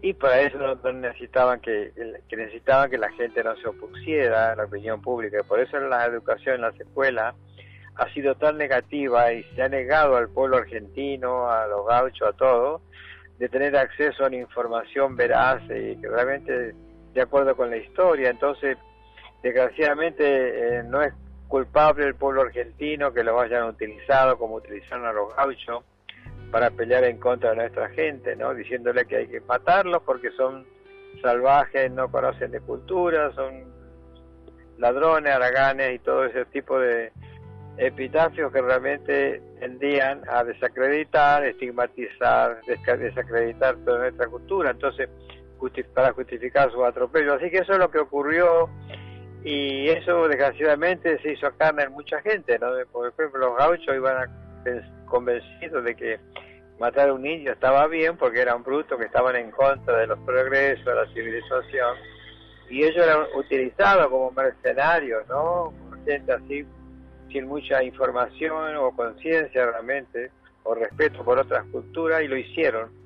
y 0.01 0.13
para 0.13 0.41
eso 0.41 0.57
necesitaban 0.93 1.59
que, 1.59 1.91
que 2.29 2.37
necesitaban 2.37 2.89
que 2.89 2.97
la 2.97 3.11
gente 3.13 3.43
no 3.43 3.55
se 3.57 3.67
opusiera 3.67 4.51
a 4.51 4.55
la 4.55 4.65
opinión 4.65 5.01
pública. 5.01 5.39
Por 5.47 5.59
eso 5.59 5.79
la 5.79 6.05
educación 6.05 6.55
en 6.55 6.61
las 6.61 6.79
escuelas 6.79 7.35
ha 7.95 8.13
sido 8.13 8.35
tan 8.35 8.57
negativa 8.57 9.33
y 9.33 9.43
se 9.55 9.63
ha 9.63 9.69
negado 9.69 10.15
al 10.15 10.29
pueblo 10.29 10.57
argentino, 10.57 11.49
a 11.49 11.65
los 11.67 11.85
gauchos, 11.87 12.29
a 12.29 12.33
todos, 12.33 12.81
de 13.39 13.49
tener 13.49 13.75
acceso 13.75 14.23
a 14.23 14.27
una 14.27 14.37
información 14.37 15.15
veraz 15.15 15.63
y 15.63 15.99
que 15.99 16.07
realmente 16.07 16.75
de 17.13 17.21
acuerdo 17.21 17.55
con 17.55 17.71
la 17.71 17.77
historia. 17.77 18.29
Entonces, 18.29 18.77
desgraciadamente, 19.41 20.77
eh, 20.77 20.83
no 20.83 21.01
es 21.01 21.13
culpable 21.47 22.05
el 22.05 22.15
pueblo 22.15 22.41
argentino 22.41 23.11
que 23.13 23.23
lo 23.23 23.39
hayan 23.39 23.63
utilizado 23.63 24.37
como 24.37 24.55
utilizaron 24.55 25.05
a 25.07 25.13
los 25.13 25.35
gauchos 25.35 25.83
para 26.51 26.69
pelear 26.71 27.03
en 27.03 27.17
contra 27.17 27.51
de 27.51 27.57
nuestra 27.57 27.89
gente, 27.89 28.35
¿no? 28.35 28.53
Diciéndole 28.53 29.05
que 29.05 29.17
hay 29.17 29.27
que 29.27 29.41
matarlos 29.41 30.01
porque 30.03 30.31
son 30.31 30.65
salvajes, 31.21 31.91
no 31.91 32.09
conocen 32.09 32.51
de 32.51 32.59
cultura, 32.61 33.31
son 33.33 33.65
ladrones, 34.77 35.33
haraganes 35.33 35.95
y 35.95 35.99
todo 35.99 36.25
ese 36.25 36.45
tipo 36.45 36.79
de 36.79 37.11
epitafios 37.77 38.51
que 38.51 38.61
realmente 38.61 39.41
tendían 39.59 40.21
a 40.29 40.43
desacreditar, 40.43 41.45
estigmatizar, 41.45 42.59
desacreditar 42.65 43.75
toda 43.85 43.99
nuestra 43.99 44.27
cultura. 44.27 44.71
Entonces, 44.71 45.09
para 45.93 46.13
justificar 46.13 46.71
su 46.71 46.83
atropello. 46.85 47.33
Así 47.33 47.49
que 47.49 47.57
eso 47.57 47.73
es 47.73 47.79
lo 47.79 47.89
que 47.89 47.99
ocurrió 47.99 48.69
y 49.43 49.89
eso 49.89 50.27
desgraciadamente 50.27 51.19
se 51.21 51.33
hizo 51.33 51.49
carne 51.57 51.83
en 51.83 51.93
mucha 51.93 52.21
gente, 52.21 52.57
¿no? 52.59 52.67
Por 52.91 53.09
ejemplo, 53.09 53.39
los 53.39 53.57
gauchos 53.57 53.95
iban 53.95 54.29
convencidos 55.07 55.83
de 55.83 55.95
que 55.95 56.19
matar 56.79 57.09
a 57.09 57.13
un 57.13 57.23
niño 57.23 57.51
estaba 57.51 57.87
bien 57.87 58.17
porque 58.17 58.41
eran 58.41 58.63
brutos 58.63 58.99
que 58.99 59.05
estaban 59.05 59.35
en 59.35 59.51
contra 59.51 59.97
de 59.97 60.07
los 60.07 60.19
progresos, 60.19 60.85
de 60.85 60.95
la 60.95 61.07
civilización 61.07 61.95
y 62.69 62.83
ellos 62.83 63.03
eran 63.03 63.25
utilizados 63.35 64.07
como 64.07 64.31
mercenarios, 64.31 65.27
¿no? 65.27 65.73
Gente 66.05 66.31
así 66.31 66.65
sin 67.31 67.47
mucha 67.47 67.83
información 67.83 68.75
o 68.77 68.91
conciencia 68.91 69.65
realmente 69.65 70.31
o 70.63 70.75
respeto 70.75 71.23
por 71.23 71.39
otras 71.39 71.65
culturas 71.71 72.21
y 72.21 72.27
lo 72.27 72.37
hicieron 72.37 72.97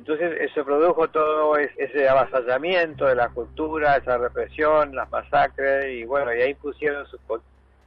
entonces 0.00 0.50
se 0.54 0.64
produjo 0.64 1.08
todo 1.08 1.58
ese 1.58 2.08
avasallamiento 2.08 3.04
de 3.06 3.16
la 3.16 3.28
cultura, 3.28 3.96
esa 3.96 4.16
represión, 4.16 4.94
las 4.94 5.10
masacres, 5.10 5.92
y 5.92 6.04
bueno, 6.04 6.34
y 6.34 6.40
ahí 6.40 6.54
pusieron 6.54 7.06
sus, 7.06 7.20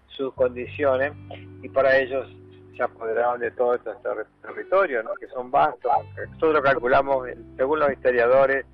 sus 0.08 0.34
condiciones, 0.36 1.14
y 1.62 1.70
para 1.70 1.98
ellos 1.98 2.30
se 2.76 2.84
apoderaron 2.84 3.40
de 3.40 3.52
todos 3.52 3.78
estos 3.78 3.98
territorios, 4.42 5.04
¿no? 5.04 5.14
que 5.16 5.28
son 5.28 5.52
vastos. 5.52 5.92
Nosotros 6.34 6.62
calculamos, 6.64 7.28
según 7.56 7.80
los 7.80 7.92
historiadores, 7.92 8.66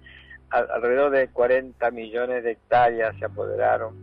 alrededor 0.49 1.11
de 1.11 1.27
40 1.29 1.91
millones 1.91 2.43
de 2.43 2.51
hectáreas 2.51 3.15
se 3.17 3.25
apoderaron. 3.25 3.95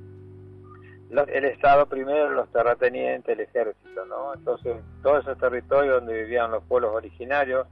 el 1.11 1.44
Estado 1.44 1.86
primero, 1.86 2.30
los 2.30 2.51
terratenientes, 2.53 3.36
el 3.36 3.40
ejército, 3.40 4.05
¿no? 4.07 4.34
Entonces, 4.34 4.76
todos 5.03 5.24
esos 5.24 5.38
territorios 5.38 5.97
donde 5.97 6.22
vivían 6.22 6.51
los 6.51 6.62
pueblos 6.64 6.94
originarios, 6.94 7.66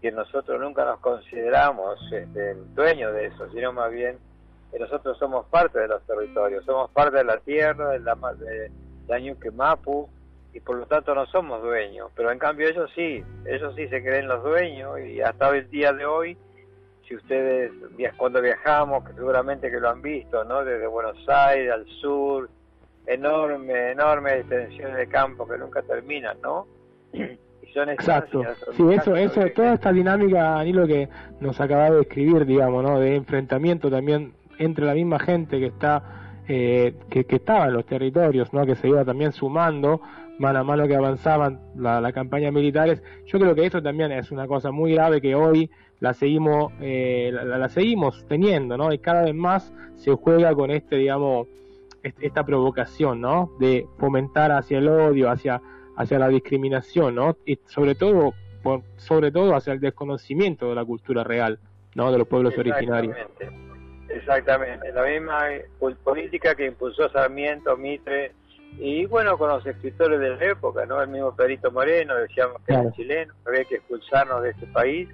que 0.00 0.12
nosotros 0.12 0.60
nunca 0.60 0.84
nos 0.84 1.00
consideramos 1.00 1.98
este, 2.12 2.54
dueños 2.74 3.12
de 3.14 3.26
eso, 3.26 3.50
sino 3.50 3.72
más 3.72 3.90
bien 3.90 4.18
que 4.70 4.78
nosotros 4.78 5.18
somos 5.18 5.46
parte 5.46 5.78
de 5.78 5.88
los 5.88 6.02
territorios, 6.04 6.64
somos 6.64 6.90
parte 6.90 7.16
de 7.16 7.24
la 7.24 7.38
tierra, 7.38 7.90
de 7.90 8.00
la, 8.00 8.14
de 8.14 9.50
Mapu, 9.52 10.08
y 10.52 10.60
por 10.60 10.76
lo 10.76 10.86
tanto 10.86 11.14
no 11.14 11.26
somos 11.26 11.62
dueños, 11.62 12.10
pero 12.14 12.30
en 12.30 12.38
cambio 12.38 12.68
ellos 12.68 12.90
sí, 12.94 13.22
ellos 13.46 13.74
sí 13.76 13.88
se 13.88 14.02
creen 14.02 14.28
los 14.28 14.42
dueños 14.42 14.98
y 15.00 15.20
hasta 15.20 15.50
el 15.50 15.68
día 15.70 15.92
de 15.92 16.06
hoy, 16.06 16.36
si 17.06 17.16
ustedes 17.16 17.70
cuando 18.16 18.40
viajamos, 18.40 19.04
que 19.04 19.14
seguramente 19.14 19.70
que 19.70 19.80
lo 19.80 19.90
han 19.90 20.02
visto, 20.02 20.44
¿no? 20.44 20.64
Desde 20.64 20.86
Buenos 20.86 21.16
Aires 21.28 21.72
al 21.72 21.86
sur, 22.00 22.50
enorme, 23.06 23.92
enorme 23.92 24.38
extensiones 24.38 24.96
de 24.96 25.06
campo 25.08 25.46
que 25.46 25.58
nunca 25.58 25.82
terminan, 25.82 26.38
¿no? 26.42 26.66
Exacto. 27.86 28.42
Sí, 28.76 28.82
eso, 28.92 29.14
eso, 29.14 29.40
toda 29.54 29.74
esta 29.74 29.92
dinámica, 29.92 30.64
lo 30.64 30.86
que 30.86 31.08
nos 31.40 31.60
acaba 31.60 31.90
de 31.90 32.00
escribir, 32.02 32.46
digamos, 32.46 32.82
¿no? 32.82 32.98
De 32.98 33.14
enfrentamiento 33.14 33.90
también 33.90 34.32
entre 34.58 34.84
la 34.84 34.94
misma 34.94 35.18
gente 35.18 35.58
que 35.58 35.66
está, 35.66 36.02
eh, 36.48 36.94
que, 37.10 37.24
que 37.24 37.36
estaba 37.36 37.66
en 37.66 37.74
los 37.74 37.86
territorios, 37.86 38.52
¿no? 38.52 38.66
Que 38.66 38.74
se 38.74 38.88
iba 38.88 39.04
también 39.04 39.32
sumando 39.32 40.00
mano 40.38 40.60
a 40.60 40.64
mano 40.64 40.86
que 40.86 40.94
avanzaban 40.94 41.60
la, 41.76 42.00
la 42.00 42.12
campaña 42.12 42.50
militares. 42.50 43.02
Yo 43.26 43.38
creo 43.38 43.54
que 43.54 43.66
eso 43.66 43.82
también 43.82 44.12
es 44.12 44.30
una 44.30 44.46
cosa 44.46 44.70
muy 44.70 44.94
grave 44.94 45.20
que 45.20 45.34
hoy 45.34 45.70
la 46.00 46.14
seguimos, 46.14 46.72
eh, 46.80 47.30
la, 47.32 47.44
la, 47.58 47.68
seguimos 47.68 48.24
teniendo, 48.28 48.76
¿no? 48.76 48.92
Y 48.92 48.98
cada 48.98 49.22
vez 49.22 49.34
más 49.34 49.72
se 49.96 50.12
juega 50.14 50.54
con 50.54 50.70
este, 50.70 50.96
digamos, 50.96 51.48
esta 52.02 52.44
provocación, 52.44 53.20
¿no? 53.20 53.50
De 53.58 53.86
fomentar 53.98 54.52
hacia 54.52 54.78
el 54.78 54.88
odio, 54.88 55.30
hacia 55.30 55.60
hacia 55.98 56.18
la 56.18 56.28
discriminación, 56.28 57.16
¿no? 57.16 57.36
Y 57.44 57.58
sobre 57.66 57.96
todo, 57.96 58.32
por, 58.62 58.82
sobre 58.96 59.32
todo 59.32 59.56
hacia 59.56 59.72
el 59.72 59.80
desconocimiento 59.80 60.68
de 60.68 60.76
la 60.76 60.84
cultura 60.84 61.24
real, 61.24 61.58
¿no? 61.96 62.12
De 62.12 62.18
los 62.18 62.28
pueblos 62.28 62.56
originarios. 62.56 63.16
Exactamente, 64.08 64.92
la 64.92 65.02
misma 65.02 65.40
política 66.04 66.54
que 66.54 66.66
impulsó 66.66 67.10
Sarmiento, 67.10 67.76
Mitre, 67.76 68.32
y 68.76 69.06
bueno, 69.06 69.38
con 69.38 69.48
los 69.48 69.64
escritores 69.66 70.20
de 70.20 70.36
la 70.36 70.44
época, 70.44 70.86
¿no? 70.86 71.00
El 71.02 71.08
mismo 71.08 71.34
Perito 71.34 71.70
Moreno, 71.70 72.14
decíamos 72.16 72.62
que 72.66 72.74
era 72.74 72.92
chileno, 72.92 73.34
había 73.46 73.64
que 73.64 73.76
expulsarnos 73.76 74.42
de 74.42 74.50
este 74.50 74.66
país, 74.66 75.08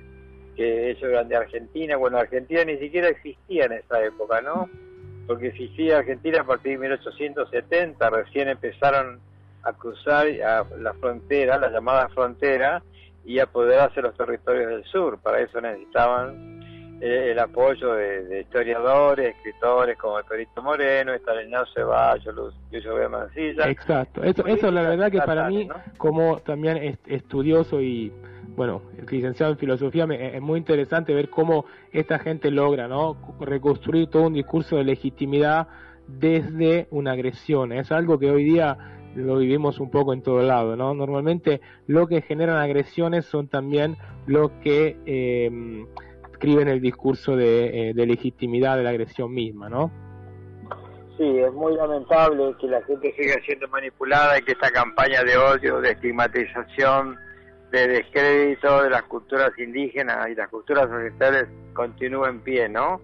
que 0.56 0.90
ellos 0.90 1.02
eran 1.04 1.28
de 1.28 1.36
Argentina, 1.36 1.96
bueno, 1.96 2.18
Argentina 2.18 2.64
ni 2.64 2.78
siquiera 2.78 3.08
existía 3.08 3.64
en 3.64 3.72
esa 3.72 4.02
época, 4.04 4.40
¿no? 4.40 4.68
Porque 5.26 5.48
existía 5.48 5.98
Argentina 5.98 6.42
a 6.42 6.44
partir 6.44 6.72
de 6.72 6.78
1870, 6.78 8.10
recién 8.10 8.48
empezaron 8.48 9.20
a 9.62 9.72
cruzar 9.72 10.26
a 10.42 10.66
la 10.78 10.92
frontera, 10.94 11.58
la 11.58 11.70
llamada 11.70 12.08
frontera, 12.08 12.82
y 13.24 13.38
apoderarse 13.38 14.02
los 14.02 14.16
territorios 14.16 14.68
del 14.68 14.84
sur. 14.84 15.18
Para 15.18 15.40
eso 15.40 15.60
necesitaban 15.60 16.53
el 17.00 17.38
apoyo 17.38 17.94
de, 17.94 18.40
historiadores, 18.40 19.34
escritores 19.36 19.98
como 19.98 20.18
el 20.18 20.24
Perito 20.24 20.62
Moreno, 20.62 21.12
Estanislao 21.12 21.66
Ceballos, 21.74 22.54
Lucio 22.72 22.94
B. 22.94 23.08
Mancilla. 23.08 23.68
Exacto, 23.68 24.22
eso, 24.22 24.46
eso 24.46 24.70
la 24.70 24.82
verdad 24.82 25.10
que 25.10 25.20
para 25.20 25.48
mí, 25.48 25.68
como 25.98 26.38
también 26.38 26.98
estudioso 27.06 27.80
y 27.80 28.12
bueno, 28.56 28.82
licenciado 29.10 29.52
en 29.52 29.58
filosofía, 29.58 30.06
me, 30.06 30.36
es 30.36 30.42
muy 30.42 30.58
interesante 30.58 31.14
ver 31.14 31.28
cómo 31.28 31.64
esta 31.92 32.18
gente 32.18 32.50
logra, 32.50 32.88
¿no? 32.88 33.16
Reconstruir 33.40 34.08
todo 34.08 34.24
un 34.28 34.34
discurso 34.34 34.76
de 34.76 34.84
legitimidad 34.84 35.68
desde 36.06 36.86
una 36.90 37.12
agresión. 37.12 37.72
Es 37.72 37.90
algo 37.90 38.18
que 38.18 38.30
hoy 38.30 38.44
día 38.44 38.76
lo 39.16 39.38
vivimos 39.38 39.78
un 39.80 39.90
poco 39.90 40.12
en 40.12 40.22
todo 40.22 40.42
lado, 40.42 40.76
¿no? 40.76 40.94
Normalmente 40.94 41.60
lo 41.86 42.06
que 42.06 42.22
generan 42.22 42.58
agresiones 42.58 43.24
son 43.26 43.48
también 43.48 43.96
lo 44.26 44.60
que 44.60 44.96
eh, 45.06 45.86
escriben 46.44 46.68
el 46.68 46.80
discurso 46.80 47.36
de, 47.36 47.90
eh, 47.90 47.94
de, 47.94 48.06
legitimidad 48.06 48.76
de 48.76 48.82
la 48.82 48.90
agresión 48.90 49.32
misma, 49.32 49.68
¿no? 49.68 49.90
Sí, 51.16 51.38
es 51.38 51.52
muy 51.52 51.74
lamentable 51.74 52.54
que 52.60 52.66
la 52.66 52.82
gente 52.82 53.14
siga 53.16 53.34
siendo 53.46 53.68
manipulada 53.68 54.38
y 54.38 54.42
que 54.42 54.52
esta 54.52 54.70
campaña 54.70 55.22
de 55.22 55.36
odio, 55.36 55.80
de 55.80 55.92
estigmatización, 55.92 57.16
de 57.70 57.88
descrédito 57.88 58.82
de 58.82 58.90
las 58.90 59.04
culturas 59.04 59.50
indígenas 59.58 60.28
y 60.28 60.34
las 60.34 60.48
culturas 60.48 60.84
occidentales 60.86 61.46
continúe 61.72 62.26
en 62.26 62.40
pie, 62.40 62.68
¿no? 62.68 63.00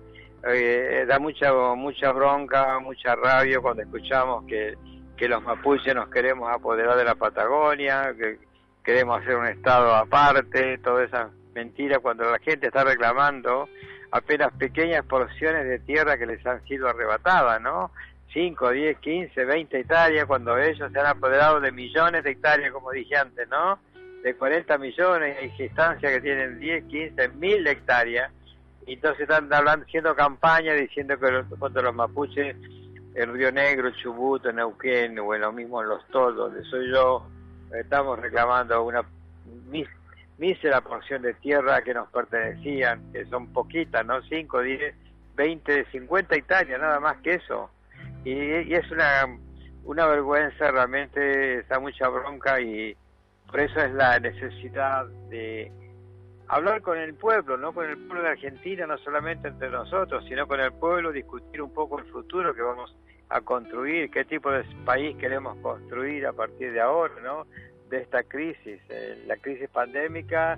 Eh, 0.47 1.05
da 1.09 1.19
mucha 1.19 1.53
mucha 1.75 2.13
bronca, 2.13 2.79
mucha 2.81 3.15
rabia 3.15 3.61
cuando 3.61 3.83
escuchamos 3.83 4.45
que 4.47 4.75
que 5.21 5.29
los 5.29 5.43
mapuches 5.43 5.95
nos 5.95 6.09
queremos 6.09 6.51
apoderar 6.51 6.97
de 6.97 7.05
la 7.05 7.15
Patagonia, 7.15 8.15
que 8.17 8.39
queremos 8.83 9.21
hacer 9.21 9.37
un 9.37 9.47
estado 9.49 9.95
aparte, 9.95 10.79
toda 10.79 11.05
esa 11.05 11.31
mentira 11.55 11.99
cuando 11.99 12.31
la 12.31 12.39
gente 12.39 12.67
está 12.67 12.85
reclamando 12.85 13.69
apenas 14.11 14.53
pequeñas 14.53 15.05
porciones 15.05 15.65
de 15.65 15.79
tierra 15.81 16.19
que 16.19 16.27
les 16.27 16.45
han 16.47 16.65
sido 16.67 16.89
arrebatadas, 16.89 17.61
¿no? 17.61 17.91
5, 18.33 18.71
10, 18.71 18.99
15, 18.99 19.45
20 19.45 19.81
hectáreas, 19.81 20.27
cuando 20.27 20.57
ellos 20.59 20.91
se 20.93 20.99
han 20.99 21.07
apoderado 21.07 21.61
de 21.61 21.73
millones 21.73 22.23
de 22.23 22.31
hectáreas, 22.31 22.73
como 22.73 22.91
dije 22.93 23.17
antes, 23.17 23.49
¿no? 23.49 23.79
De 24.23 24.35
40 24.35 24.79
millones, 24.79 25.37
hay 25.41 25.53
instancias 25.59 26.13
que 26.13 26.21
tienen 26.21 26.61
10, 26.61 26.85
15, 26.85 27.29
mil 27.31 27.67
hectáreas, 27.67 28.31
y 28.87 28.95
entonces 28.95 29.23
están 29.23 29.53
hablando, 29.53 29.85
haciendo 29.87 30.15
campaña 30.15 30.75
diciendo 30.75 31.19
que 31.19 31.57
contra 31.59 31.83
los 31.83 31.95
mapuches 31.95 32.57
el 33.15 33.33
Río 33.33 33.51
Negro, 33.51 33.91
Chubut, 33.91 34.47
Neuquén 34.47 35.19
o 35.19 35.35
en 35.35 35.41
lo 35.41 35.53
mismo 35.53 35.83
en 35.83 35.89
Los 35.89 36.07
Toldos, 36.09 36.53
donde 36.53 36.69
soy 36.69 36.91
yo, 36.91 37.27
estamos 37.73 38.19
reclamando 38.19 38.83
una 38.85 39.03
mísera 40.41 40.81
porción 40.81 41.21
de 41.21 41.35
tierra 41.35 41.83
que 41.83 41.93
nos 41.93 42.09
pertenecían, 42.11 43.13
que 43.13 43.27
son 43.27 43.53
poquitas, 43.53 44.05
¿no? 44.07 44.23
5, 44.23 44.63
10, 44.63 44.95
20, 45.37 45.85
50 45.93 46.35
hectáreas, 46.35 46.81
nada 46.81 46.99
más 46.99 47.19
que 47.19 47.35
eso. 47.35 47.71
Y, 48.25 48.33
y 48.33 48.75
es 48.75 48.91
una, 48.91 49.27
una 49.85 50.07
vergüenza, 50.07 50.71
realmente 50.71 51.59
está 51.59 51.79
mucha 51.79 52.09
bronca 52.09 52.59
y 52.59 52.97
por 53.51 53.61
eso 53.61 53.81
es 53.81 53.93
la 53.93 54.19
necesidad 54.19 55.07
de 55.29 55.71
hablar 56.49 56.81
con 56.81 56.97
el 56.97 57.15
pueblo, 57.15 57.59
no 57.59 57.75
con 57.75 57.89
el 57.89 57.99
pueblo 57.99 58.23
de 58.23 58.31
Argentina, 58.31 58.87
no 58.87 58.97
solamente 58.99 59.49
entre 59.49 59.69
nosotros, 59.69 60.25
sino 60.27 60.47
con 60.47 60.59
el 60.59 60.73
pueblo, 60.73 61.13
discutir 61.13 61.61
un 61.61 61.73
poco 61.73 61.99
el 61.99 62.07
futuro 62.07 62.55
que 62.55 62.63
vamos 62.63 62.97
a 63.29 63.43
construir, 63.43 64.11
qué 64.11 64.25
tipo 64.25 64.51
de 64.51 64.65
país 64.87 65.17
queremos 65.17 65.57
construir 65.59 66.27
a 66.27 66.33
partir 66.33 66.73
de 66.73 66.81
ahora, 66.81 67.15
¿no? 67.23 67.47
De 67.91 67.99
esta 67.99 68.23
crisis. 68.23 68.81
Eh, 68.89 69.25
la 69.27 69.37
crisis 69.37 69.69
pandémica 69.69 70.57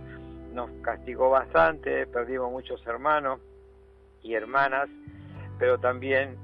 nos 0.52 0.70
castigó 0.82 1.30
bastante, 1.30 2.06
perdimos 2.06 2.52
muchos 2.52 2.86
hermanos 2.86 3.40
y 4.22 4.34
hermanas, 4.34 4.88
pero 5.58 5.78
también 5.78 6.36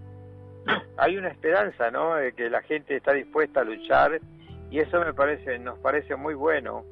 hay 0.96 1.18
una 1.18 1.28
esperanza, 1.28 1.90
¿no? 1.90 2.14
De 2.14 2.32
que 2.32 2.48
la 2.48 2.62
gente 2.62 2.96
está 2.96 3.12
dispuesta 3.12 3.60
a 3.60 3.64
luchar 3.64 4.18
y 4.70 4.80
eso 4.80 4.98
me 5.04 5.12
parece, 5.12 5.58
nos 5.58 5.78
parece 5.78 6.16
muy 6.16 6.32
bueno. 6.32 6.84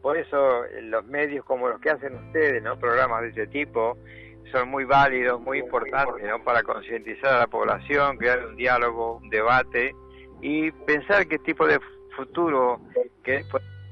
Por 0.00 0.16
eso 0.16 0.62
los 0.82 1.04
medios 1.06 1.44
como 1.44 1.68
los 1.68 1.80
que 1.80 1.90
hacen 1.90 2.14
ustedes, 2.14 2.62
¿no? 2.62 2.78
Programas 2.78 3.22
de 3.22 3.28
ese 3.30 3.46
tipo 3.48 3.98
son 4.52 4.68
muy 4.68 4.84
válidos, 4.84 5.40
muy 5.40 5.58
importantes, 5.58 6.24
¿no? 6.28 6.44
Para 6.44 6.62
concientizar 6.62 7.34
a 7.34 7.38
la 7.40 7.46
población, 7.48 8.18
crear 8.18 8.46
un 8.46 8.54
diálogo, 8.54 9.16
un 9.16 9.30
debate 9.30 9.96
y 10.40 10.70
pensar 10.70 11.26
qué 11.26 11.38
tipo 11.38 11.66
de 11.66 11.80
futuro 12.16 12.80
que 13.22 13.44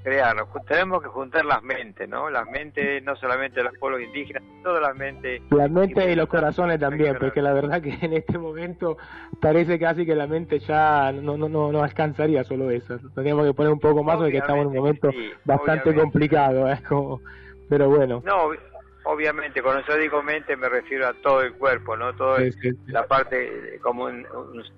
crear. 0.03 0.37
Tenemos 0.67 1.03
que 1.03 1.09
juntar 1.09 1.45
las 1.45 1.63
mentes, 1.63 2.09
¿no? 2.09 2.31
Las 2.31 2.47
mentes, 2.49 3.03
no 3.03 3.17
solamente 3.17 3.61
de 3.61 3.65
los 3.65 3.79
pueblos 3.79 4.03
indígenas, 4.03 4.43
todas 4.63 4.83
las 4.83 4.97
mentes. 4.97 5.43
Las 5.51 5.71
mentes 5.71 6.09
y 6.09 6.15
los 6.15 6.29
corazones 6.29 6.81
también, 6.81 7.17
porque 7.19 7.43
la 7.43 7.53
verdad 7.53 7.83
que 7.83 7.97
en 8.01 8.13
este 8.13 8.39
momento 8.39 8.97
parece 9.41 9.79
casi 9.79 10.05
que 10.05 10.15
la 10.15 10.27
mente 10.27 10.59
ya 10.61 11.13
no 11.13 11.37
no 11.37 11.49
no, 11.49 11.73
no 11.73 11.83
alcanzaría 11.83 12.45
solo 12.45 12.71
eso. 12.71 12.99
Tendríamos 13.15 13.47
que 13.47 13.55
poner 13.55 13.73
un 13.73 13.81
poco 13.81 14.03
más 14.03 14.17
porque 14.17 14.39
estamos 14.39 14.63
en 14.63 14.69
un 14.69 14.77
momento 14.77 15.11
bastante 15.45 15.95
complicado, 15.95 16.71
¿eh? 16.71 16.81
Como, 16.89 17.21
pero 17.69 17.89
bueno. 17.89 18.23
No, 18.25 18.51
obviamente, 19.05 19.63
cuando 19.63 19.85
yo 19.87 19.97
digo 19.97 20.23
mente 20.23 20.57
me 20.57 20.69
refiero 20.69 21.07
a 21.07 21.15
todo 21.15 21.43
el 21.43 21.55
cuerpo, 21.55 21.97
¿no? 21.97 22.15
Todo 22.15 22.39
la 22.87 23.07
parte 23.07 23.79
como 23.83 24.05
un, 24.05 24.27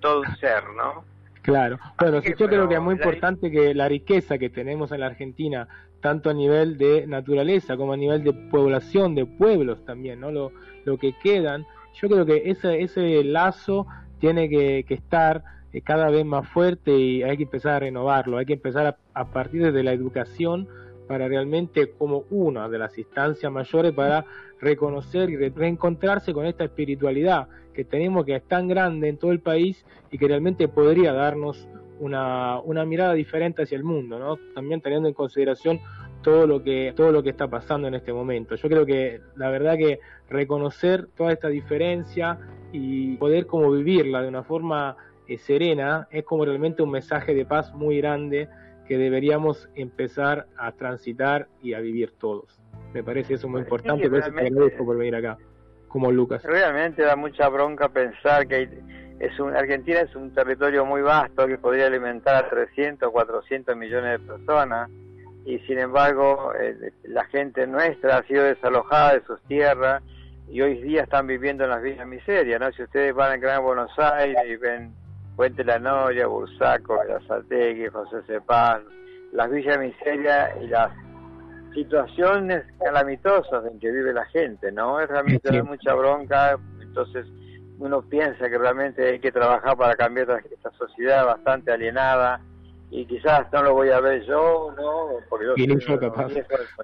todo 0.01 0.20
un 0.20 0.36
ser, 0.36 0.64
¿no? 0.76 1.05
Claro, 1.45 1.78
bueno, 1.99 2.22
sí, 2.22 2.32
yo 2.38 2.49
creo 2.49 2.66
que 2.66 2.76
es 2.76 2.80
muy 2.80 2.95
importante 2.95 3.51
que 3.51 3.74
la 3.74 3.86
riqueza 3.86 4.38
que 4.38 4.49
tenemos 4.49 4.92
en 4.92 5.01
la 5.01 5.07
Argentina, 5.07 5.68
tanto 6.01 6.30
a 6.30 6.32
nivel 6.32 6.78
de 6.78 7.07
naturaleza 7.07 7.76
como 7.76 7.92
a 7.92 7.99
nivel 7.99 8.24
de 8.24 8.32
población, 8.32 9.14
de 9.14 9.26
pueblos 9.26 9.84
también, 9.84 10.20
¿no? 10.20 10.30
Lo, 10.30 10.53
lo 10.86 10.97
que 10.97 11.12
quedan, 11.22 11.66
yo 12.01 12.09
creo 12.09 12.24
que 12.24 12.45
ese, 12.47 12.80
ese 12.80 13.22
lazo 13.24 13.86
tiene 14.20 14.49
que, 14.49 14.86
que 14.88 14.95
estar 14.95 15.45
eh, 15.74 15.82
cada 15.82 16.09
vez 16.09 16.24
más 16.24 16.49
fuerte 16.49 16.97
y 16.97 17.22
hay 17.22 17.36
que 17.36 17.42
empezar 17.42 17.72
a 17.72 17.80
renovarlo, 17.80 18.38
hay 18.38 18.47
que 18.47 18.55
empezar 18.55 18.86
a, 18.86 18.97
a 19.12 19.26
partir 19.26 19.70
de 19.70 19.82
la 19.82 19.92
educación 19.92 20.66
para 21.07 21.28
realmente 21.28 21.90
como 21.90 22.24
una 22.30 22.70
de 22.70 22.78
las 22.78 22.97
instancias 22.97 23.53
mayores 23.53 23.92
para 23.92 24.24
reconocer 24.64 25.30
y 25.30 25.36
reencontrarse 25.36 26.32
con 26.32 26.46
esta 26.46 26.64
espiritualidad 26.64 27.48
que 27.72 27.84
tenemos 27.84 28.24
que 28.24 28.36
es 28.36 28.44
tan 28.44 28.66
grande 28.66 29.08
en 29.08 29.18
todo 29.18 29.30
el 29.30 29.40
país 29.40 29.84
y 30.10 30.18
que 30.18 30.26
realmente 30.26 30.68
podría 30.68 31.12
darnos 31.12 31.68
una, 32.00 32.60
una 32.60 32.84
mirada 32.84 33.14
diferente 33.14 33.62
hacia 33.62 33.76
el 33.76 33.84
mundo, 33.84 34.18
¿no? 34.18 34.36
También 34.54 34.80
teniendo 34.80 35.08
en 35.08 35.14
consideración 35.14 35.80
todo 36.22 36.46
lo 36.46 36.62
que 36.62 36.94
todo 36.96 37.12
lo 37.12 37.22
que 37.22 37.30
está 37.30 37.48
pasando 37.48 37.86
en 37.86 37.94
este 37.94 38.12
momento. 38.12 38.54
Yo 38.56 38.68
creo 38.68 38.86
que 38.86 39.20
la 39.36 39.50
verdad 39.50 39.76
que 39.76 40.00
reconocer 40.28 41.08
toda 41.16 41.32
esta 41.32 41.48
diferencia 41.48 42.38
y 42.72 43.16
poder 43.16 43.46
como 43.46 43.70
vivirla 43.70 44.22
de 44.22 44.28
una 44.28 44.42
forma 44.42 44.96
eh, 45.28 45.38
serena 45.38 46.08
es 46.10 46.24
como 46.24 46.44
realmente 46.44 46.82
un 46.82 46.90
mensaje 46.90 47.34
de 47.34 47.44
paz 47.44 47.72
muy 47.74 47.98
grande 47.98 48.48
que 48.88 48.98
deberíamos 48.98 49.68
empezar 49.74 50.46
a 50.56 50.72
transitar 50.72 51.48
y 51.62 51.74
a 51.74 51.80
vivir 51.80 52.12
todos. 52.18 52.63
Me 52.95 53.03
parece 53.03 53.34
eso 53.34 53.49
muy 53.49 53.61
importante, 53.62 54.09
por 54.09 54.20
eso 54.20 54.30
te 54.30 54.47
agradezco 54.47 54.84
por 54.84 54.97
venir 54.97 55.16
acá, 55.16 55.36
como 55.88 56.12
Lucas. 56.12 56.45
Realmente 56.45 57.03
da 57.03 57.16
mucha 57.16 57.49
bronca 57.49 57.88
pensar 57.88 58.47
que 58.47 58.68
es 59.18 59.40
un, 59.40 59.55
Argentina 59.57 60.01
es 60.01 60.14
un 60.14 60.32
territorio 60.32 60.86
muy 60.86 61.03
vasto 61.03 61.47
que 61.49 61.59
podría 61.59 61.88
alimentar 61.88 62.45
a 62.45 62.49
300 62.49 63.09
o 63.09 63.12
400 63.12 63.76
millones 63.76 64.20
de 64.20 64.26
personas 64.26 64.90
y 65.45 65.59
sin 65.61 65.78
embargo 65.78 66.53
eh, 66.59 66.92
la 67.03 67.24
gente 67.24 67.66
nuestra 67.66 68.18
ha 68.18 68.22
sido 68.22 68.45
desalojada 68.45 69.14
de 69.14 69.24
sus 69.24 69.40
tierras 69.42 70.03
y 70.49 70.61
hoy 70.61 70.80
día 70.80 71.03
están 71.03 71.26
viviendo 71.26 71.64
en 71.64 71.70
las 71.70 71.82
villas 71.82 72.07
miseria, 72.07 72.61
¿no? 72.61 72.70
Si 72.72 72.82
ustedes 72.82 73.12
van 73.12 73.32
a 73.32 73.36
Gran 73.38 73.62
Buenos 73.62 73.90
Aires 73.99 74.42
y 74.49 74.57
ven 74.57 74.95
Puente 75.34 75.64
La 75.64 75.80
Noria, 75.80 76.28
Bursaco, 76.28 77.01
Sategui, 77.26 77.88
José 77.88 78.22
Cepaz, 78.26 78.82
las 79.32 79.51
villas 79.51 79.80
miseria 79.80 80.55
y 80.62 80.68
las 80.68 80.92
situaciones 81.75 82.64
calamitosas 82.83 83.64
en 83.66 83.79
que 83.81 83.91
vive 83.91 84.12
la 84.12 84.25
gente, 84.27 84.72
¿no? 84.72 85.01
Es 85.01 85.09
realmente 85.09 85.62
mucha 85.62 85.95
bronca, 85.95 86.59
entonces 86.81 87.27
uno 87.79 88.03
piensa 88.03 88.49
que 88.49 88.57
realmente 88.57 89.07
hay 89.07 89.18
que 89.18 89.33
trabajar 89.33 89.77
para 89.77 89.97
cambiar 89.97 90.43
esta 90.51 90.70
sociedad 90.72 91.27
bastante 91.27 91.72
alienada 91.72 92.41
y 92.91 93.05
quizás 93.07 93.53
no 93.53 93.62
lo 93.62 93.75
voy 93.75 93.91
a 93.91 94.01
ver 94.01 94.25
yo, 94.25 94.72
¿no? 94.77 95.09
Porque 95.29 95.47
yo 95.47 95.99
capaz. 95.99 96.31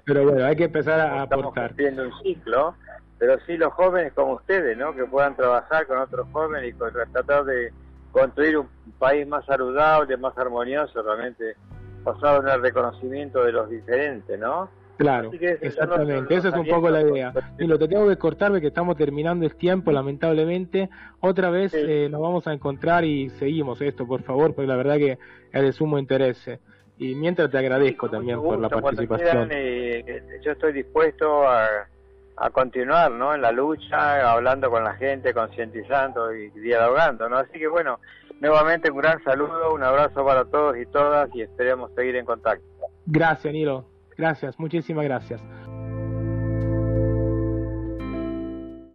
pero 0.05 0.25
bueno, 0.25 0.45
hay 0.45 0.55
que 0.55 0.65
empezar 0.65 0.99
a 0.99 1.21
aportar. 1.21 1.73
Estamos 1.77 2.13
un 2.13 2.23
ciclo, 2.23 2.75
pero 3.17 3.39
sí 3.45 3.55
los 3.55 3.71
jóvenes 3.73 4.11
como 4.13 4.33
ustedes, 4.33 4.77
¿no? 4.77 4.93
Que 4.93 5.05
puedan 5.05 5.35
trabajar 5.35 5.87
con 5.87 5.99
otros 5.99 6.27
jóvenes 6.33 6.73
y 6.73 6.77
tratar 7.13 7.45
de 7.45 7.71
construir 8.11 8.57
un 8.57 8.67
país 8.99 9.25
más 9.25 9.45
saludable, 9.45 10.17
más 10.17 10.37
armonioso, 10.37 11.01
realmente 11.01 11.55
basado 12.03 12.41
en 12.41 12.47
el 12.49 12.61
reconocimiento 12.61 13.45
de 13.45 13.53
los 13.53 13.69
diferentes, 13.69 14.37
¿no? 14.37 14.69
Claro, 15.01 15.31
exactamente, 15.33 16.35
esa 16.35 16.49
es 16.49 16.55
un 16.55 16.67
poco 16.67 16.89
la 16.89 17.01
idea. 17.01 17.33
Y 17.57 17.65
lo 17.65 17.79
te 17.79 17.87
tengo 17.87 18.07
que 18.07 18.17
cortar 18.17 18.51
porque 18.51 18.67
estamos 18.67 18.95
terminando 18.95 19.45
el 19.45 19.55
tiempo, 19.55 19.91
lamentablemente. 19.91 20.89
Otra 21.19 21.49
vez 21.49 21.73
eh, 21.73 22.07
nos 22.09 22.21
vamos 22.21 22.47
a 22.47 22.53
encontrar 22.53 23.03
y 23.03 23.29
seguimos 23.31 23.81
esto, 23.81 24.05
por 24.05 24.21
favor, 24.23 24.53
porque 24.53 24.67
la 24.67 24.75
verdad 24.75 24.97
que 24.97 25.17
es 25.51 25.61
de 25.61 25.71
sumo 25.71 25.97
interés. 25.97 26.49
Y 26.97 27.15
mientras 27.15 27.49
te 27.49 27.57
agradezco 27.57 28.09
también 28.09 28.39
por 28.41 28.59
la 28.59 28.69
participación. 28.69 29.49
Eh, 29.51 30.23
yo 30.43 30.51
estoy 30.51 30.71
dispuesto 30.71 31.47
a, 31.47 31.67
a 32.37 32.49
continuar 32.51 33.11
¿no? 33.11 33.33
en 33.33 33.41
la 33.41 33.51
lucha, 33.51 34.31
hablando 34.31 34.69
con 34.69 34.83
la 34.83 34.93
gente, 34.93 35.33
concientizando 35.33 36.33
y 36.33 36.49
dialogando. 36.51 37.27
¿no? 37.27 37.37
Así 37.37 37.57
que 37.57 37.67
bueno, 37.67 37.99
nuevamente 38.39 38.91
un 38.91 38.97
gran 38.97 39.23
saludo, 39.23 39.73
un 39.73 39.83
abrazo 39.83 40.23
para 40.25 40.45
todos 40.45 40.77
y 40.77 40.85
todas 40.85 41.33
y 41.33 41.41
esperemos 41.41 41.91
seguir 41.95 42.15
en 42.17 42.25
contacto. 42.25 42.65
Gracias, 43.05 43.51
Nilo. 43.53 43.90
Gracias, 44.17 44.59
muchísimas 44.59 45.05
gracias. 45.05 45.41